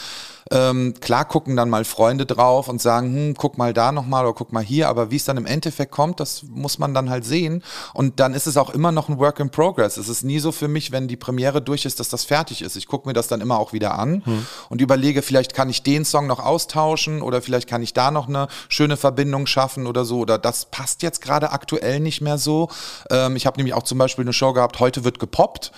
ähm, 0.51 0.93
klar 0.99 1.25
gucken 1.25 1.55
dann 1.55 1.69
mal 1.69 1.85
Freunde 1.85 2.25
drauf 2.25 2.67
und 2.67 2.81
sagen, 2.81 3.13
hm, 3.13 3.33
guck 3.37 3.57
mal 3.57 3.73
da 3.73 3.91
nochmal 3.91 4.25
oder 4.25 4.33
guck 4.33 4.51
mal 4.53 4.63
hier, 4.63 4.89
aber 4.89 5.11
wie 5.11 5.15
es 5.17 5.25
dann 5.25 5.37
im 5.37 5.45
Endeffekt 5.45 5.91
kommt, 5.91 6.19
das 6.19 6.43
muss 6.43 6.79
man 6.79 6.93
dann 6.93 7.09
halt 7.09 7.25
sehen. 7.25 7.63
Und 7.93 8.19
dann 8.19 8.33
ist 8.33 8.47
es 8.47 8.57
auch 8.57 8.69
immer 8.71 8.91
noch 8.91 9.09
ein 9.09 9.19
Work 9.19 9.39
in 9.39 9.49
Progress. 9.49 9.97
Es 9.97 10.09
ist 10.09 10.23
nie 10.23 10.39
so 10.39 10.51
für 10.51 10.67
mich, 10.67 10.91
wenn 10.91 11.07
die 11.07 11.17
Premiere 11.17 11.61
durch 11.61 11.85
ist, 11.85 11.99
dass 11.99 12.09
das 12.09 12.23
fertig 12.23 12.61
ist. 12.61 12.75
Ich 12.75 12.87
gucke 12.87 13.07
mir 13.07 13.13
das 13.13 13.27
dann 13.27 13.41
immer 13.41 13.59
auch 13.59 13.73
wieder 13.73 13.97
an 13.97 14.23
Hm. 14.25 14.45
und 14.69 14.81
überlege, 14.81 15.21
vielleicht 15.21 15.53
kann 15.53 15.69
ich 15.69 15.83
den 15.83 16.03
Song 16.05 16.27
noch 16.27 16.39
austauschen 16.39 17.21
oder 17.21 17.41
vielleicht 17.41 17.67
kann 17.69 17.81
ich 17.81 17.93
da 17.93 18.11
noch 18.11 18.27
eine 18.27 18.47
schöne 18.67 18.97
Verbindung 18.97 19.45
schaffen 19.47 19.87
oder 19.87 20.03
so. 20.05 20.19
Oder 20.19 20.37
das 20.37 20.65
passt 20.65 21.03
jetzt 21.03 21.21
gerade 21.21 21.51
aktuell 21.51 21.99
nicht 21.99 22.21
mehr 22.21 22.37
so. 22.37 22.69
Ähm, 23.09 23.35
ich 23.35 23.45
habe 23.45 23.57
nämlich 23.57 23.73
auch 23.73 23.83
zum 23.83 23.97
Beispiel 23.97 24.23
eine 24.25 24.33
Show 24.33 24.53
gehabt, 24.53 24.79
heute 24.79 25.03
wird 25.03 25.19
gepoppt. 25.19 25.71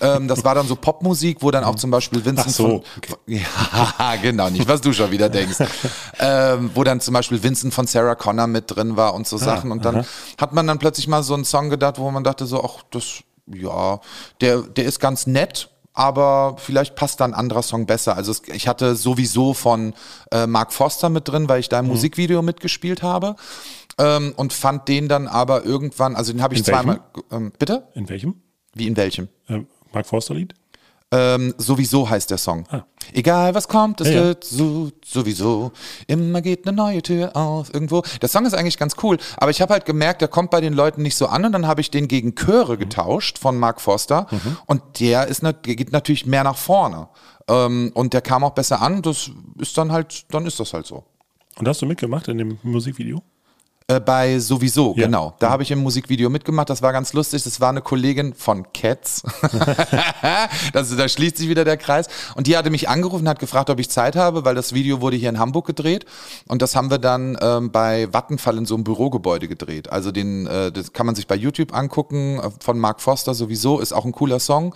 ähm, 0.00 0.28
das 0.28 0.44
war 0.44 0.54
dann 0.54 0.66
so 0.66 0.76
Popmusik, 0.76 1.38
wo 1.40 1.50
dann 1.50 1.64
auch 1.64 1.76
zum 1.76 1.90
Beispiel 1.90 2.24
Vincent 2.24 2.48
Ach 2.48 2.52
so, 2.54 2.66
von, 2.66 2.82
von 3.06 3.18
ja, 3.26 4.03
genau, 4.20 4.50
nicht 4.50 4.68
was 4.68 4.80
du 4.80 4.92
schon 4.92 5.10
wieder 5.10 5.28
denkst. 5.28 5.58
ähm, 6.18 6.70
wo 6.74 6.84
dann 6.84 7.00
zum 7.00 7.14
Beispiel 7.14 7.42
Vincent 7.42 7.74
von 7.74 7.86
Sarah 7.86 8.14
Connor 8.14 8.46
mit 8.46 8.74
drin 8.74 8.96
war 8.96 9.14
und 9.14 9.26
so 9.26 9.36
Sachen. 9.36 9.70
Und 9.70 9.84
dann 9.84 9.96
aha. 9.96 10.06
hat 10.38 10.52
man 10.52 10.66
dann 10.66 10.78
plötzlich 10.78 11.08
mal 11.08 11.22
so 11.22 11.34
einen 11.34 11.44
Song 11.44 11.70
gedacht, 11.70 11.98
wo 11.98 12.10
man 12.10 12.24
dachte 12.24 12.46
so, 12.46 12.62
ach, 12.62 12.82
das, 12.90 13.22
ja, 13.46 14.00
der, 14.40 14.62
der 14.62 14.84
ist 14.84 15.00
ganz 15.00 15.26
nett. 15.26 15.70
Aber 15.96 16.56
vielleicht 16.58 16.96
passt 16.96 17.20
da 17.20 17.24
ein 17.24 17.34
anderer 17.34 17.62
Song 17.62 17.86
besser. 17.86 18.16
Also 18.16 18.32
es, 18.32 18.42
ich 18.52 18.66
hatte 18.66 18.96
sowieso 18.96 19.54
von 19.54 19.94
äh, 20.32 20.46
Mark 20.46 20.72
Foster 20.72 21.08
mit 21.08 21.28
drin, 21.28 21.48
weil 21.48 21.60
ich 21.60 21.68
da 21.68 21.78
im 21.78 21.86
Musikvideo 21.86 22.42
mitgespielt 22.42 23.02
habe. 23.02 23.36
Ähm, 23.96 24.34
und 24.36 24.52
fand 24.52 24.88
den 24.88 25.08
dann 25.08 25.28
aber 25.28 25.64
irgendwann, 25.64 26.16
also 26.16 26.32
den 26.32 26.42
habe 26.42 26.54
ich 26.54 26.60
In 26.60 26.64
zweimal. 26.64 27.00
Ähm, 27.30 27.52
bitte? 27.56 27.86
In 27.94 28.08
welchem? 28.08 28.42
Wie 28.74 28.88
in 28.88 28.96
welchem? 28.96 29.28
Ähm, 29.48 29.68
Mark 29.92 30.06
Forster 30.06 30.34
Lied? 30.34 30.54
Ähm, 31.16 31.54
sowieso 31.58 32.08
heißt 32.10 32.30
der 32.30 32.38
Song. 32.38 32.64
Egal 33.12 33.54
was 33.54 33.68
kommt, 33.68 34.00
es 34.00 34.08
Ja, 34.08 34.14
ja. 34.14 34.22
wird 34.24 34.42
so, 34.44 34.90
sowieso. 35.04 35.70
Immer 36.06 36.40
geht 36.40 36.66
eine 36.66 36.74
neue 36.76 37.02
Tür 37.02 37.36
auf 37.36 37.72
irgendwo. 37.72 38.02
Der 38.20 38.28
Song 38.28 38.46
ist 38.46 38.54
eigentlich 38.54 38.78
ganz 38.78 38.94
cool, 39.02 39.18
aber 39.36 39.50
ich 39.50 39.60
habe 39.60 39.72
halt 39.74 39.84
gemerkt, 39.84 40.22
der 40.22 40.28
kommt 40.28 40.50
bei 40.50 40.60
den 40.60 40.72
Leuten 40.72 41.02
nicht 41.02 41.16
so 41.16 41.26
an 41.26 41.44
und 41.44 41.52
dann 41.52 41.66
habe 41.66 41.80
ich 41.82 41.90
den 41.90 42.08
gegen 42.08 42.34
Chöre 42.34 42.76
getauscht 42.78 43.38
von 43.38 43.58
Mark 43.58 43.80
Foster 43.80 44.26
und 44.66 44.82
der 45.00 45.26
ist 45.28 45.42
nat- 45.42 45.62
geht 45.62 45.92
natürlich 45.92 46.26
mehr 46.26 46.42
nach 46.44 46.56
vorne. 46.56 47.08
Ähm, 47.48 47.92
und 47.94 48.12
der 48.14 48.22
kam 48.22 48.42
auch 48.42 48.52
besser 48.54 48.80
an. 48.80 49.02
Das 49.02 49.30
ist 49.58 49.76
dann 49.78 49.92
halt, 49.92 50.24
dann 50.34 50.46
ist 50.46 50.58
das 50.58 50.72
halt 50.72 50.86
so. 50.86 51.04
Und 51.58 51.68
hast 51.68 51.82
du 51.82 51.86
mitgemacht 51.86 52.26
in 52.28 52.38
dem 52.38 52.58
Musikvideo? 52.62 53.22
Äh, 53.86 54.00
bei 54.00 54.38
sowieso, 54.38 54.94
Ja. 54.96 55.04
genau. 55.04 55.34
Da 55.40 55.50
habe 55.50 55.62
ich 55.62 55.70
im 55.70 55.80
Musikvideo 55.80 56.30
mitgemacht. 56.30 56.70
Das 56.70 56.80
war 56.80 56.92
ganz 56.94 57.12
lustig. 57.12 57.42
Das 57.44 57.60
war 57.60 57.68
eine 57.68 57.82
Kollegin 57.82 58.32
von 58.32 58.66
Cats. 58.72 59.22
das, 60.72 60.96
da 60.96 61.06
schließt 61.06 61.36
sich 61.36 61.50
wieder 61.50 61.66
der 61.66 61.76
Kreis. 61.76 62.06
Und 62.34 62.46
die 62.46 62.56
hatte 62.56 62.70
mich 62.70 62.88
angerufen, 62.88 63.28
hat 63.28 63.38
gefragt, 63.38 63.68
ob 63.68 63.78
ich 63.78 63.90
Zeit 63.90 64.16
habe, 64.16 64.46
weil 64.46 64.54
das 64.54 64.72
Video 64.72 65.02
wurde 65.02 65.16
hier 65.18 65.28
in 65.28 65.38
Hamburg 65.38 65.66
gedreht. 65.66 66.06
Und 66.48 66.62
das 66.62 66.74
haben 66.76 66.90
wir 66.90 66.96
dann 66.96 67.36
ähm, 67.42 67.72
bei 67.72 68.10
Vattenfall 68.10 68.56
in 68.56 68.64
so 68.64 68.74
einem 68.74 68.84
Bürogebäude 68.84 69.48
gedreht. 69.48 69.90
Also 69.92 70.12
den, 70.12 70.46
äh, 70.46 70.72
das 70.72 70.94
kann 70.94 71.04
man 71.04 71.14
sich 71.14 71.26
bei 71.26 71.34
YouTube 71.36 71.74
angucken. 71.74 72.38
äh, 72.38 72.48
Von 72.60 72.78
Mark 72.78 73.02
Foster 73.02 73.34
sowieso. 73.34 73.80
Ist 73.80 73.92
auch 73.92 74.06
ein 74.06 74.12
cooler 74.12 74.38
Song. 74.40 74.74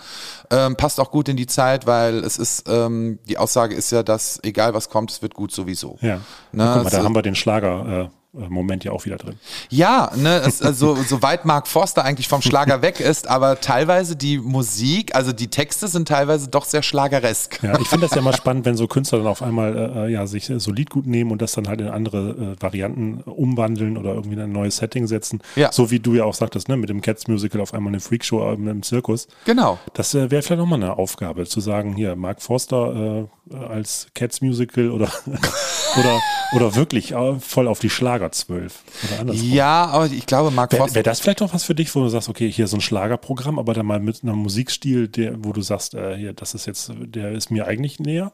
Ähm, 0.51 0.75
passt 0.75 0.99
auch 0.99 1.09
gut 1.09 1.29
in 1.29 1.35
die 1.35 1.47
Zeit, 1.47 1.87
weil 1.87 2.19
es 2.23 2.37
ist, 2.37 2.69
ähm, 2.69 3.17
die 3.27 3.39
Aussage 3.39 3.73
ist 3.73 3.91
ja, 3.91 4.03
dass 4.03 4.39
egal 4.43 4.75
was 4.75 4.89
kommt, 4.89 5.09
es 5.09 5.23
wird 5.23 5.33
gut 5.33 5.51
sowieso. 5.51 5.97
Ja. 6.01 6.17
Ne, 6.51 6.71
Guck 6.75 6.83
mal, 6.83 6.89
da 6.91 7.03
haben 7.03 7.15
wir 7.15 7.23
den 7.23 7.33
Schlager. 7.35 8.03
Äh, 8.03 8.18
Moment 8.31 8.83
ja 8.83 8.91
auch 8.91 9.05
wieder 9.05 9.17
drin. 9.17 9.35
Ja, 9.69 10.11
ne, 10.15 10.41
es, 10.45 10.61
also 10.61 10.95
soweit 10.95 11.45
Mark 11.45 11.67
Forster 11.67 12.05
eigentlich 12.05 12.27
vom 12.27 12.43
Schlager 12.43 12.83
weg 12.83 12.99
ist, 12.99 13.27
aber 13.27 13.59
teilweise 13.59 14.15
die 14.15 14.37
Musik, 14.37 15.15
also 15.15 15.31
die 15.31 15.47
Texte 15.47 15.87
sind 15.87 16.07
teilweise 16.07 16.47
doch 16.47 16.65
sehr 16.65 16.83
schlageresk. 16.83 17.63
Ja, 17.63 17.79
ich 17.79 17.87
finde 17.87 18.07
das 18.07 18.15
ja 18.15 18.21
mal 18.21 18.35
spannend, 18.35 18.65
wenn 18.65 18.75
so 18.75 18.87
Künstler 18.87 19.17
dann 19.17 19.27
auf 19.27 19.41
einmal 19.41 19.75
äh, 19.75 20.05
äh, 20.05 20.11
ja, 20.11 20.27
sich 20.27 20.47
äh, 20.49 20.59
so 20.59 20.71
Liedgut 20.71 21.07
nehmen 21.07 21.31
und 21.31 21.41
das 21.41 21.53
dann 21.53 21.67
halt 21.67 21.81
in 21.81 21.87
andere 21.87 22.55
äh, 22.59 22.61
Varianten 22.61 23.21
umwandeln 23.21 23.97
oder 23.97 24.13
irgendwie 24.13 24.35
in 24.35 24.41
ein 24.41 24.51
neues 24.51 24.77
Setting 24.77 25.07
setzen. 25.07 25.41
Ja. 25.55 25.71
So 25.71 25.89
wie 25.89 25.99
du 25.99 26.13
ja 26.13 26.25
auch 26.25 26.35
sagtest, 26.35 26.69
ne, 26.69 26.77
mit 26.77 26.89
dem 26.89 27.01
Cats 27.01 27.27
Musical 27.27 27.61
auf 27.61 27.73
einmal 27.73 27.91
eine 27.91 27.99
Freakshow 27.99 28.53
im, 28.53 28.67
im 28.67 28.83
Zirkus. 28.83 29.27
Genau. 29.45 29.79
Das 29.93 30.13
äh, 30.13 30.29
wäre 30.29 30.43
vielleicht 30.43 30.59
nochmal 30.59 30.83
eine 30.83 30.99
Aufgabe, 30.99 31.45
zu 31.45 31.61
sagen, 31.61 31.95
hier, 31.95 32.15
Mark 32.15 32.43
Forster 32.43 33.27
äh, 33.51 33.55
als 33.55 34.07
Cats 34.13 34.41
Musical 34.41 34.91
oder, 34.91 35.11
oder, 35.99 36.19
oder 36.55 36.75
wirklich 36.75 37.13
äh, 37.13 37.39
voll 37.39 37.67
auf 37.67 37.79
die 37.79 37.89
Schlager 37.89 38.18
12. 38.31 38.83
Oder 39.07 39.19
andersrum. 39.21 39.51
Ja, 39.51 39.85
aber 39.85 40.05
ich 40.07 40.25
glaube, 40.25 40.51
Mark 40.51 40.73
Wäre 40.73 40.93
wär 40.93 41.03
das 41.03 41.19
vielleicht 41.19 41.41
auch 41.41 41.53
was 41.53 41.63
für 41.63 41.75
dich, 41.75 41.93
wo 41.95 42.01
du 42.01 42.09
sagst, 42.09 42.29
okay, 42.29 42.51
hier 42.51 42.67
so 42.67 42.77
ein 42.77 42.81
Schlagerprogramm, 42.81 43.59
aber 43.59 43.73
dann 43.73 43.85
mal 43.85 43.99
mit 43.99 44.23
einem 44.23 44.37
Musikstil, 44.37 45.07
der, 45.07 45.43
wo 45.43 45.53
du 45.53 45.61
sagst, 45.61 45.93
äh, 45.93 46.17
hier, 46.17 46.33
das 46.33 46.53
ist 46.53 46.65
jetzt, 46.65 46.91
der 46.97 47.31
ist 47.31 47.51
mir 47.51 47.67
eigentlich 47.67 47.99
näher? 47.99 48.33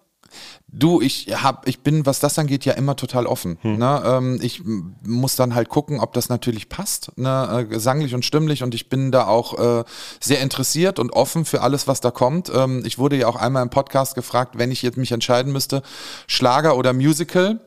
Du, 0.67 1.01
ich 1.01 1.27
hab, 1.41 1.67
ich 1.67 1.81
bin, 1.81 2.05
was 2.05 2.19
das 2.19 2.37
angeht, 2.37 2.65
ja 2.65 2.73
immer 2.73 2.95
total 2.95 3.25
offen. 3.27 3.57
Ne? 3.63 4.03
Ähm, 4.05 4.39
ich 4.41 4.61
muss 4.65 5.35
dann 5.35 5.55
halt 5.55 5.69
gucken, 5.69 5.99
ob 5.99 6.13
das 6.13 6.27
natürlich 6.27 6.67
passt, 6.67 7.11
ne? 7.17 7.59
äh, 7.61 7.65
gesanglich 7.65 8.13
und 8.13 8.25
stimmlich. 8.25 8.63
Und 8.63 8.75
ich 8.75 8.89
bin 8.89 9.11
da 9.11 9.27
auch 9.27 9.57
äh, 9.57 9.83
sehr 10.19 10.41
interessiert 10.41 10.99
und 10.99 11.11
offen 11.11 11.45
für 11.45 11.61
alles, 11.61 11.87
was 11.87 12.01
da 12.01 12.11
kommt. 12.11 12.51
Ähm, 12.53 12.83
ich 12.85 12.97
wurde 12.97 13.15
ja 13.15 13.27
auch 13.27 13.37
einmal 13.37 13.63
im 13.63 13.69
Podcast 13.69 14.15
gefragt, 14.15 14.57
wenn 14.57 14.71
ich 14.71 14.81
jetzt 14.81 14.97
mich 14.97 15.11
entscheiden 15.11 15.53
müsste, 15.53 15.81
Schlager 16.27 16.75
oder 16.75 16.91
Musical. 16.91 17.61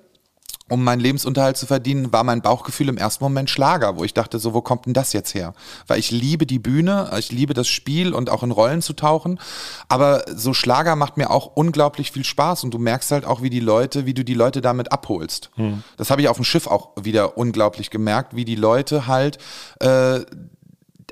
Um 0.69 0.85
meinen 0.85 1.01
Lebensunterhalt 1.01 1.57
zu 1.57 1.67
verdienen, 1.67 2.13
war 2.13 2.25
mein 2.25 2.43
Bauchgefühl 2.43 2.89
im 2.89 2.99
ersten 2.99 3.25
Moment 3.25 3.51
Schlager, 3.51 3.99
wo 3.99 4.05
ich 4.05 4.15
dachte, 4.15 4.39
so, 4.39 4.55
wo 4.55 4.61
kommt 4.61 4.87
denn 4.87 4.95
das 4.95 5.13
jetzt 5.13 5.35
her? 5.35 5.55
Weil 5.87 5.99
ich 5.99 6.11
liebe 6.11 6.47
die 6.47 6.59
Bühne, 6.59 7.11
ich 7.19 7.33
liebe 7.33 7.55
das 7.55 7.69
Spiel 7.69 8.13
und 8.13 8.31
auch 8.31 8.43
in 8.43 8.51
Rollen 8.51 8.83
zu 8.83 8.93
tauchen. 8.93 9.41
Aber 9.89 10.25
so 10.35 10.53
Schlager 10.53 10.97
macht 10.97 11.17
mir 11.17 11.31
auch 11.31 11.47
unglaublich 11.55 12.13
viel 12.13 12.25
Spaß 12.25 12.65
und 12.65 12.73
du 12.73 12.79
merkst 12.79 13.11
halt 13.11 13.25
auch, 13.25 13.43
wie 13.43 13.51
die 13.51 13.61
Leute, 13.61 14.07
wie 14.07 14.15
du 14.15 14.25
die 14.25 14.35
Leute 14.35 14.61
damit 14.61 14.93
abholst. 14.93 15.51
Hm. 15.55 15.83
Das 15.97 16.11
habe 16.11 16.23
ich 16.23 16.29
auf 16.29 16.37
dem 16.37 16.45
Schiff 16.45 16.67
auch 16.67 16.91
wieder 17.01 17.39
unglaublich 17.39 17.91
gemerkt, 17.91 18.37
wie 18.37 18.45
die 18.45 18.57
Leute 18.57 19.07
halt 19.07 19.39
äh, 19.81 20.21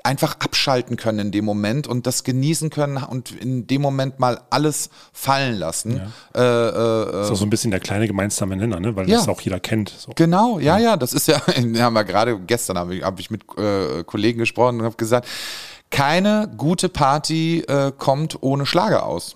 einfach 0.07 0.37
abschalten 0.39 0.95
können 0.95 1.19
in 1.19 1.31
dem 1.31 1.45
Moment 1.45 1.85
und 1.85 2.07
das 2.07 2.23
genießen 2.23 2.69
können 2.69 2.97
und 2.97 3.31
in 3.31 3.67
dem 3.67 3.81
Moment 3.81 4.19
mal 4.19 4.39
alles 4.49 4.89
fallen 5.11 5.55
lassen. 5.55 6.01
Äh, 6.33 6.39
äh, 6.39 7.11
Das 7.11 7.27
ist 7.27 7.31
auch 7.33 7.35
so 7.35 7.45
ein 7.45 7.49
bisschen 7.49 7.71
der 7.71 7.79
kleine 7.81 8.07
gemeinsame 8.07 8.55
Nenner, 8.55 8.79
ne? 8.79 8.95
weil 8.95 9.09
Ja. 9.09 9.17
das 9.17 9.27
auch 9.27 9.41
jeder 9.41 9.59
kennt. 9.59 9.89
So. 9.89 10.13
Genau, 10.15 10.59
ja, 10.59 10.77
ja, 10.77 10.95
das 10.97 11.13
ist 11.13 11.27
ja, 11.27 11.41
haben 11.47 11.93
wir 11.93 12.03
gerade 12.05 12.39
gestern 12.39 12.77
habe 12.77 12.95
ich, 12.95 13.03
hab 13.03 13.19
ich 13.19 13.29
mit 13.29 13.41
äh, 13.57 14.03
Kollegen 14.05 14.39
gesprochen 14.39 14.79
und 14.79 14.85
habe 14.85 14.95
gesagt, 14.95 15.27
keine 15.91 16.49
gute 16.57 16.89
Party 16.89 17.59
äh, 17.67 17.91
kommt 17.97 18.37
ohne 18.41 18.65
Schlager 18.65 19.05
aus. 19.05 19.35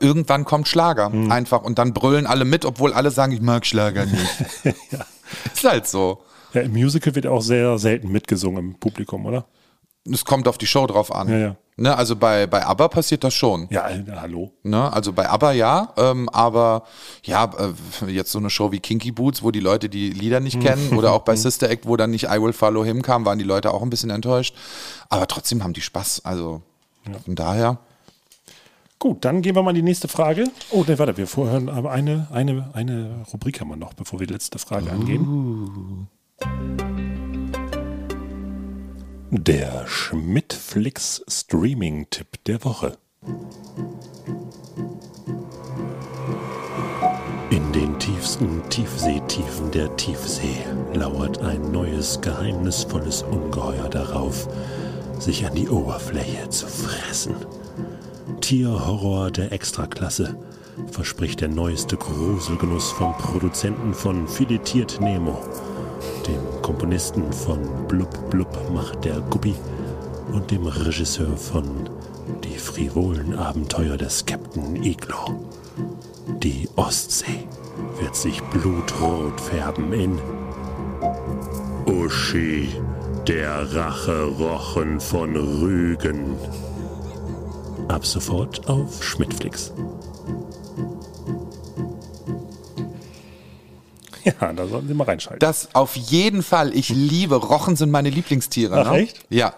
Irgendwann 0.00 0.44
kommt 0.46 0.68
Schlager 0.68 1.12
einfach 1.28 1.62
und 1.62 1.78
dann 1.78 1.92
brüllen 1.92 2.26
alle 2.26 2.46
mit, 2.46 2.64
obwohl 2.64 2.94
alle 2.94 3.10
sagen, 3.10 3.32
ich 3.32 3.42
mag 3.42 3.66
Schlager 3.66 4.06
nicht. 4.06 4.44
Ist 5.54 5.64
halt 5.64 5.86
so. 5.86 6.22
Ja, 6.54 6.62
Im 6.62 6.72
Musical 6.72 7.14
wird 7.14 7.26
auch 7.26 7.42
sehr 7.42 7.78
selten 7.78 8.10
mitgesungen 8.10 8.58
im 8.58 8.74
Publikum, 8.78 9.26
oder? 9.26 9.44
Es 10.10 10.24
kommt 10.24 10.48
auf 10.48 10.58
die 10.58 10.66
Show 10.66 10.86
drauf 10.86 11.14
an. 11.14 11.28
Ja, 11.28 11.36
ja. 11.38 11.56
Ne, 11.76 11.96
also 11.96 12.16
bei, 12.16 12.46
bei 12.46 12.66
ABBA 12.66 12.88
passiert 12.88 13.24
das 13.24 13.32
schon. 13.32 13.66
Ja, 13.70 13.88
äh, 13.88 14.04
hallo. 14.14 14.52
Ne, 14.62 14.92
also 14.92 15.12
bei 15.12 15.28
ABBA 15.28 15.52
ja, 15.52 15.92
ähm, 15.96 16.28
aber 16.28 16.84
ja, 17.24 17.50
äh, 17.58 18.10
jetzt 18.10 18.30
so 18.30 18.38
eine 18.38 18.50
Show 18.50 18.72
wie 18.72 18.80
Kinky 18.80 19.10
Boots, 19.10 19.42
wo 19.42 19.50
die 19.50 19.60
Leute 19.60 19.88
die 19.88 20.10
Lieder 20.10 20.40
nicht 20.40 20.60
kennen, 20.60 20.96
oder 20.98 21.12
auch 21.12 21.22
bei 21.22 21.34
Sister 21.36 21.70
Act, 21.70 21.86
wo 21.86 21.96
dann 21.96 22.10
nicht 22.10 22.24
I 22.24 22.42
Will 22.42 22.52
Follow 22.52 22.84
Him 22.84 23.00
kam, 23.00 23.24
waren 23.24 23.38
die 23.38 23.44
Leute 23.44 23.72
auch 23.72 23.82
ein 23.82 23.90
bisschen 23.90 24.10
enttäuscht. 24.10 24.54
Aber 25.08 25.26
trotzdem 25.26 25.64
haben 25.64 25.72
die 25.72 25.80
Spaß. 25.80 26.24
Also 26.24 26.62
von 27.24 27.34
daher. 27.34 27.78
Gut, 28.98 29.24
dann 29.24 29.42
gehen 29.42 29.56
wir 29.56 29.62
mal 29.62 29.70
in 29.70 29.76
die 29.76 29.82
nächste 29.82 30.08
Frage. 30.08 30.44
Oh, 30.70 30.84
ne, 30.86 30.98
warte, 30.98 31.16
wir 31.16 31.26
vorhören, 31.26 31.68
aber 31.68 31.90
eine, 31.90 32.28
eine, 32.30 32.70
eine 32.74 33.24
Rubrik 33.32 33.60
haben 33.60 33.68
wir 33.68 33.76
noch, 33.76 33.94
bevor 33.94 34.20
wir 34.20 34.26
die 34.26 34.34
letzte 34.34 34.58
Frage 34.58 34.92
angehen. 34.92 36.06
Der 39.34 39.86
Schmidtflix 39.86 41.24
Streaming-Tipp 41.26 42.44
der 42.44 42.62
Woche. 42.66 42.98
In 47.48 47.72
den 47.72 47.98
tiefsten 47.98 48.60
Tiefseetiefen 48.68 49.70
der 49.70 49.96
Tiefsee 49.96 50.66
lauert 50.92 51.38
ein 51.38 51.72
neues, 51.72 52.20
geheimnisvolles 52.20 53.22
Ungeheuer 53.22 53.88
darauf, 53.88 54.50
sich 55.18 55.46
an 55.46 55.54
die 55.54 55.70
Oberfläche 55.70 56.50
zu 56.50 56.66
fressen. 56.66 57.34
Tierhorror 58.42 59.30
der 59.30 59.50
Extraklasse 59.50 60.36
verspricht 60.90 61.40
der 61.40 61.48
neueste 61.48 61.96
Gruselgenuss 61.96 62.90
vom 62.90 63.16
Produzenten 63.16 63.94
von 63.94 64.28
Filetiert 64.28 65.00
Nemo, 65.00 65.42
dem 66.26 66.51
Komponisten 66.62 67.32
von 67.32 67.58
Blub 67.88 68.30
Blub 68.30 68.56
macht 68.72 69.04
der 69.04 69.20
Guppi 69.20 69.54
und 70.32 70.50
dem 70.50 70.66
Regisseur 70.66 71.36
von 71.36 71.64
Die 72.44 72.56
frivolen 72.56 73.36
Abenteuer 73.36 73.96
des 73.96 74.24
Captain 74.24 74.82
Iglo. 74.82 75.44
Die 76.42 76.68
Ostsee 76.76 77.48
wird 78.00 78.14
sich 78.14 78.40
blutrot 78.44 79.40
färben 79.40 79.92
in 79.92 80.18
Uschi 81.86 82.68
Der 83.26 83.74
Racherochen 83.74 85.00
von 85.00 85.36
Rügen. 85.36 86.36
Ab 87.88 88.06
sofort 88.06 88.68
auf 88.68 89.02
Schmidtflix. 89.02 89.72
Ja, 94.40 94.52
da 94.52 94.66
sollten 94.66 94.88
Sie 94.88 94.94
mal 94.94 95.04
reinschalten. 95.04 95.40
Das 95.40 95.74
auf 95.74 95.96
jeden 95.96 96.42
Fall. 96.42 96.74
Ich 96.74 96.88
liebe 96.88 97.36
Rochen 97.36 97.76
sind 97.76 97.90
meine 97.90 98.10
Lieblingstiere. 98.10 98.84
Ach, 98.84 98.92
ne? 98.92 98.98
echt? 98.98 99.20
Ja. 99.30 99.54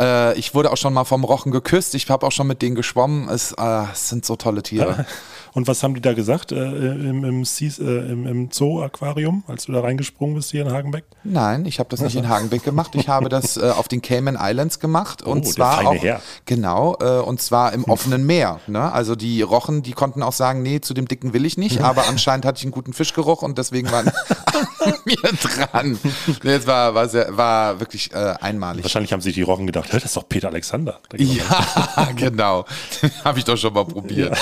Äh, 0.00 0.38
ich 0.38 0.54
wurde 0.54 0.72
auch 0.72 0.76
schon 0.76 0.92
mal 0.92 1.04
vom 1.04 1.24
Rochen 1.24 1.52
geküsst. 1.52 1.94
Ich 1.94 2.08
habe 2.10 2.26
auch 2.26 2.32
schon 2.32 2.46
mit 2.46 2.62
denen 2.62 2.74
geschwommen. 2.74 3.28
Es, 3.28 3.52
äh, 3.52 3.84
es 3.92 4.08
sind 4.08 4.24
so 4.24 4.36
tolle 4.36 4.62
Tiere. 4.62 5.06
Und 5.54 5.68
was 5.68 5.82
haben 5.84 5.94
die 5.94 6.00
da 6.00 6.14
gesagt 6.14 6.50
äh, 6.50 6.56
im, 6.56 7.24
im, 7.24 7.44
Seas- 7.44 7.78
äh, 7.78 7.84
im, 8.10 8.26
im 8.26 8.50
Zoo-Aquarium, 8.50 9.44
als 9.46 9.66
du 9.66 9.72
da 9.72 9.80
reingesprungen 9.82 10.34
bist 10.34 10.50
hier 10.50 10.62
in 10.66 10.72
Hagenbeck? 10.72 11.04
Nein, 11.22 11.64
ich 11.64 11.78
habe 11.78 11.88
das 11.90 12.00
nicht 12.00 12.16
in 12.16 12.28
Hagenbeck 12.28 12.64
gemacht. 12.64 12.94
Ich 12.96 13.08
habe 13.08 13.28
das 13.28 13.56
äh, 13.56 13.70
auf 13.70 13.86
den 13.86 14.02
Cayman 14.02 14.36
Islands 14.40 14.80
gemacht 14.80 15.22
Oh, 15.24 15.30
und 15.30 15.44
der 15.44 15.52
zwar 15.52 15.86
auch 15.86 15.94
Herr. 16.02 16.20
genau 16.44 16.96
äh, 17.00 17.20
und 17.20 17.40
zwar 17.40 17.72
im 17.72 17.84
offenen 17.84 18.26
Meer. 18.26 18.58
Ne? 18.66 18.90
Also 18.92 19.14
die 19.14 19.42
Rochen, 19.42 19.82
die 19.82 19.92
konnten 19.92 20.22
auch 20.24 20.32
sagen, 20.32 20.62
nee, 20.62 20.80
zu 20.80 20.92
dem 20.92 21.06
dicken 21.06 21.32
will 21.32 21.44
ich 21.46 21.56
nicht. 21.56 21.80
Aber 21.82 22.08
anscheinend 22.08 22.44
hatte 22.46 22.58
ich 22.58 22.64
einen 22.64 22.72
guten 22.72 22.92
Fischgeruch 22.92 23.42
und 23.42 23.56
deswegen 23.56 23.92
waren 23.92 24.10
mir 25.04 25.16
dran. 25.16 25.98
Es 26.42 26.66
war 26.66 26.94
war, 26.94 27.08
sehr, 27.08 27.36
war 27.36 27.78
wirklich 27.78 28.12
äh, 28.12 28.34
einmalig. 28.40 28.82
Wahrscheinlich 28.84 29.12
haben 29.12 29.20
sich 29.20 29.34
die 29.34 29.42
Rochen 29.42 29.66
gedacht, 29.66 29.86
"Hä, 29.92 29.96
das 29.98 30.06
ist 30.06 30.16
doch 30.16 30.28
Peter 30.28 30.48
Alexander. 30.48 30.98
Ja, 31.16 32.08
genau. 32.16 32.64
habe 33.24 33.38
ich 33.38 33.44
doch 33.44 33.56
schon 33.56 33.72
mal 33.72 33.84
probiert. 33.84 34.36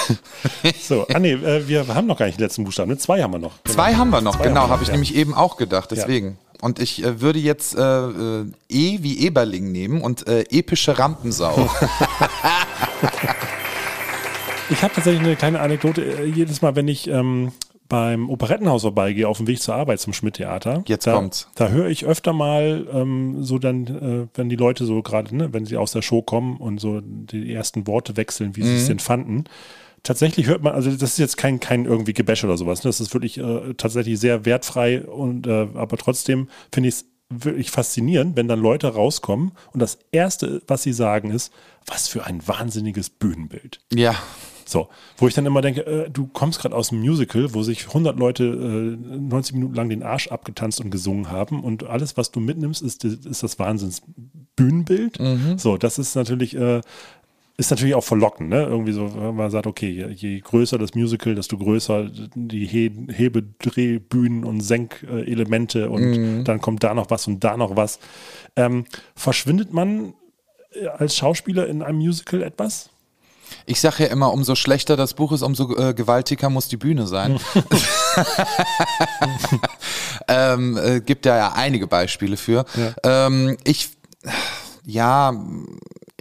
So, 0.83 1.02
ah 1.13 1.19
nee, 1.19 1.33
äh, 1.33 1.67
wir 1.69 1.87
haben 1.89 2.07
noch 2.07 2.19
gar 2.19 2.27
nicht 2.27 2.39
den 2.39 2.45
letzten 2.45 2.65
Buchstaben. 2.65 2.91
Ne? 2.91 2.99
Zwei 2.99 3.23
haben 3.23 3.33
wir 3.33 3.39
noch. 3.39 3.53
Zwei 3.65 3.95
haben 3.95 4.11
wir 4.11 4.21
noch, 4.21 4.37
Zwei 4.37 4.49
genau, 4.49 4.69
habe 4.69 4.83
ich 4.83 4.89
ja. 4.89 4.93
nämlich 4.95 5.15
eben 5.15 5.35
auch 5.35 5.57
gedacht, 5.57 5.91
deswegen. 5.91 6.39
Und 6.61 6.79
ich 6.79 7.03
äh, 7.05 7.21
würde 7.21 7.39
jetzt 7.41 7.75
äh, 7.77 7.81
äh, 7.83 8.45
E 8.69 8.99
wie 9.03 9.19
Eberling 9.27 9.73
nehmen 9.73 10.01
und 10.01 10.27
äh, 10.29 10.45
epische 10.51 10.99
Rampensau. 10.99 11.69
Ich 14.71 14.83
habe 14.83 14.95
tatsächlich 14.95 15.23
eine 15.23 15.37
kleine 15.37 15.61
Anekdote. 15.61 16.25
Jedes 16.25 16.63
Mal, 16.63 16.75
wenn 16.77 16.89
ich 16.89 17.07
ähm, 17.09 17.53
beim 17.89 18.31
Operettenhaus 18.31 18.83
vorbeigehe, 18.83 19.29
auf 19.29 19.37
dem 19.37 19.47
Weg 19.47 19.61
zur 19.61 19.75
Arbeit 19.75 20.01
zum 20.01 20.15
Schmidt-Theater, 20.15 20.83
Jetzt 20.87 21.07
da, 21.07 21.13
kommt's. 21.15 21.49
Da 21.57 21.69
höre 21.69 21.89
ich 21.89 22.07
öfter 22.07 22.33
mal 22.33 22.87
ähm, 22.93 23.43
so 23.45 23.59
dann, 23.59 23.87
äh, 23.87 24.29
wenn 24.39 24.49
die 24.49 24.57
Leute 24.57 24.87
so 24.87 25.03
gerade, 25.03 25.37
ne, 25.37 25.53
wenn 25.53 25.67
sie 25.67 25.77
aus 25.77 25.93
der 25.93 26.01
Show 26.01 26.23
kommen 26.23 26.57
und 26.57 26.81
so 26.81 27.01
die 27.03 27.53
ersten 27.53 27.87
Worte 27.87 28.17
wechseln, 28.17 28.57
wie 28.57 28.63
sie 28.63 28.77
es 28.77 28.85
Mhm. 28.85 28.89
denn 28.89 28.99
fanden. 29.01 29.45
Tatsächlich 30.03 30.47
hört 30.47 30.63
man, 30.63 30.75
also 30.75 30.91
das 30.91 31.13
ist 31.13 31.19
jetzt 31.19 31.37
kein, 31.37 31.61
kein 31.61 31.85
irgendwie 31.85 32.13
Gebäsch 32.13 32.43
oder 32.43 32.57
sowas. 32.57 32.81
Ne? 32.83 32.89
Das 32.89 33.01
ist 33.01 33.15
wirklich 33.15 33.39
äh, 33.39 33.75
tatsächlich 33.75 34.19
sehr 34.19 34.45
wertfrei 34.45 35.03
und 35.03 35.47
äh, 35.47 35.69
aber 35.75 35.97
trotzdem 35.97 36.49
finde 36.73 36.89
ich 36.89 36.97
es 36.97 37.05
wirklich 37.31 37.71
faszinierend, 37.71 38.37
wenn 38.37 38.49
dann 38.49 38.61
Leute 38.61 38.89
rauskommen 38.89 39.53
und 39.73 39.81
das 39.81 39.99
Erste, 40.11 40.63
was 40.67 40.83
sie 40.83 40.93
sagen, 40.93 41.31
ist, 41.31 41.53
was 41.87 42.09
für 42.09 42.25
ein 42.25 42.47
wahnsinniges 42.47 43.11
Bühnenbild. 43.11 43.81
ja. 43.95 44.15
So, 44.65 44.89
wo 45.19 45.29
ich 45.29 45.35
dann 45.35 45.45
immer 45.45 45.61
denke, 45.61 45.85
äh, 45.85 46.09
du 46.09 46.27
kommst 46.29 46.61
gerade 46.61 46.75
aus 46.75 46.93
einem 46.93 47.03
Musical, 47.03 47.53
wo 47.53 47.63
sich 47.63 47.89
100 47.89 48.19
Leute 48.19 48.45
äh, 48.45 49.19
90 49.19 49.55
Minuten 49.55 49.75
lang 49.75 49.91
den 49.91 50.03
Arsch 50.03 50.29
abgetanzt 50.29 50.81
und 50.81 50.91
gesungen 50.91 51.31
haben 51.31 51.63
und 51.63 51.85
alles, 51.85 52.17
was 52.17 52.31
du 52.31 52.41
mitnimmst, 52.41 52.81
ist, 52.81 53.05
ist 53.05 53.43
das 53.43 53.59
Wahnsinns-Bühnenbild. 53.59 55.21
Mhm. 55.21 55.59
So, 55.59 55.77
das 55.77 55.99
ist 55.99 56.15
natürlich, 56.15 56.57
äh, 56.57 56.81
ist 57.59 57.71
natürlich 57.71 57.95
auch 57.95 58.05
verlockend, 58.05 58.49
ne? 58.49 58.63
Irgendwie 58.63 58.93
so, 58.93 59.15
wenn 59.15 59.37
man 59.37 59.51
sagt, 59.51 59.67
okay, 59.67 60.09
je, 60.15 60.41
größer 60.41 60.79
das 60.79 60.95
Musical, 60.95 61.35
desto 61.35 61.59
größer 61.59 62.11
die 62.35 62.67
He 62.67 62.91
Hebedrehbühnen 63.13 64.45
und 64.45 64.61
Senkelemente 64.63 65.91
und 65.91 66.03
Mhm. 66.03 66.45
dann 66.45 66.61
kommt 66.61 66.83
da 66.83 66.95
noch 66.95 67.11
was 67.11 67.27
und 67.27 67.45
da 67.45 67.57
noch 67.57 67.77
was. 67.77 67.99
Ähm, 68.57 68.85
verschwindet 69.15 69.73
man 69.73 70.15
äh, 70.75 70.87
als 70.89 71.17
Schauspieler 71.17 71.69
in 71.69 71.83
einem 71.83 71.99
Musical 71.99 72.43
etwas? 72.43 72.89
Ich 73.67 73.81
sage 73.83 74.05
ja 74.05 74.09
immer, 74.11 74.33
umso 74.33 74.55
schlechter 74.55 74.97
das 74.97 75.13
Buch 75.13 75.31
ist, 75.33 75.43
umso 75.43 75.77
äh, 75.77 75.93
gewaltiger 75.93 76.49
muss 76.49 76.69
die 76.69 76.79
Bühne 76.79 77.07
sein. 77.07 77.39
ähm, 80.29 80.79
äh, 80.83 81.01
gibt 81.01 81.27
ja, 81.27 81.37
ja 81.37 81.53
einige 81.53 81.87
Beispiele 81.87 82.37
für. 82.37 82.65
Ähm, 83.03 83.57
ich, 83.65 83.91
ja, 84.85 85.33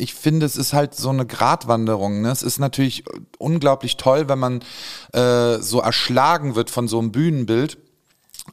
ich 0.02 0.14
finde, 0.16 0.46
es 0.46 0.58
ist 0.58 0.74
halt 0.74 0.96
so 0.96 1.10
eine 1.10 1.26
Gratwanderung. 1.26 2.22
Ne? 2.22 2.32
Es 2.32 2.44
ist 2.44 2.60
natürlich 2.60 3.04
unglaublich 3.38 3.98
toll, 3.98 4.28
wenn 4.28 4.40
man 4.40 4.64
äh, 5.14 5.60
so 5.60 5.80
erschlagen 5.80 6.56
wird 6.56 6.70
von 6.70 6.88
so 6.88 7.00
einem 7.00 7.12
Bühnenbild. 7.12 7.78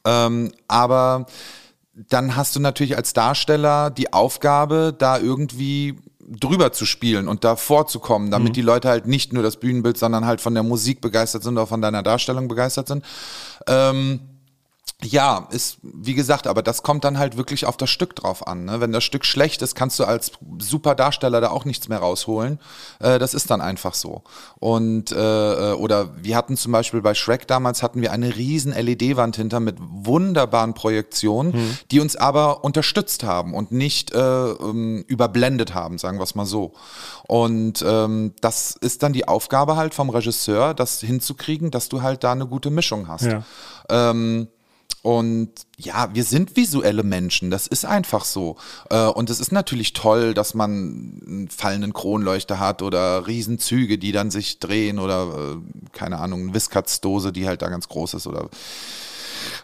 Ähm, 0.05 0.53
aber 0.69 1.27
dann 1.95 2.37
hast 2.37 2.55
du 2.55 2.61
natürlich 2.61 2.97
als 2.97 3.13
Darsteller 3.13 3.91
die 3.91 4.13
Aufgabe, 4.13 4.95
da 4.97 5.19
irgendwie 5.19 5.99
drüber 6.21 6.73
zu 6.73 6.85
spielen 6.85 7.27
und 7.27 7.43
da 7.43 7.57
vorzukommen, 7.57 8.31
damit 8.31 8.51
Mhm. 8.51 8.55
die 8.55 8.63
Leute 8.63 8.89
halt 8.89 9.07
nicht 9.07 9.33
nur 9.33 9.43
das 9.43 9.57
Bühnenbild, 9.57 9.97
sondern 9.97 10.27
halt 10.27 10.41
von 10.43 10.53
der 10.55 10.63
Musik 10.63 11.01
begeistert 11.01 11.43
sind 11.43 11.55
oder 11.55 11.67
von 11.67 11.81
deiner 11.81 12.03
Darstellung 12.03 12.49
begeistert 12.49 12.87
sind. 12.89 13.05
Ähm, 13.67 14.21
ja, 15.05 15.47
ist, 15.53 15.79
wie 15.83 16.15
gesagt, 16.15 16.49
aber 16.49 16.61
das 16.61 16.83
kommt 16.83 17.05
dann 17.05 17.19
halt 17.19 17.37
wirklich 17.37 17.67
auf 17.67 17.77
das 17.77 17.89
Stück 17.89 18.17
drauf 18.17 18.49
an. 18.49 18.65
Ne? 18.65 18.81
Wenn 18.81 18.91
das 18.91 19.05
Stück 19.05 19.25
schlecht 19.25 19.63
ist, 19.63 19.77
kannst 19.77 19.97
du 20.01 20.05
als 20.05 20.33
super 20.59 20.97
Darsteller 20.97 21.41
da 21.41 21.51
auch 21.51 21.65
nichts 21.65 21.89
mehr 21.89 21.99
rausholen. 22.01 22.59
Äh, 22.99 23.21
das 23.21 23.33
ist 23.33 23.49
dann 23.49 23.61
einfach 23.61 23.95
so. 23.95 24.23
Und, 24.59 25.13
äh, 25.13 25.15
oder 25.15 26.17
wir 26.21 26.35
hatten 26.37 26.57
zum 26.57 26.73
Beispiel 26.73 27.01
bei 27.01 27.15
Shrek 27.15 27.47
damals 27.47 27.85
hatten 27.85 28.03
wir 28.03 28.11
eine 28.11 28.35
riesen 28.35 28.73
LED-Wand 28.73 29.37
hinter 29.37 29.61
mit 29.61 29.77
wunderbaren 29.79 30.75
Projektionen, 30.75 31.53
Mhm. 31.53 31.79
die 31.93 32.01
uns 32.01 32.17
aber 32.17 32.65
unterstützt 32.65 33.23
haben 33.23 33.55
und 33.55 33.71
nicht 33.71 34.11
äh, 34.13 34.19
ähm, 34.19 35.05
überblendet 35.07 35.75
haben, 35.75 35.99
sagen 35.99 36.19
wir 36.19 36.25
es 36.25 36.35
mal 36.35 36.45
so. 36.45 36.73
Und 37.29 37.85
ähm, 37.87 38.35
das 38.41 38.75
ist 38.75 39.05
dann 39.05 39.13
die 39.13 39.29
Aufgabe 39.29 39.77
halt 39.77 39.95
vom 39.95 40.11
Regisseur, 40.11 40.75
das 40.75 40.99
hinzukriegen, 41.01 41.71
dass 41.71 41.89
du 41.89 42.03
halt 42.03 42.25
da 42.25 42.33
eine 42.33 42.47
gute 42.49 42.71
Mischung 42.71 43.07
hast. 43.07 43.27
Ja. 43.27 43.45
Ähm, 43.91 44.49
und 45.09 45.49
ja, 45.79 46.11
wir 46.13 46.23
sind 46.23 46.55
visuelle 46.55 47.03
Menschen, 47.03 47.51
das 47.51 47.67
ist 47.67 47.87
einfach 47.87 48.27
so. 48.27 48.57
Äh, 48.91 49.07
und 49.07 49.31
es 49.31 49.41
ist 49.41 49.53
natürlich 49.53 49.95
toll, 49.95 50.35
dass 50.35 50.53
man 50.53 51.23
einen 51.27 51.49
fallenden 51.49 51.95
Kronleuchter 51.95 52.59
hat 52.59 52.83
oder 52.83 53.27
Riesenzüge, 53.27 53.97
die 53.97 54.13
dann 54.13 54.31
sich 54.31 54.59
drehen 54.59 54.99
oder 54.99 55.55
äh, 55.63 55.93
keine 55.93 56.19
Ahnung, 56.19 56.43
eine 56.43 56.53
Whiskats-Dose, 56.55 57.33
die 57.33 57.47
halt 57.47 57.63
da 57.63 57.71
ganz 57.71 57.89
groß 57.89 58.13
ist 58.13 58.27
oder 58.27 58.51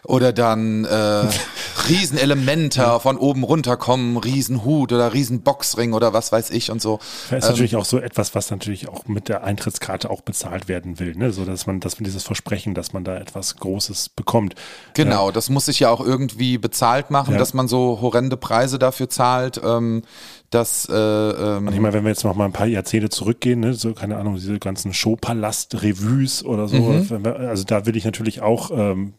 oder 0.03 0.33
dann 0.33 0.85
äh, 0.85 1.23
Riesenelemente 1.89 2.99
von 3.01 3.17
oben 3.17 3.43
runterkommen, 3.43 4.17
Riesenhut 4.17 4.91
oder 4.91 5.13
Riesenboxring 5.13 5.93
oder 5.93 6.13
was 6.13 6.31
weiß 6.31 6.49
ich 6.51 6.71
und 6.71 6.81
so. 6.81 6.99
Das 7.29 7.39
ist 7.39 7.45
Ähm, 7.45 7.51
natürlich 7.51 7.75
auch 7.75 7.85
so 7.85 7.99
etwas, 7.99 8.35
was 8.35 8.51
natürlich 8.51 8.87
auch 8.89 9.05
mit 9.07 9.29
der 9.29 9.43
Eintrittskarte 9.43 10.09
auch 10.09 10.21
bezahlt 10.21 10.67
werden 10.67 10.99
will, 10.99 11.15
ne? 11.15 11.31
So 11.31 11.45
dass 11.45 11.67
man, 11.67 11.79
dass 11.79 11.99
man 11.99 12.05
dieses 12.05 12.23
Versprechen, 12.23 12.73
dass 12.73 12.93
man 12.93 13.03
da 13.03 13.17
etwas 13.17 13.55
Großes 13.57 14.09
bekommt. 14.09 14.55
Genau, 14.93 15.31
das 15.31 15.49
muss 15.49 15.65
sich 15.65 15.79
ja 15.79 15.89
auch 15.89 16.01
irgendwie 16.01 16.57
bezahlt 16.57 17.11
machen, 17.11 17.33
Ja. 17.33 17.39
dass 17.39 17.53
man 17.53 17.67
so 17.67 17.99
horrende 18.01 18.37
Preise 18.37 18.79
dafür 18.79 19.09
zahlt. 19.09 19.61
Ähm, 19.63 20.03
dass, 20.51 20.87
äh, 20.87 20.93
ähm, 20.93 21.67
ich 21.67 21.79
meine, 21.79 21.93
wenn 21.93 22.03
wir 22.03 22.09
jetzt 22.11 22.23
noch 22.23 22.35
mal 22.35 22.45
ein 22.45 22.53
paar 22.53 22.67
Jahrzehnte 22.67 23.09
zurückgehen, 23.09 23.59
ne, 23.59 23.73
so 23.73 23.93
keine 23.93 24.15
Ahnung, 24.17 24.35
diese 24.35 24.57
ganzen 24.59 24.93
Showpalast-Revues 24.93 26.45
oder 26.45 26.67
so, 26.67 26.77
Mhm. 26.77 27.23
wir- 27.25 27.35
also 27.35 27.63
da 27.65 27.85
will 27.85 27.95
ich 27.97 28.05
natürlich 28.05 28.41
auch, 28.41 28.71
ähm, 28.71 29.13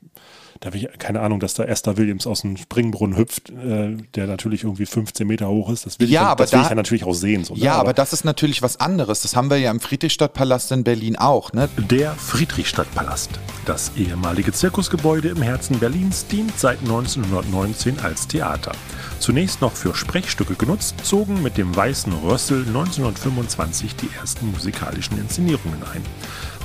da 0.61 0.73
will 0.73 0.85
ich, 0.85 0.99
keine 0.99 1.21
Ahnung, 1.21 1.41
dass 1.41 1.55
da 1.55 1.65
Esther 1.65 1.97
Williams 1.97 2.27
aus 2.27 2.43
dem 2.43 2.57
Springbrunnen 2.57 3.17
hüpft, 3.17 3.51
äh, 3.51 3.97
der 4.15 4.27
natürlich 4.27 4.65
irgendwie 4.65 4.87
15 4.87 5.27
Meter 5.27 5.49
hoch 5.49 5.71
ist. 5.71 5.87
Das 5.87 5.99
will, 5.99 6.07
ich, 6.07 6.13
Ja, 6.13 6.23
dann, 6.23 6.31
aber 6.31 6.45
das 6.45 6.53
will 6.53 6.59
ich 6.61 6.65
da- 6.65 6.69
dann 6.71 6.77
natürlich 6.77 7.05
auch 7.05 7.15
sehen. 7.15 7.45
So, 7.45 7.55
ne? 7.55 7.61
ja, 7.61 7.75
aber 7.75 7.93
das 7.93 8.13
ist 8.13 8.25
natürlich 8.25 8.63
was 8.63 8.81
anderes. 8.81 9.23
Das 9.23 9.37
haben 9.37 9.51
wir 9.51 9.59
ja 9.59 9.71
im 9.71 9.81
Friedrichstadtpalast 9.81 10.73
in 10.73 10.85
Berlin 10.85 11.17
auch. 11.17 11.53
Ne? 11.53 11.69
Der 11.77 12.13
Friedrichstadtpalast. 12.13 13.31
Das 13.67 13.93
ehemalige 13.97 14.53
Zirkusgebäude 14.53 15.29
im 15.29 15.43
Herzen 15.43 15.79
Berlins 15.79 16.27
dient 16.27 16.59
seit 16.59 16.79
1919 16.81 18.01
als 18.01 18.27
Theater. 18.29 18.73
Zunächst 19.19 19.61
noch 19.61 19.73
für 19.73 19.95
Sprechstücke 19.95 20.55
genutzt, 20.55 20.95
zogen 21.03 21.43
mit 21.43 21.57
dem 21.57 21.75
Weißen 21.75 22.13
Rössel 22.13 22.65
1925 22.67 23.97
die 23.97 24.09
ersten 24.21 24.51
musikalischen 24.51 25.19
Inszenierungen 25.19 25.83
ein. 25.93 26.03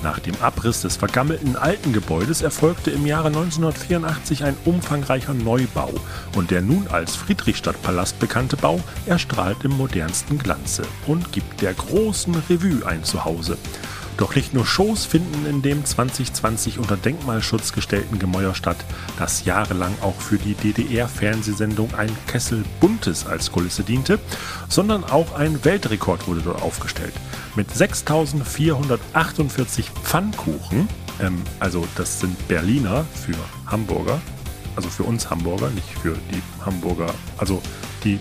Nach 0.04 0.18
dem 0.18 0.36
Abriss 0.42 0.82
des 0.82 0.98
vergammelten 0.98 1.56
alten 1.56 1.94
Gebäudes 1.94 2.42
erfolgte 2.42 2.90
im 2.90 3.06
Jahre 3.06 3.28
1984 3.28 4.44
ein 4.44 4.58
umfangreicher 4.66 5.36
Neubau 5.36 5.94
und 6.36 6.50
der 6.50 6.62
nun 6.62 6.88
als 6.88 7.16
Friedrichstadtpalast 7.16 8.20
bekannte 8.20 8.58
Bau 8.58 8.80
erstrahlt 9.06 9.64
im 9.64 9.72
modernsten 9.78 10.40
Glanze 10.40 10.84
und 11.06 11.32
gibt 11.32 11.62
der 11.62 11.76
großen 11.76 12.34
Revue 12.50 12.86
ein 12.86 13.04
Zuhause. 13.04 13.58
Doch 14.22 14.36
nicht 14.36 14.54
nur 14.54 14.66
Shows 14.68 15.06
finden 15.06 15.48
in 15.48 15.64
dem 15.64 15.84
2020 15.84 16.78
unter 16.78 16.96
Denkmalschutz 16.96 17.74
gestellten 17.74 18.20
Gemäuer 18.20 18.54
statt, 18.54 18.78
das 19.18 19.46
jahrelang 19.46 19.96
auch 20.02 20.22
für 20.22 20.38
die 20.38 20.54
DDR-Fernsehsendung 20.54 21.96
ein 21.96 22.16
Kessel 22.28 22.64
Buntes 22.80 23.26
als 23.26 23.52
Kulisse 23.52 23.82
diente, 23.82 24.20
sondern 24.70 25.04
auch 25.04 25.34
ein 25.34 25.66
Weltrekord 25.66 26.28
wurde 26.28 26.42
dort 26.42 26.62
aufgestellt. 26.62 27.16
Mit 27.56 27.74
6448 27.74 29.90
Pfannkuchen, 30.04 30.88
ähm, 31.20 31.42
also 31.60 31.88
das 31.96 32.20
sind 32.20 32.48
Berliner 32.48 33.06
für 33.26 33.34
Hamburger, 33.66 34.22
also 34.76 34.90
für 34.90 35.02
uns 35.02 35.32
Hamburger, 35.32 35.72
nicht 35.72 35.90
für 36.00 36.16
die 36.32 36.44
Hamburger, 36.64 37.12
also 37.40 37.60
die 38.04 38.20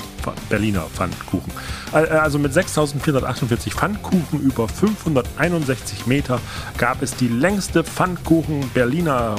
Berliner 0.49 0.83
Pfannkuchen. 0.93 1.53
Also 1.93 2.39
mit 2.39 2.53
6448 2.53 3.75
Pfannkuchen 3.75 4.41
über 4.41 4.69
561 4.69 6.07
Meter 6.07 6.41
gab 6.79 7.03
es 7.03 7.15
die 7.17 7.29
längste 7.29 7.85
Pfannkuchen-Berliner 7.85 9.37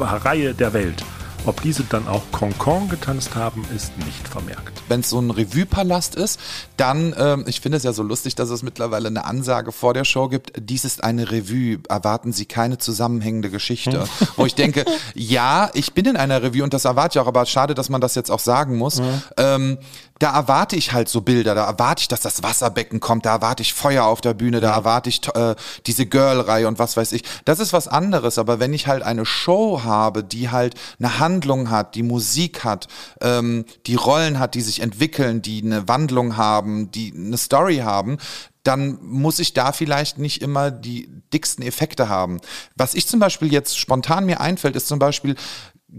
Reihe 0.00 0.54
der 0.54 0.72
Welt. 0.72 1.04
Ob 1.46 1.60
diese 1.60 1.84
dann 1.84 2.08
auch 2.08 2.22
Concon 2.32 2.88
getanzt 2.88 3.34
haben, 3.34 3.66
ist 3.76 3.96
nicht 3.98 4.26
vermerkt. 4.26 4.82
Wenn 4.88 5.00
es 5.00 5.10
so 5.10 5.20
ein 5.20 5.30
Revue-Palast 5.30 6.14
ist, 6.14 6.40
dann, 6.78 7.14
ähm, 7.18 7.44
ich 7.46 7.60
finde 7.60 7.76
es 7.76 7.84
ja 7.84 7.92
so 7.92 8.02
lustig, 8.02 8.34
dass 8.34 8.48
es 8.48 8.62
mittlerweile 8.62 9.08
eine 9.08 9.26
Ansage 9.26 9.70
vor 9.70 9.92
der 9.92 10.04
Show 10.04 10.28
gibt, 10.28 10.52
dies 10.58 10.86
ist 10.86 11.04
eine 11.04 11.30
Revue, 11.30 11.80
erwarten 11.88 12.32
Sie 12.32 12.46
keine 12.46 12.78
zusammenhängende 12.78 13.50
Geschichte. 13.50 14.02
Hm. 14.02 14.28
Wo 14.36 14.46
ich 14.46 14.54
denke, 14.54 14.86
ja, 15.14 15.70
ich 15.74 15.92
bin 15.92 16.06
in 16.06 16.16
einer 16.16 16.42
Revue 16.42 16.62
und 16.62 16.72
das 16.72 16.86
erwarte 16.86 17.18
ich 17.18 17.22
auch, 17.22 17.28
aber 17.28 17.44
schade, 17.44 17.74
dass 17.74 17.90
man 17.90 18.00
das 18.00 18.14
jetzt 18.14 18.30
auch 18.30 18.38
sagen 18.38 18.78
muss. 18.78 19.02
Ähm, 19.36 19.78
da 20.18 20.32
erwarte 20.32 20.76
ich 20.76 20.92
halt 20.92 21.08
so 21.08 21.22
Bilder, 21.22 21.54
da 21.54 21.66
erwarte 21.66 22.02
ich, 22.02 22.08
dass 22.08 22.20
das 22.20 22.42
Wasserbecken 22.42 23.00
kommt, 23.00 23.26
da 23.26 23.32
erwarte 23.32 23.62
ich 23.62 23.74
Feuer 23.74 24.04
auf 24.04 24.20
der 24.20 24.34
Bühne, 24.34 24.60
da 24.60 24.72
erwarte 24.72 25.08
ich 25.08 25.20
äh, 25.34 25.56
diese 25.86 26.06
Girl-Reihe 26.06 26.68
und 26.68 26.78
was 26.78 26.96
weiß 26.96 27.12
ich. 27.12 27.24
Das 27.44 27.58
ist 27.58 27.72
was 27.72 27.88
anderes, 27.88 28.38
aber 28.38 28.60
wenn 28.60 28.72
ich 28.72 28.86
halt 28.86 29.02
eine 29.02 29.26
Show 29.26 29.82
habe, 29.82 30.22
die 30.22 30.50
halt 30.50 30.74
eine 30.98 31.18
Handlung 31.18 31.70
hat, 31.70 31.96
die 31.96 32.04
Musik 32.04 32.64
hat, 32.64 32.86
ähm, 33.20 33.64
die 33.86 33.96
Rollen 33.96 34.38
hat, 34.38 34.54
die 34.54 34.60
sich 34.60 34.80
entwickeln, 34.80 35.42
die 35.42 35.62
eine 35.62 35.88
Wandlung 35.88 36.36
haben, 36.36 36.90
die 36.92 37.12
eine 37.14 37.36
Story 37.36 37.78
haben, 37.78 38.18
dann 38.62 38.98
muss 39.02 39.40
ich 39.40 39.52
da 39.52 39.72
vielleicht 39.72 40.18
nicht 40.18 40.40
immer 40.42 40.70
die 40.70 41.08
dicksten 41.32 41.64
Effekte 41.64 42.08
haben. 42.08 42.40
Was 42.76 42.94
ich 42.94 43.06
zum 43.06 43.20
Beispiel 43.20 43.52
jetzt 43.52 43.78
spontan 43.78 44.26
mir 44.26 44.40
einfällt, 44.40 44.76
ist 44.76 44.88
zum 44.88 44.98
Beispiel 44.98 45.34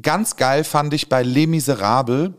ganz 0.01 0.35
geil 0.35 0.63
fand 0.63 0.93
ich 0.93 1.09
bei 1.09 1.21
Les 1.21 1.47
Miserables, 1.47 2.31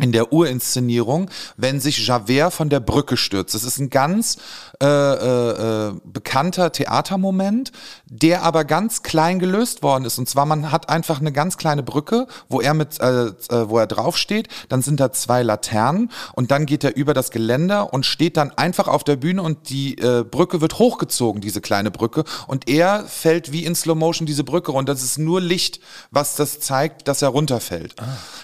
in 0.00 0.12
der 0.12 0.32
Urinszenierung, 0.32 1.30
wenn 1.56 1.80
sich 1.80 2.06
Javert 2.06 2.52
von 2.52 2.68
der 2.68 2.80
Brücke 2.80 3.16
stürzt. 3.16 3.54
Das 3.54 3.64
ist 3.64 3.78
ein 3.78 3.90
ganz 3.90 4.38
äh, 4.80 4.86
äh, 4.86 5.88
äh, 5.88 5.92
bekannter 6.04 6.70
Theatermoment, 6.72 7.72
der 8.06 8.42
aber 8.42 8.64
ganz 8.64 9.02
klein 9.02 9.38
gelöst 9.38 9.82
worden 9.82 10.04
ist. 10.04 10.18
Und 10.18 10.28
zwar 10.28 10.46
man 10.46 10.70
hat 10.70 10.88
einfach 10.88 11.20
eine 11.20 11.32
ganz 11.32 11.56
kleine 11.56 11.82
Brücke, 11.82 12.26
wo 12.48 12.60
er 12.60 12.74
mit, 12.74 13.00
äh, 13.00 13.26
äh, 13.26 13.32
wo 13.68 13.78
er 13.78 13.86
draufsteht. 13.86 14.48
Dann 14.68 14.80
sind 14.80 15.00
da 15.00 15.12
zwei 15.12 15.42
Laternen 15.42 16.10
und 16.34 16.50
dann 16.50 16.66
geht 16.66 16.84
er 16.84 16.96
über 16.96 17.12
das 17.12 17.30
Geländer 17.30 17.92
und 17.92 18.06
steht 18.06 18.36
dann 18.36 18.52
einfach 18.52 18.86
auf 18.86 19.02
der 19.02 19.16
Bühne 19.16 19.42
und 19.42 19.70
die 19.70 19.98
äh, 19.98 20.24
Brücke 20.24 20.60
wird 20.60 20.78
hochgezogen, 20.78 21.40
diese 21.40 21.60
kleine 21.60 21.90
Brücke. 21.90 22.24
Und 22.46 22.68
er 22.68 23.04
fällt 23.06 23.50
wie 23.52 23.64
in 23.64 23.74
Slow 23.74 23.98
Motion 23.98 24.26
diese 24.26 24.44
Brücke 24.44 24.72
runter. 24.72 24.94
Das 24.94 25.02
ist 25.02 25.18
nur 25.18 25.40
Licht, 25.40 25.80
was 26.10 26.36
das 26.36 26.60
zeigt, 26.60 27.08
dass 27.08 27.22
er 27.22 27.28
runterfällt. 27.28 27.96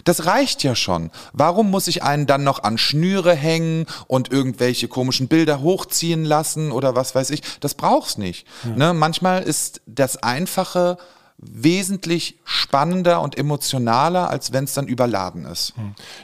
Das 0.04 0.26
reicht 0.26 0.62
ja 0.62 0.74
schon. 0.74 1.10
Warum 1.32 1.70
muss 1.70 1.88
ich 1.88 2.02
einen 2.02 2.26
dann 2.26 2.44
noch 2.44 2.62
an 2.62 2.78
Schnüre 2.78 3.34
hängen 3.34 3.86
und 4.06 4.30
irgendwelche 4.30 4.88
komischen 4.88 5.28
Bilder 5.28 5.60
hochziehen 5.60 6.24
lassen 6.24 6.72
oder 6.72 6.94
was 6.94 7.14
weiß 7.14 7.30
ich? 7.30 7.42
Das 7.60 7.74
braucht's 7.74 8.18
nicht. 8.18 8.46
Ne? 8.76 8.94
Manchmal 8.94 9.42
ist 9.42 9.80
das 9.86 10.16
Einfache 10.22 10.98
wesentlich 11.42 12.38
spannender 12.44 13.22
und 13.22 13.38
emotionaler, 13.38 14.28
als 14.28 14.52
wenn 14.52 14.64
es 14.64 14.74
dann 14.74 14.86
überladen 14.86 15.46
ist. 15.46 15.72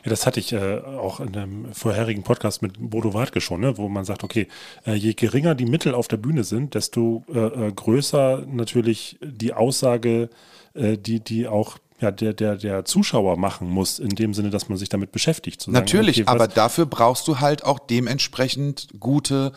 Ja, 0.05 0.11
das 0.11 0.27
hatte 0.27 0.41
ich 0.41 0.53
äh, 0.53 0.81
auch 0.81 1.21
in 1.21 1.35
einem 1.35 1.73
vorherigen 1.73 2.23
Podcast 2.23 2.61
mit 2.61 2.75
Bodo 2.79 3.15
Wartke 3.15 3.41
schon, 3.41 3.61
ne, 3.61 3.79
wo 3.79 3.89
man 3.89 4.05
sagt, 4.05 4.25
okay, 4.25 4.47
äh, 4.87 4.93
je 4.93 5.15
geringer 5.15 5.55
die 5.55 5.65
Mittel 5.65 5.95
auf 5.95 6.09
der 6.09 6.19
Bühne 6.19 6.45
sind, 6.45 6.75
desto 6.75 7.25
äh, 7.33 7.39
äh, 7.39 7.73
größer 7.73 8.45
natürlich 8.47 9.19
die 9.23 9.55
Aussage, 9.55 10.29
äh, 10.75 10.99
die, 10.99 11.21
die 11.21 11.49
auch 11.49 11.79
ja, 12.01 12.11
der, 12.11 12.33
der, 12.35 12.57
der 12.57 12.85
Zuschauer 12.85 13.37
machen 13.39 13.69
muss, 13.71 13.99
in 13.99 14.11
dem 14.11 14.35
Sinne, 14.35 14.51
dass 14.51 14.69
man 14.69 14.77
sich 14.79 14.89
damit 14.89 15.13
beschäftigt. 15.13 15.61
Zu 15.63 15.71
sagen, 15.71 15.83
Natürlich, 15.85 16.19
okay, 16.21 16.27
was- 16.27 16.35
aber 16.35 16.49
dafür 16.49 16.87
brauchst 16.87 17.27
du 17.29 17.41
halt 17.41 17.65
auch 17.65 17.79
dementsprechend 17.79 18.89
gute 19.01 19.53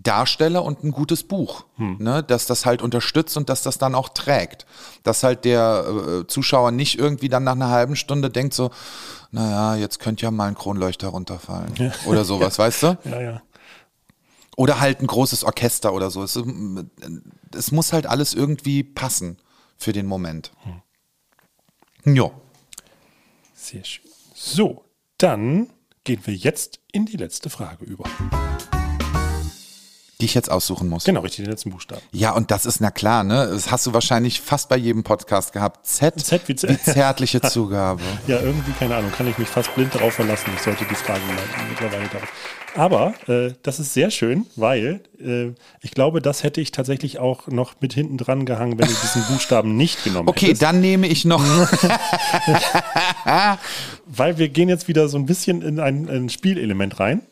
Darsteller 0.00 0.64
und 0.64 0.82
ein 0.84 0.90
gutes 0.90 1.22
Buch, 1.22 1.64
Hm. 1.76 1.96
ne, 2.00 2.22
dass 2.22 2.46
das 2.46 2.66
halt 2.66 2.82
unterstützt 2.82 3.36
und 3.36 3.48
dass 3.48 3.62
das 3.62 3.78
dann 3.78 3.94
auch 3.94 4.08
trägt. 4.10 4.66
Dass 5.02 5.22
halt 5.22 5.44
der 5.44 5.84
äh, 5.86 6.26
Zuschauer 6.26 6.72
nicht 6.72 6.98
irgendwie 6.98 7.28
dann 7.28 7.44
nach 7.44 7.52
einer 7.52 7.70
halben 7.70 7.96
Stunde 7.96 8.28
denkt 8.28 8.54
so, 8.54 8.70
naja, 9.30 9.76
jetzt 9.76 10.00
könnte 10.00 10.24
ja 10.24 10.30
mal 10.30 10.48
ein 10.48 10.56
Kronleuchter 10.56 11.08
runterfallen 11.08 11.72
Ja. 11.76 11.92
oder 12.06 12.24
sowas, 12.24 12.56
Ja. 12.58 12.64
weißt 12.64 12.82
du? 12.82 12.98
Ja, 13.04 13.20
ja. 13.22 13.42
Oder 14.56 14.80
halt 14.80 15.00
ein 15.00 15.06
großes 15.06 15.42
Orchester 15.44 15.92
oder 15.92 16.10
so. 16.10 16.22
Es, 16.22 16.38
es 17.56 17.72
muss 17.72 17.92
halt 17.92 18.06
alles 18.06 18.34
irgendwie 18.34 18.82
passen 18.84 19.38
für 19.78 19.92
den 19.92 20.06
Moment. 20.06 20.52
Hm. 20.64 20.82
Ja. 22.04 22.30
Sehr 23.54 23.84
schön. 23.84 24.10
So, 24.34 24.84
dann 25.16 25.70
gehen 26.04 26.20
wir 26.24 26.34
jetzt 26.34 26.80
in 26.92 27.06
die 27.06 27.16
letzte 27.16 27.48
Frage 27.48 27.84
über. 27.84 28.04
Die 30.20 30.26
ich 30.26 30.34
jetzt 30.34 30.50
aussuchen 30.50 30.88
muss. 30.88 31.04
Genau, 31.04 31.20
richtig, 31.20 31.44
den 31.44 31.50
letzten 31.50 31.70
Buchstaben. 31.70 32.00
Ja, 32.12 32.30
und 32.32 32.50
das 32.52 32.66
ist 32.66 32.80
na 32.80 32.90
klar, 32.90 33.24
ne? 33.24 33.48
Das 33.50 33.70
hast 33.70 33.84
du 33.86 33.92
wahrscheinlich 33.94 34.40
fast 34.40 34.68
bei 34.68 34.76
jedem 34.76 35.02
Podcast 35.02 35.52
gehabt. 35.52 35.86
Z, 35.86 36.20
Z 36.24 36.42
wie, 36.48 36.54
Z- 36.54 36.70
wie 36.70 36.78
zärtliche 36.80 37.40
Zugabe. 37.50 38.00
Ja, 38.28 38.38
irgendwie, 38.40 38.70
keine 38.78 38.94
Ahnung, 38.96 39.10
kann 39.10 39.26
ich 39.26 39.38
mich 39.38 39.48
fast 39.48 39.74
blind 39.74 39.94
darauf 39.94 40.14
verlassen. 40.14 40.50
Ich 40.54 40.62
sollte 40.62 40.84
die 40.84 40.94
Fragen 40.94 41.22
mittlerweile 41.68 42.08
darauf. 42.08 42.28
Aber 42.76 43.14
äh, 43.28 43.52
das 43.62 43.78
ist 43.78 43.94
sehr 43.94 44.10
schön, 44.10 44.46
weil 44.56 45.00
äh, 45.20 45.52
ich 45.80 45.92
glaube, 45.92 46.20
das 46.20 46.42
hätte 46.42 46.60
ich 46.60 46.72
tatsächlich 46.72 47.20
auch 47.20 47.46
noch 47.46 47.74
mit 47.80 47.92
hinten 47.94 48.16
dran 48.18 48.46
gehangen, 48.46 48.78
wenn 48.78 48.88
du 48.88 48.94
diesen 48.94 49.22
Buchstaben 49.28 49.76
nicht 49.76 50.02
genommen 50.02 50.28
Okay, 50.28 50.46
hättest. 50.46 50.62
dann 50.62 50.80
nehme 50.80 51.06
ich 51.06 51.24
noch. 51.24 51.42
Weil 54.06 54.38
wir 54.38 54.48
gehen 54.48 54.68
jetzt 54.68 54.88
wieder 54.88 55.08
so 55.08 55.16
ein 55.18 55.26
bisschen 55.26 55.62
in 55.62 55.80
ein, 55.80 56.08
ein 56.08 56.28
Spielelement 56.28 56.98
rein. 57.00 57.22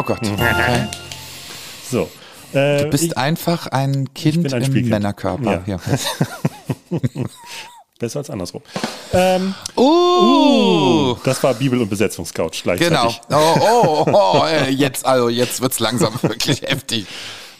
Oh 0.00 0.02
Gott. 0.02 0.20
So. 1.90 2.08
Äh, 2.54 2.84
Du 2.84 2.90
bist 2.90 3.04
ich, 3.04 3.18
einfach 3.18 3.66
ein 3.66 4.14
Kind 4.14 4.52
ein 4.54 4.62
im. 4.62 4.88
Männerkörper. 4.88 5.62
Ja. 5.66 5.76
Ja. 5.76 5.80
Besser 7.98 8.20
als 8.20 8.30
andersrum. 8.30 8.62
Ähm, 9.12 9.54
Uh, 9.76 11.16
das 11.22 11.42
war 11.42 11.52
Bibel- 11.52 11.82
und 11.82 11.90
Besetzungscouch 11.90 12.62
genau. 12.62 12.76
gleichzeitig. 12.78 13.20
Oh, 13.30 13.56
oh, 13.60 14.06
oh, 14.10 14.44
äh, 14.46 14.70
jetzt, 14.70 15.04
also 15.04 15.28
jetzt 15.28 15.60
wird's 15.60 15.80
langsam 15.80 16.14
wirklich 16.22 16.62
heftig. 16.62 17.06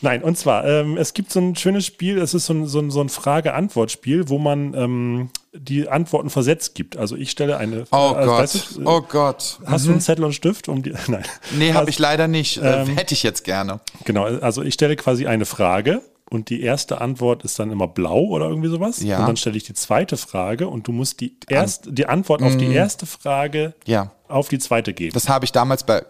Nein, 0.02 0.22
und 0.22 0.38
zwar, 0.38 0.64
ähm, 0.64 0.96
es 0.96 1.12
gibt 1.14 1.30
so 1.30 1.40
ein 1.40 1.54
schönes 1.56 1.84
Spiel, 1.86 2.18
es 2.18 2.32
ist 2.34 2.46
so 2.46 2.54
ein, 2.54 2.66
so 2.66 2.78
ein, 2.78 2.90
so 2.90 3.00
ein 3.02 3.08
Frage-Antwort-Spiel, 3.10 4.28
wo 4.28 4.38
man 4.38 4.72
ähm, 4.74 5.30
die 5.52 5.88
Antworten 5.88 6.30
versetzt 6.30 6.74
gibt. 6.74 6.96
Also 6.96 7.16
ich 7.16 7.30
stelle 7.30 7.56
eine 7.58 7.84
Oh 7.92 7.96
also, 8.14 8.30
Gott. 8.30 8.38
weißt 8.40 8.76
du, 8.76 8.80
äh, 8.80 8.84
oh 8.86 9.00
Gott. 9.02 9.58
Hast 9.66 9.84
du 9.84 9.88
Mhm. 9.90 9.94
einen 9.94 10.00
Zettel 10.00 10.24
und 10.24 10.32
Stift? 10.32 10.68
Um 10.68 10.82
die, 10.82 10.94
nein. 11.08 11.24
Nee, 11.58 11.70
habe 11.70 11.80
Also, 11.80 11.88
ich 11.90 11.98
leider 11.98 12.28
nicht. 12.28 12.56
Äh, 12.58 12.82
ähm, 12.82 12.96
Hätte 12.96 13.14
ich 13.14 13.22
jetzt 13.22 13.44
gerne. 13.44 13.80
Genau, 14.04 14.24
also 14.24 14.62
ich 14.62 14.74
stelle 14.74 14.96
quasi 14.96 15.26
eine 15.26 15.44
Frage 15.44 16.00
und 16.30 16.48
die 16.48 16.62
erste 16.62 17.00
Antwort 17.00 17.42
ist 17.44 17.58
dann 17.58 17.70
immer 17.70 17.88
blau 17.88 18.20
oder 18.22 18.48
irgendwie 18.48 18.68
sowas. 18.70 19.02
Ja. 19.02 19.18
Und 19.20 19.26
dann 19.26 19.36
stelle 19.36 19.56
ich 19.56 19.64
die 19.64 19.74
zweite 19.74 20.16
Frage 20.16 20.68
und 20.68 20.86
du 20.86 20.92
musst 20.92 21.20
die, 21.20 21.36
erst, 21.48 21.88
die 21.90 22.06
Antwort 22.06 22.42
auf 22.42 22.56
die 22.56 22.68
Mm. 22.68 22.72
erste 22.72 23.04
Frage 23.06 23.74
Ja. 23.84 24.12
auf 24.28 24.48
die 24.48 24.58
zweite 24.60 24.94
geben. 24.94 25.12
Das 25.12 25.28
habe 25.28 25.44
ich 25.44 25.52
damals 25.52 25.82
bei 25.84 26.04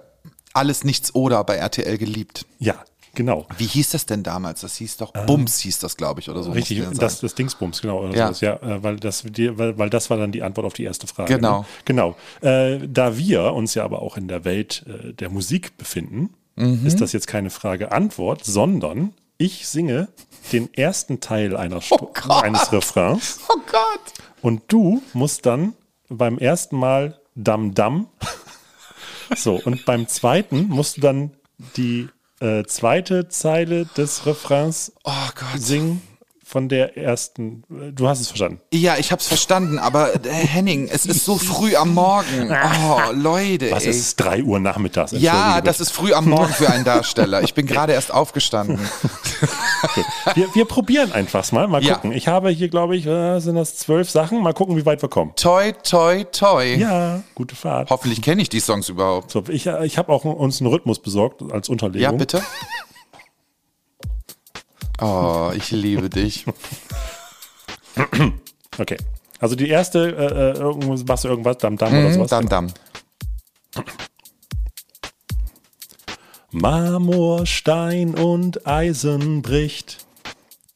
Alles 0.52 0.84
Nichts 0.84 1.14
oder 1.14 1.42
bei 1.44 1.56
RTL 1.56 1.96
geliebt. 1.96 2.44
ja, 2.58 2.74
genau. 3.20 3.46
Wie 3.58 3.66
hieß 3.66 3.90
das 3.90 4.06
denn 4.06 4.22
damals? 4.22 4.62
Das 4.62 4.76
hieß 4.76 4.96
doch 4.96 5.12
Bums, 5.12 5.58
hieß 5.60 5.78
das, 5.78 5.96
glaube 5.96 6.20
ich, 6.20 6.30
oder 6.30 6.42
so. 6.42 6.52
Richtig, 6.52 6.82
das, 6.98 7.20
das 7.20 7.34
Dingsbums, 7.34 7.80
genau. 7.82 8.06
Ja. 8.08 8.26
sowas, 8.28 8.40
ja 8.40 8.54
äh, 8.56 8.82
weil, 8.82 8.96
das, 8.96 9.22
die, 9.22 9.56
weil, 9.58 9.76
weil 9.78 9.90
das 9.90 10.08
war 10.10 10.16
dann 10.16 10.32
die 10.32 10.42
Antwort 10.42 10.66
auf 10.66 10.72
die 10.72 10.84
erste 10.84 11.06
Frage. 11.06 11.36
Genau. 11.36 11.60
Ne? 11.60 11.66
Genau. 11.84 12.16
Äh, 12.40 12.78
da 12.88 13.16
wir 13.18 13.52
uns 13.52 13.74
ja 13.74 13.84
aber 13.84 14.00
auch 14.02 14.16
in 14.16 14.26
der 14.28 14.44
Welt 14.44 14.84
äh, 14.86 15.12
der 15.12 15.30
Musik 15.30 15.76
befinden, 15.76 16.30
Mhm. 16.56 16.84
ist 16.84 17.00
das 17.00 17.12
jetzt 17.12 17.26
keine 17.26 17.48
Frage-Antwort, 17.48 18.44
sondern 18.44 19.14
ich 19.38 19.66
singe 19.68 20.08
den 20.52 20.72
ersten 20.74 21.20
Teil 21.20 21.56
einer 21.56 21.80
Sto 21.80 22.12
eines 22.28 22.70
Refrains 22.72 23.38
Oh 23.48 23.56
Gott. 23.70 24.12
und 24.42 24.62
du 24.68 25.00
musst 25.14 25.46
dann 25.46 25.74
beim 26.08 26.36
ersten 26.38 26.76
Mal 26.76 27.18
Dam 27.34 27.72
Dam. 27.72 28.08
so, 29.36 29.60
und 29.64 29.84
beim 29.86 30.08
zweiten 30.08 30.66
musst 30.68 30.96
du 30.98 31.00
dann 31.02 31.30
die 31.76 32.08
äh, 32.40 32.64
zweite 32.64 33.28
Zeile 33.28 33.86
des 33.96 34.26
Refrains 34.26 34.92
Oh 35.04 35.10
Gott. 35.34 35.60
singen 35.60 36.02
von 36.50 36.68
der 36.68 36.96
ersten. 36.96 37.62
Du 37.94 38.08
hast 38.08 38.20
es 38.20 38.26
verstanden. 38.28 38.60
Ja, 38.72 38.96
ich 38.98 39.12
hab's 39.12 39.28
verstanden, 39.28 39.78
aber 39.78 40.14
äh, 40.26 40.28
Henning, 40.28 40.88
es 40.92 41.06
ist 41.06 41.24
so 41.24 41.38
früh 41.38 41.76
am 41.76 41.94
Morgen. 41.94 42.50
Oh, 42.50 43.12
Leute. 43.14 43.70
Was 43.70 43.84
ey. 43.84 43.90
ist 43.90 43.98
es? 44.00 44.16
3 44.16 44.42
Uhr 44.42 44.58
nachmittags? 44.58 45.12
Ja, 45.12 45.60
das 45.60 45.78
ist 45.78 45.92
früh 45.92 46.12
am 46.12 46.28
Morgen 46.28 46.52
für 46.52 46.68
einen 46.68 46.84
Darsteller. 46.84 47.42
Ich 47.42 47.54
bin 47.54 47.66
gerade 47.66 47.92
erst 47.92 48.12
aufgestanden. 48.12 48.80
Wir, 50.34 50.52
wir 50.54 50.64
probieren 50.64 51.12
einfach 51.12 51.50
mal. 51.52 51.68
Mal 51.68 51.82
Ja. 51.84 51.94
gucken. 51.94 52.12
Ich 52.12 52.26
habe 52.26 52.50
hier, 52.50 52.68
glaube 52.68 52.96
ich, 52.96 53.06
äh, 53.06 53.38
sind 53.38 53.54
das 53.54 53.76
zwölf 53.76 54.10
Sachen. 54.10 54.42
Mal 54.42 54.52
gucken, 54.52 54.76
wie 54.76 54.84
weit 54.84 55.02
wir 55.02 55.08
kommen. 55.08 55.32
Toi, 55.36 55.72
toi, 55.84 56.24
toi. 56.24 56.74
Ja, 56.74 57.22
gute 57.36 57.54
Fahrt. 57.54 57.90
Hoffentlich 57.90 58.22
kenne 58.22 58.42
ich 58.42 58.48
die 58.48 58.60
Songs 58.60 58.88
überhaupt. 58.88 59.30
So, 59.30 59.44
ich 59.48 59.66
äh, 59.66 59.86
ich 59.86 59.98
habe 59.98 60.12
auch 60.12 60.24
uns 60.24 60.60
einen 60.60 60.68
Rhythmus 60.68 60.98
besorgt 60.98 61.42
als 61.52 61.68
Unterlegung. 61.68 62.02
Ja, 62.02 62.12
bitte. 62.12 62.42
Oh, 65.00 65.50
ich 65.54 65.70
liebe 65.70 66.10
dich. 66.10 66.44
Okay. 68.78 68.96
Also 69.38 69.56
die 69.56 69.68
erste, 69.68 69.98
äh, 70.16 70.58
äh, 70.58 70.58
irgendwas, 70.58 71.04
machst 71.04 71.24
du 71.24 71.28
irgendwas, 71.28 71.58
Dam 71.58 71.76
Dam 71.76 71.92
oder 71.92 72.08
Mhm, 72.08 72.12
sowas? 72.12 72.30
Dam 72.30 72.48
Dam. 72.48 72.66
Marmor, 76.50 77.46
Stein 77.46 78.14
und 78.14 78.66
Eisen 78.66 79.42
bricht. 79.42 80.04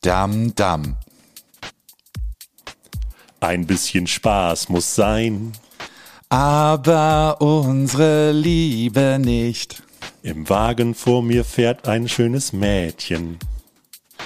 Dam 0.02 0.54
Dam. 0.54 0.96
Ein 3.40 3.66
bisschen 3.66 4.06
Spaß 4.06 4.68
muss 4.68 4.94
sein. 4.94 5.52
Aber 6.28 7.36
unsere 7.40 8.32
Liebe 8.32 9.18
nicht. 9.20 9.82
Im 10.22 10.48
Wagen 10.48 10.94
vor 10.94 11.22
mir 11.22 11.44
fährt 11.44 11.86
ein 11.86 12.08
schönes 12.08 12.52
Mädchen. 12.52 13.38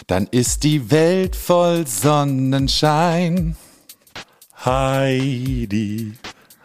Dann 0.07 0.27
ist 0.31 0.65
die 0.65 0.91
Welt 0.91 1.37
voll 1.37 1.87
Sonnenschein. 1.87 3.57
Heidi, 4.65 6.15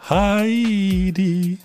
Heidi. 0.08 1.58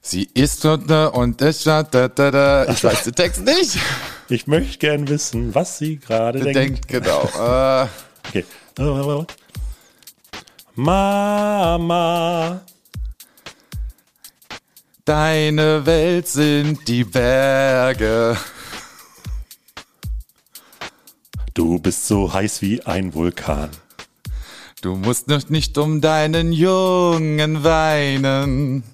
Sie 0.00 0.28
ist 0.34 0.64
und 0.64 0.90
und 0.90 1.40
ist 1.42 1.66
da, 1.66 1.82
da, 1.82 2.08
da, 2.08 2.30
da. 2.30 2.68
Ich 2.72 2.82
weiß 2.82 3.04
den 3.04 3.14
Text 3.14 3.44
nicht. 3.44 3.78
Ich 4.30 4.46
möchte 4.46 4.78
gern 4.78 5.08
wissen, 5.08 5.54
was 5.54 5.78
sie 5.78 5.98
gerade 5.98 6.40
denkt. 6.40 6.56
Denkt 6.56 6.88
genau. 6.88 7.28
Äh, 7.84 7.86
Okay. 8.28 8.44
Mama, 10.74 12.60
deine 15.08 15.86
Welt 15.86 16.28
sind 16.28 16.86
die 16.86 17.04
Berge. 17.04 18.36
du 21.54 21.78
bist 21.78 22.06
so 22.06 22.30
heiß 22.32 22.60
wie 22.60 22.82
ein 22.82 23.14
Vulkan. 23.14 23.70
Du 24.82 24.96
musst 24.96 25.28
noch 25.28 25.48
nicht 25.48 25.78
um 25.78 26.02
deinen 26.02 26.52
Jungen 26.52 27.64
weinen. 27.64 28.84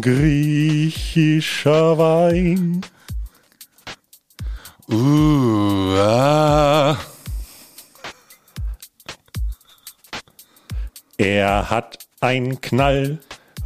Griechischer 0.00 1.98
Wein. 1.98 2.80
Uh, 4.90 5.96
ah. 5.98 6.96
Er 11.18 11.70
hat 11.70 11.98
ein 12.20 12.60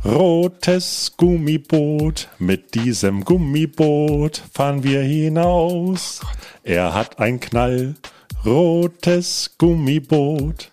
knallrotes 0.07 1.13
Gummiboot. 1.17 2.29
Mit 2.39 2.77
diesem 2.77 3.25
Gummiboot 3.25 4.41
fahren 4.53 4.85
wir 4.85 5.03
hinaus. 5.03 6.21
Er 6.63 6.95
hat 6.95 7.19
ein 7.19 7.41
knallrotes 7.41 7.97
Gummiboot. 9.59 10.71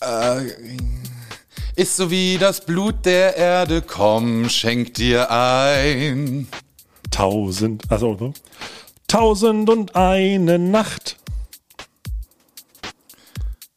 Äh, 0.00 0.46
ist 1.74 1.96
so 1.96 2.08
wie 2.08 2.38
das 2.38 2.64
Blut 2.64 3.04
der 3.04 3.36
Erde, 3.36 3.82
komm, 3.82 4.48
schenk 4.48 4.94
dir 4.94 5.28
ein. 5.28 6.46
Tausend, 7.10 7.90
also 7.90 8.16
so. 8.16 8.32
Tausend 9.08 9.68
und 9.68 9.96
eine 9.96 10.56
Nacht. 10.60 11.16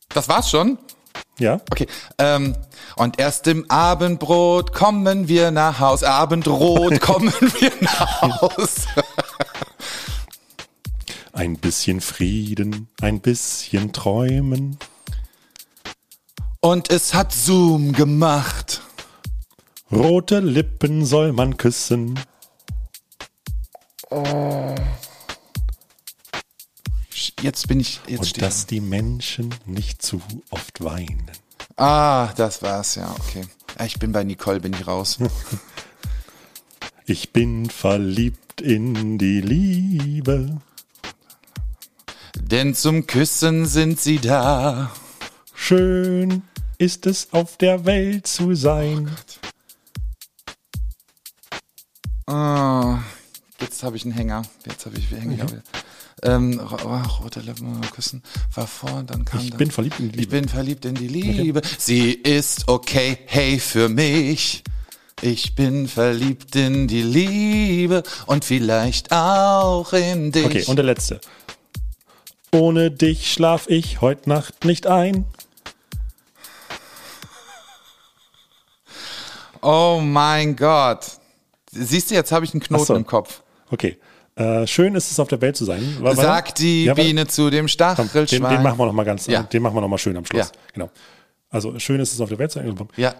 Das 0.09 0.30
war's 0.30 0.51
schon? 0.51 0.78
Ja. 1.39 1.59
Okay. 1.71 1.88
Ähm, 2.19 2.55
und 2.96 3.20
erst 3.20 3.48
im 3.48 3.70
Abendbrot 3.70 4.74
kommen 4.74 5.28
wir 5.28 5.52
nach 5.52 5.80
Haus. 5.80 6.04
Abendrot 6.04 7.02
kommen 7.02 7.34
wir 7.60 7.72
nach 7.82 8.22
Haus. 8.22 8.86
Ein 11.34 11.58
bisschen 11.58 12.00
Frieden, 12.00 12.88
ein 13.02 13.20
bisschen 13.20 13.91
Träumen. 13.91 14.78
Und 16.62 16.89
es 16.89 17.14
hat 17.14 17.34
Zoom 17.34 17.91
gemacht. 17.91 18.82
Rote 19.91 20.39
Lippen 20.39 21.06
soll 21.06 21.34
man 21.34 21.58
küssen. 21.58 22.18
Jetzt 27.41 27.68
bin 27.68 27.82
ich. 27.82 28.00
Jetzt 28.08 28.20
Und 28.20 28.41
dass 28.41 28.66
die 28.66 28.80
Menschen 28.80 29.54
nicht 29.66 30.02
zu 30.02 30.22
oft 30.52 30.82
weinen. 30.82 31.30
Ah, 31.78 32.32
das 32.38 32.61
war's, 32.61 32.95
ja, 32.95 33.13
okay. 33.19 33.43
Ich 33.86 33.99
bin 33.99 34.11
bei 34.11 34.23
Nicole, 34.23 34.59
bin 34.59 34.73
ich 34.73 34.88
raus. 34.88 35.19
Ich 37.07 37.32
bin 37.32 37.69
verliebt 37.69 38.61
in 38.61 39.19
die 39.19 39.39
Liebe. 39.39 40.59
Denn 42.36 42.73
zum 42.73 43.05
Küssen 43.05 43.67
sind 43.67 43.99
sie 43.99 44.17
da. 44.17 44.91
Schön 45.53 46.41
ist 46.80 47.05
es 47.05 47.32
auf 47.32 47.57
der 47.57 47.86
Welt 47.86 48.26
zu 48.26 48.55
sein. 48.55 49.15
Ah, 52.26 53.03
jetzt 53.59 53.84
habe 53.84 53.97
ich 53.97 54.05
einen 54.05 54.13
Hänger. 54.13 54.41
Jetzt 54.65 54.88
habe 54.88 54.97
ich 54.97 55.11
Hänger. 55.11 55.43
Okay. 55.43 55.59
Ähm, 56.24 56.59
oh, 56.63 57.24
rote 57.24 57.41
Lippen 57.41 57.82
küssen. 57.91 58.24
War 58.53 58.68
vor, 58.68 59.03
dann 59.03 59.26
kam 59.26 59.41
Ich 59.41 59.49
dann- 59.49 59.57
bin 59.57 59.72
verliebt 59.72 59.99
in 59.99 60.09
die 60.11 60.16
Ich 60.16 60.22
Liebe. 60.26 60.32
bin 60.41 60.49
verliebt 60.49 60.86
in 60.86 60.95
die 60.95 61.07
Liebe. 61.07 61.61
Sie 61.78 62.11
ist 62.13 62.68
okay, 62.68 63.18
hey 63.26 63.59
für 63.59 63.89
mich. 63.89 64.63
Ich 65.22 65.55
bin 65.55 65.88
verliebt 65.88 66.55
in 66.55 66.88
die 66.88 67.01
Liebe 67.01 68.03
und 68.26 68.43
vielleicht 68.45 69.11
auch 69.11 69.91
in 69.93 70.32
dich. 70.32 70.45
Okay, 70.45 70.63
und 70.66 70.76
der 70.78 70.86
letzte. 70.86 71.20
Ohne 72.51 72.91
dich 72.91 73.32
schlaf 73.34 73.68
ich 73.68 74.01
heute 74.01 74.30
Nacht 74.30 74.63
nicht 74.66 74.88
ein. 74.88 75.26
oh 79.61 79.99
mein 80.03 80.55
Gott. 80.55 81.05
Siehst 81.72 82.11
du, 82.11 82.16
jetzt 82.16 82.32
habe 82.32 82.45
ich 82.45 82.53
einen 82.53 82.61
Knoten 82.61 82.84
Ach 82.84 82.88
so. 82.88 82.95
im 82.95 83.05
Kopf. 83.05 83.41
Okay. 83.72 83.97
Äh, 84.36 84.67
schön 84.67 84.95
ist 84.95 85.11
es 85.11 85.19
auf 85.19 85.29
der 85.29 85.39
Welt 85.41 85.55
zu 85.55 85.63
sein. 85.65 85.97
Wa- 85.99 86.05
warte. 86.07 86.21
Sagt 86.21 86.59
die 86.59 86.86
Ja. 86.86 86.93
Biene 86.93 87.25
zu 87.27 87.49
dem 87.49 87.61
Komm, 87.65 87.69
Stachelschwein. 87.69 88.27
den, 88.41 88.49
den 88.49 88.63
machen 88.63 88.77
wir 88.77 88.86
noch 88.86 88.93
mal 88.93 89.05
ganz, 89.05 89.27
Ja. 89.27 89.43
den 89.43 89.61
machen 89.61 89.75
wir 89.75 89.81
noch 89.81 89.88
mal 89.88 89.97
schön 89.97 90.17
am 90.17 90.25
Schluss. 90.25 90.47
Ja. 90.53 90.59
Genau. 90.73 90.89
Also 91.49 91.79
schön 91.79 92.01
ist 92.01 92.11
es 92.13 92.19
auf 92.19 92.27
der 92.29 92.38
Welt 92.39 92.51
zu 92.51 92.59
sein. 92.59 92.75
Ja. 92.97 93.15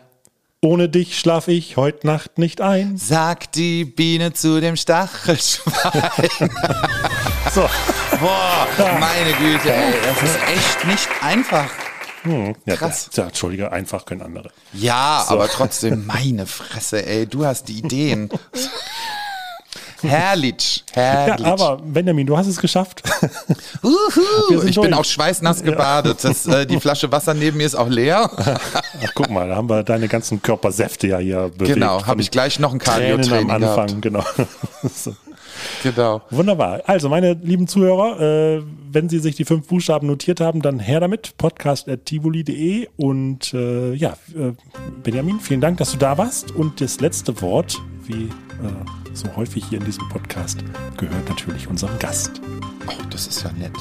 Ohne 0.62 0.90
dich 0.90 1.18
schlaf 1.20 1.48
ich 1.48 1.78
heute 1.78 2.06
Nacht 2.08 2.38
nicht 2.38 2.60
ein. 2.60 2.98
Sagt 2.98 3.56
die 3.56 3.86
Biene 3.86 4.34
zu 4.34 4.60
dem 4.60 4.76
Stachelschwein. 4.76 6.50
So. 7.54 7.62
Boah, 8.20 8.68
meine 9.00 9.32
Güte, 9.38 9.72
ey, 9.74 9.94
das 10.04 10.22
ist 10.24 10.38
echt 10.50 10.88
nicht 10.88 11.08
einfach. 11.22 11.70
Hm, 12.24 12.56
ja, 12.66 12.76
Krass. 12.76 13.10
Ja, 13.14 13.28
Entschuldige, 13.28 13.72
einfach 13.72 14.06
können 14.06 14.24
andere. 14.24 14.50
Ja, 14.74 15.24
So. 15.26 15.36
aber 15.36 15.48
trotzdem, 15.48 16.06
meine 16.06 16.48
Fresse, 16.48 17.06
ey, 17.06 17.28
du 17.28 17.46
hast 17.46 17.70
die 17.70 17.78
Ideen. 17.78 18.30
Herrlich, 20.08 20.84
herrlich. 20.94 21.46
Ja, 21.46 21.54
aber 21.54 21.78
Benjamin, 21.78 22.28
du 22.28 22.38
hast 22.38 22.48
es 22.48 22.60
geschafft. 22.60 23.04
Uhu, 23.84 24.62
ich 24.66 24.76
bin 24.76 24.92
durch. 24.92 24.94
auch 24.94 25.06
schweißnass 25.06 25.64
gebadet. 25.64 26.24
Das, 26.24 26.46
äh, 26.48 26.66
die 26.66 26.80
Flasche 26.80 27.12
Wasser 27.12 27.34
neben 27.34 27.58
mir 27.58 27.66
ist 27.66 27.76
auch 27.76 27.90
leer. 27.90 28.30
Ach, 28.36 29.12
guck 29.14 29.30
mal, 29.30 29.48
da 29.48 29.56
haben 29.56 29.70
wir 29.70 29.84
deine 29.84 30.08
ganzen 30.08 30.42
Körpersäfte 30.42 31.08
ja 31.08 31.18
hier 31.20 31.50
bewegt. 31.50 31.74
Genau, 31.76 32.06
habe 32.06 32.22
ich 32.22 32.32
gleich 32.32 32.60
noch 32.60 32.74
ein 32.74 32.80
Cardio-Training 32.80 33.50
am 33.52 33.64
Anfang, 33.64 34.02
gehabt. 34.02 34.02
genau. 34.02 34.24
So. 34.94 35.16
Genau. 35.84 36.22
Wunderbar. 36.32 36.82
Also, 36.86 37.10
meine 37.10 37.34
lieben 37.34 37.68
Zuhörer, 37.68 38.20
äh, 38.20 38.64
wenn 38.92 39.10
Sie 39.10 39.20
sich 39.20 39.36
die 39.36 39.46
fünf 39.46 39.68
Buchstaben 39.68 40.08
notiert 40.08 40.42
haben, 40.42 40.62
dann 40.62 40.80
her 40.80 41.00
damit. 41.00 41.38
Podcast.tivoli.de 41.38 42.88
und 42.98 43.54
äh, 43.54 43.94
ja, 43.94 44.18
äh, 44.36 44.52
Benjamin, 45.04 45.40
vielen 45.40 45.62
Dank, 45.62 45.78
dass 45.78 45.92
du 45.92 45.98
da 45.98 46.18
warst. 46.18 46.52
Und 46.52 46.82
das 46.82 47.00
letzte 47.00 47.42
Wort, 47.42 47.82
wie 48.06 48.24
äh, 48.26 49.05
so 49.16 49.36
häufig 49.36 49.66
hier 49.70 49.80
in 49.80 49.86
diesem 49.86 50.08
Podcast, 50.10 50.60
gehört 50.98 51.28
natürlich 51.30 51.68
unserem 51.68 51.98
Gast. 52.00 52.42
Oh, 52.88 53.04
das 53.10 53.28
ist 53.28 53.44
ja 53.44 53.52
nett. 53.54 53.74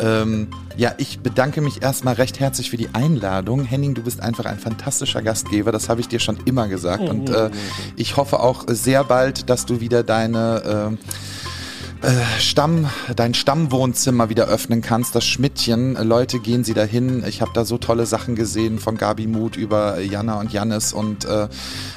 Ähm, 0.00 0.48
ja, 0.76 0.94
ich 0.96 1.20
bedanke 1.20 1.60
mich 1.60 1.82
erstmal 1.82 2.14
recht 2.14 2.40
herzlich 2.40 2.70
für 2.70 2.76
die 2.76 2.88
Einladung. 2.94 3.64
Henning, 3.64 3.94
du 3.94 4.02
bist 4.02 4.20
einfach 4.20 4.46
ein 4.46 4.58
fantastischer 4.58 5.22
Gastgeber, 5.22 5.72
das 5.72 5.88
habe 5.88 6.00
ich 6.00 6.08
dir 6.08 6.20
schon 6.20 6.38
immer 6.46 6.68
gesagt. 6.68 7.08
Und 7.08 7.30
äh, 7.30 7.50
ich 7.96 8.16
hoffe 8.16 8.40
auch 8.40 8.64
sehr 8.68 9.04
bald, 9.04 9.50
dass 9.50 9.66
du 9.66 9.80
wieder 9.80 10.02
deine 10.02 10.62
äh, 10.64 10.80
äh, 10.80 10.96
Stamm, 12.38 12.88
dein 13.14 13.34
Stammwohnzimmer 13.34 14.30
wieder 14.30 14.46
öffnen 14.46 14.80
kannst, 14.80 15.14
das 15.14 15.26
Schmidtchen. 15.26 15.96
Äh, 15.96 16.02
Leute, 16.02 16.38
gehen 16.38 16.64
Sie 16.64 16.72
dahin. 16.72 17.24
Ich 17.26 17.42
habe 17.42 17.50
da 17.54 17.64
so 17.64 17.76
tolle 17.76 18.06
Sachen 18.06 18.36
gesehen, 18.36 18.78
von 18.78 18.96
Gabi 18.96 19.26
Muth 19.26 19.56
über 19.56 19.98
äh, 19.98 20.04
Jana 20.04 20.40
und 20.40 20.52
Jannis 20.52 20.92
und 20.92 21.26
äh, 21.26 21.48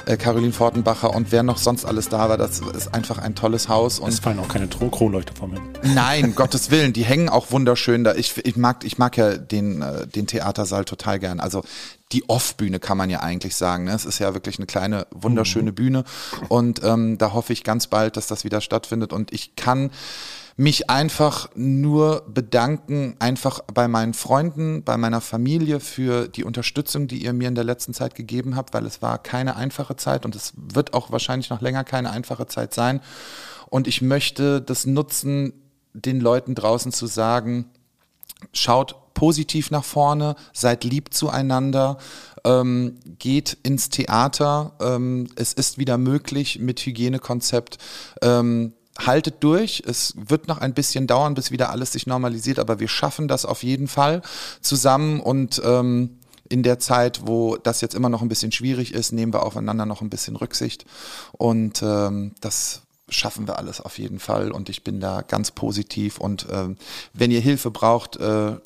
äh, 0.04 0.16
Caroline 0.16 0.52
Fortenbacher 0.52 1.14
und 1.14 1.32
wer 1.32 1.42
noch 1.42 1.56
sonst 1.56 1.84
alles 1.86 2.08
da 2.10 2.28
war. 2.28 2.36
Das 2.36 2.60
ist 2.60 2.92
einfach 2.92 3.18
ein 3.18 3.34
tolles 3.34 3.68
Haus. 3.68 3.98
Und 3.98 4.10
Es 4.10 4.18
fallen 4.18 4.38
auch 4.38 4.48
keine 4.48 4.68
Kronleuchter 4.68 5.34
vor 5.34 5.48
mir. 5.48 5.60
Nein, 5.82 6.34
Gottes 6.36 6.70
Willen, 6.70 6.92
die 6.92 7.04
hängen 7.04 7.28
auch 7.30 7.50
wunderschön 7.50 8.04
da. 8.04 8.14
Ich, 8.14 8.36
ich 8.44 8.56
mag, 8.56 8.84
ich 8.84 8.98
mag 8.98 9.16
ja 9.16 9.36
den, 9.38 9.80
äh, 9.80 10.06
den 10.06 10.26
Theatersaal 10.26 10.84
total 10.84 11.18
gern. 11.18 11.40
Also 11.40 11.62
die 12.12 12.28
Off-Bühne 12.28 12.78
kann 12.78 12.98
man 12.98 13.10
ja 13.10 13.20
eigentlich 13.20 13.56
sagen. 13.56 13.84
Ne? 13.84 13.92
Es 13.92 14.04
ist 14.04 14.18
ja 14.18 14.34
wirklich 14.34 14.58
eine 14.58 14.66
kleine, 14.66 15.06
wunderschöne 15.10 15.72
Bühne. 15.72 16.04
Und 16.48 16.82
ähm, 16.84 17.18
da 17.18 17.32
hoffe 17.32 17.52
ich 17.52 17.64
ganz 17.64 17.86
bald, 17.86 18.16
dass 18.16 18.26
das 18.26 18.44
wieder 18.44 18.60
stattfindet. 18.60 19.12
Und 19.12 19.32
ich 19.32 19.56
kann 19.56 19.90
mich 20.56 20.88
einfach 20.88 21.48
nur 21.56 22.24
bedanken, 22.28 23.16
einfach 23.18 23.60
bei 23.72 23.88
meinen 23.88 24.14
Freunden, 24.14 24.84
bei 24.84 24.96
meiner 24.96 25.20
Familie 25.20 25.80
für 25.80 26.28
die 26.28 26.44
Unterstützung, 26.44 27.08
die 27.08 27.24
ihr 27.24 27.32
mir 27.32 27.48
in 27.48 27.56
der 27.56 27.64
letzten 27.64 27.92
Zeit 27.92 28.14
gegeben 28.14 28.54
habt, 28.54 28.72
weil 28.72 28.86
es 28.86 29.02
war 29.02 29.18
keine 29.18 29.56
einfache 29.56 29.96
Zeit 29.96 30.24
und 30.24 30.36
es 30.36 30.52
wird 30.56 30.94
auch 30.94 31.10
wahrscheinlich 31.10 31.50
noch 31.50 31.60
länger 31.60 31.82
keine 31.82 32.10
einfache 32.10 32.46
Zeit 32.46 32.72
sein. 32.72 33.00
Und 33.68 33.88
ich 33.88 34.00
möchte 34.00 34.60
das 34.60 34.86
nutzen, 34.86 35.52
den 35.92 36.20
Leuten 36.20 36.54
draußen 36.54 36.92
zu 36.92 37.06
sagen, 37.06 37.66
schaut 38.52 38.96
positiv 39.14 39.70
nach 39.70 39.84
vorne, 39.84 40.36
seid 40.52 40.84
lieb 40.84 41.14
zueinander, 41.14 41.98
ähm, 42.44 42.98
geht 43.18 43.56
ins 43.62 43.88
Theater. 43.88 44.72
Ähm, 44.80 45.28
es 45.36 45.52
ist 45.52 45.78
wieder 45.78 45.98
möglich 45.98 46.58
mit 46.58 46.80
Hygienekonzept. 46.80 47.78
Ähm, 48.22 48.74
haltet 48.98 49.42
durch. 49.42 49.82
Es 49.86 50.14
wird 50.16 50.48
noch 50.48 50.58
ein 50.58 50.74
bisschen 50.74 51.06
dauern, 51.06 51.34
bis 51.34 51.50
wieder 51.50 51.70
alles 51.70 51.92
sich 51.92 52.06
normalisiert, 52.06 52.58
aber 52.58 52.80
wir 52.80 52.88
schaffen 52.88 53.28
das 53.28 53.44
auf 53.44 53.62
jeden 53.62 53.88
Fall 53.88 54.22
zusammen 54.60 55.20
und 55.20 55.60
ähm, 55.64 56.18
in 56.48 56.62
der 56.62 56.78
Zeit, 56.78 57.22
wo 57.24 57.56
das 57.56 57.80
jetzt 57.80 57.94
immer 57.94 58.08
noch 58.08 58.22
ein 58.22 58.28
bisschen 58.28 58.52
schwierig 58.52 58.94
ist, 58.94 59.12
nehmen 59.12 59.32
wir 59.32 59.42
aufeinander 59.42 59.86
noch 59.86 60.02
ein 60.02 60.10
bisschen 60.10 60.36
Rücksicht 60.36 60.84
und 61.32 61.82
ähm, 61.82 62.34
das 62.40 62.83
schaffen 63.08 63.46
wir 63.46 63.58
alles 63.58 63.80
auf 63.80 63.98
jeden 63.98 64.18
Fall 64.18 64.50
und 64.50 64.68
ich 64.68 64.84
bin 64.84 65.00
da 65.00 65.22
ganz 65.22 65.50
positiv 65.50 66.18
und 66.18 66.46
ähm, 66.50 66.76
wenn 67.12 67.30
ihr 67.30 67.40
Hilfe 67.40 67.70
braucht, 67.70 68.16
äh, 68.16 68.56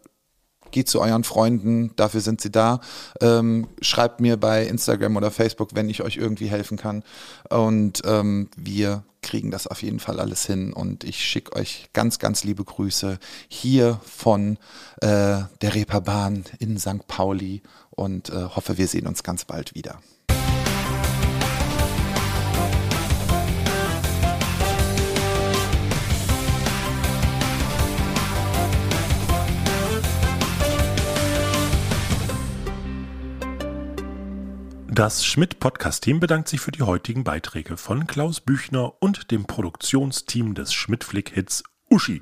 geht 0.71 0.89
zu 0.89 1.01
euren 1.01 1.25
Freunden, 1.25 1.95
dafür 1.97 2.21
sind 2.21 2.41
sie 2.41 2.51
da. 2.51 2.81
Ähm, 3.21 3.69
schreibt 3.81 4.21
mir 4.21 4.37
bei 4.37 4.67
Instagram 4.67 5.17
oder 5.17 5.31
Facebook, 5.31 5.71
wenn 5.75 5.89
ich 5.89 6.03
euch 6.03 6.17
irgendwie 6.17 6.49
helfen 6.49 6.77
kann. 6.77 7.03
Und 7.49 8.03
ähm, 8.05 8.51
wir 8.57 9.05
kriegen 9.23 9.51
das 9.51 9.67
auf 9.67 9.83
jeden 9.83 10.01
Fall 10.01 10.21
alles 10.21 10.47
hin. 10.47 10.73
Und 10.73 11.05
ich 11.05 11.25
schicke 11.25 11.57
euch 11.57 11.91
ganz, 11.93 12.19
ganz 12.19 12.45
liebe 12.45 12.65
Grüße 12.65 13.19
hier 13.49 14.01
von 14.05 14.59
äh, 15.01 15.43
der 15.61 15.75
Reeperbahn 15.75 16.45
in 16.59 16.79
St. 16.79 17.07
Pauli 17.07 17.63
und 17.91 18.31
äh, 18.31 18.45
hoffe, 18.45 18.79
wir 18.79 18.89
sehen 18.89 19.07
uns 19.07 19.23
ganz 19.23 19.45
bald 19.45 19.75
wieder. 19.75 20.01
Das 34.99 35.25
Schmidt-Podcast-Team 35.25 36.19
bedankt 36.19 36.49
sich 36.49 36.61
für 36.61 36.73
die 36.73 36.83
heutigen 36.83 37.23
Beiträge 37.23 37.77
von 37.77 38.09
Klaus 38.09 38.41
Büchner 38.41 39.01
und 39.01 39.31
dem 39.31 39.45
Produktionsteam 39.45 40.55
des 40.55 40.75
Schmidt-Flick-Hits 40.75 41.63
Uschi. 41.89 42.21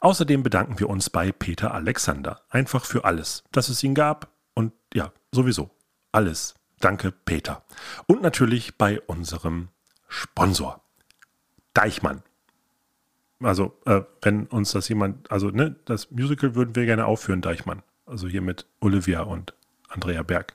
Außerdem 0.00 0.44
bedanken 0.44 0.78
wir 0.78 0.88
uns 0.88 1.10
bei 1.10 1.32
Peter 1.32 1.74
Alexander. 1.74 2.42
Einfach 2.48 2.84
für 2.84 3.04
alles, 3.04 3.42
dass 3.50 3.68
es 3.68 3.82
ihn 3.82 3.96
gab 3.96 4.28
und 4.54 4.72
ja, 4.94 5.12
sowieso. 5.32 5.70
Alles. 6.12 6.54
Danke, 6.78 7.10
Peter. 7.10 7.64
Und 8.06 8.22
natürlich 8.22 8.78
bei 8.78 9.00
unserem 9.00 9.70
Sponsor, 10.06 10.84
Deichmann. 11.74 12.22
Also, 13.42 13.76
äh, 13.84 14.02
wenn 14.22 14.46
uns 14.46 14.70
das 14.70 14.88
jemand, 14.88 15.28
also, 15.32 15.50
ne, 15.50 15.74
das 15.86 16.12
Musical 16.12 16.54
würden 16.54 16.76
wir 16.76 16.86
gerne 16.86 17.06
aufführen, 17.06 17.42
Deichmann. 17.42 17.82
Also 18.06 18.28
hier 18.28 18.42
mit 18.42 18.64
Olivia 18.78 19.22
und 19.22 19.54
Andrea 19.88 20.22
Berg 20.22 20.54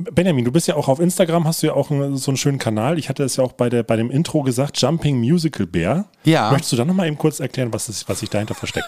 Benjamin, 0.00 0.44
du 0.44 0.52
bist 0.52 0.68
ja 0.68 0.76
auch 0.76 0.86
auf 0.86 1.00
Instagram, 1.00 1.44
hast 1.44 1.60
du 1.60 1.66
ja 1.66 1.72
auch 1.72 1.90
einen, 1.90 2.16
so 2.18 2.30
einen 2.30 2.36
schönen 2.36 2.60
Kanal. 2.60 3.00
Ich 3.00 3.08
hatte 3.08 3.24
es 3.24 3.34
ja 3.34 3.42
auch 3.42 3.50
bei, 3.50 3.68
der, 3.68 3.82
bei 3.82 3.96
dem 3.96 4.12
Intro 4.12 4.44
gesagt, 4.44 4.80
Jumping 4.80 5.18
Musical 5.18 5.66
Bear. 5.66 6.04
Ja. 6.22 6.52
Möchtest 6.52 6.70
du 6.70 6.76
da 6.76 6.84
nochmal 6.84 7.08
eben 7.08 7.18
kurz 7.18 7.40
erklären, 7.40 7.72
was, 7.72 7.88
ist, 7.88 8.08
was 8.08 8.20
sich 8.20 8.30
dahinter 8.30 8.54
versteckt? 8.54 8.86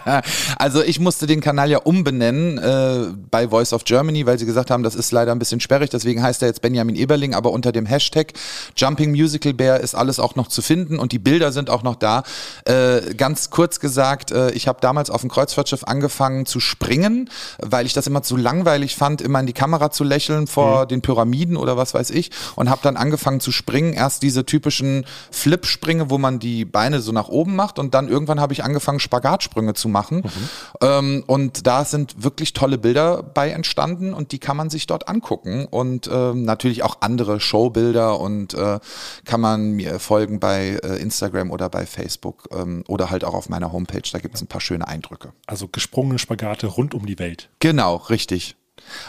also 0.58 0.82
ich 0.82 1.00
musste 1.00 1.26
den 1.26 1.40
Kanal 1.40 1.70
ja 1.70 1.78
umbenennen 1.78 2.58
äh, 2.58 3.14
bei 3.30 3.48
Voice 3.48 3.72
of 3.72 3.84
Germany, 3.84 4.26
weil 4.26 4.38
sie 4.38 4.44
gesagt 4.44 4.70
haben, 4.70 4.82
das 4.82 4.94
ist 4.94 5.10
leider 5.10 5.32
ein 5.32 5.38
bisschen 5.38 5.58
sperrig, 5.58 5.88
deswegen 5.88 6.22
heißt 6.22 6.42
er 6.42 6.48
jetzt 6.48 6.60
Benjamin 6.60 6.96
Eberling, 6.96 7.32
aber 7.32 7.50
unter 7.50 7.72
dem 7.72 7.86
Hashtag 7.86 8.34
Jumping 8.76 9.12
Musical 9.12 9.54
Bear 9.54 9.80
ist 9.80 9.94
alles 9.94 10.20
auch 10.20 10.34
noch 10.34 10.48
zu 10.48 10.60
finden 10.60 10.98
und 10.98 11.12
die 11.12 11.18
Bilder 11.18 11.52
sind 11.52 11.70
auch 11.70 11.82
noch 11.82 11.96
da. 11.96 12.24
Äh, 12.66 13.14
ganz 13.14 13.48
kurz 13.48 13.80
gesagt, 13.80 14.32
äh, 14.32 14.50
ich 14.50 14.68
habe 14.68 14.80
damals 14.82 15.08
auf 15.08 15.22
dem 15.22 15.30
Kreuzfahrtschiff 15.30 15.84
angefangen 15.84 16.44
zu 16.44 16.60
springen, 16.60 17.30
weil 17.58 17.86
ich 17.86 17.94
das 17.94 18.06
immer 18.06 18.22
zu 18.22 18.36
langweilig 18.36 18.96
fand, 18.96 19.22
immer 19.22 19.40
in 19.40 19.46
die 19.46 19.54
Kamera 19.54 19.90
zu 19.90 20.04
lächeln 20.04 20.41
vor 20.46 20.82
mhm. 20.82 20.88
den 20.88 21.02
Pyramiden 21.02 21.56
oder 21.56 21.76
was 21.76 21.94
weiß 21.94 22.10
ich 22.10 22.30
und 22.56 22.70
habe 22.70 22.80
dann 22.82 22.96
angefangen 22.96 23.40
zu 23.40 23.52
springen. 23.52 23.92
Erst 23.92 24.22
diese 24.22 24.44
typischen 24.44 25.04
Flip-Sprünge, 25.30 26.10
wo 26.10 26.18
man 26.18 26.38
die 26.38 26.64
Beine 26.64 27.00
so 27.00 27.12
nach 27.12 27.28
oben 27.28 27.56
macht 27.56 27.78
und 27.78 27.94
dann 27.94 28.08
irgendwann 28.08 28.40
habe 28.40 28.52
ich 28.52 28.64
angefangen 28.64 29.00
Spagatsprünge 29.00 29.74
zu 29.74 29.88
machen 29.88 30.18
mhm. 30.18 30.48
ähm, 30.80 31.24
und 31.26 31.66
da 31.66 31.84
sind 31.84 32.22
wirklich 32.22 32.52
tolle 32.52 32.78
Bilder 32.78 33.22
bei 33.22 33.50
entstanden 33.50 34.14
und 34.14 34.32
die 34.32 34.38
kann 34.38 34.56
man 34.56 34.70
sich 34.70 34.86
dort 34.86 35.08
angucken 35.08 35.66
und 35.66 36.08
ähm, 36.12 36.44
natürlich 36.44 36.82
auch 36.82 36.98
andere 37.00 37.40
Showbilder 37.40 38.20
und 38.20 38.54
äh, 38.54 38.78
kann 39.24 39.40
man 39.40 39.72
mir 39.72 39.98
folgen 39.98 40.40
bei 40.40 40.80
äh, 40.82 40.96
Instagram 41.00 41.50
oder 41.50 41.68
bei 41.68 41.86
Facebook 41.86 42.48
ähm, 42.52 42.84
oder 42.88 43.10
halt 43.10 43.24
auch 43.24 43.34
auf 43.34 43.48
meiner 43.48 43.72
Homepage. 43.72 44.02
Da 44.10 44.18
gibt 44.18 44.34
es 44.34 44.42
ein 44.42 44.46
paar 44.46 44.60
schöne 44.60 44.88
Eindrücke. 44.88 45.32
Also 45.46 45.68
gesprungene 45.68 46.18
Spagate 46.18 46.66
rund 46.66 46.94
um 46.94 47.06
die 47.06 47.18
Welt. 47.18 47.50
Genau, 47.60 47.96
richtig. 47.96 48.56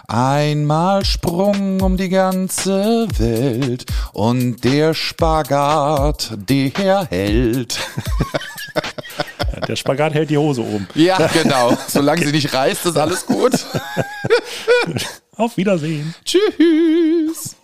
Einmal 0.07 1.05
Sprung 1.05 1.81
um 1.81 1.97
die 1.97 2.09
ganze 2.09 3.07
Welt 3.17 3.85
und 4.13 4.63
der 4.63 4.93
Spagat, 4.93 6.33
der 6.35 7.05
hält. 7.09 7.79
der 9.67 9.75
Spagat 9.75 10.13
hält 10.13 10.29
die 10.29 10.37
Hose 10.37 10.61
oben. 10.61 10.87
Ja, 10.95 11.27
genau. 11.27 11.77
Solange 11.87 12.25
sie 12.25 12.31
nicht 12.31 12.53
reißt, 12.53 12.85
ist 12.85 12.97
alles 12.97 13.25
gut. 13.25 13.53
Auf 15.35 15.57
Wiedersehen. 15.57 16.13
Tschüss. 16.25 17.55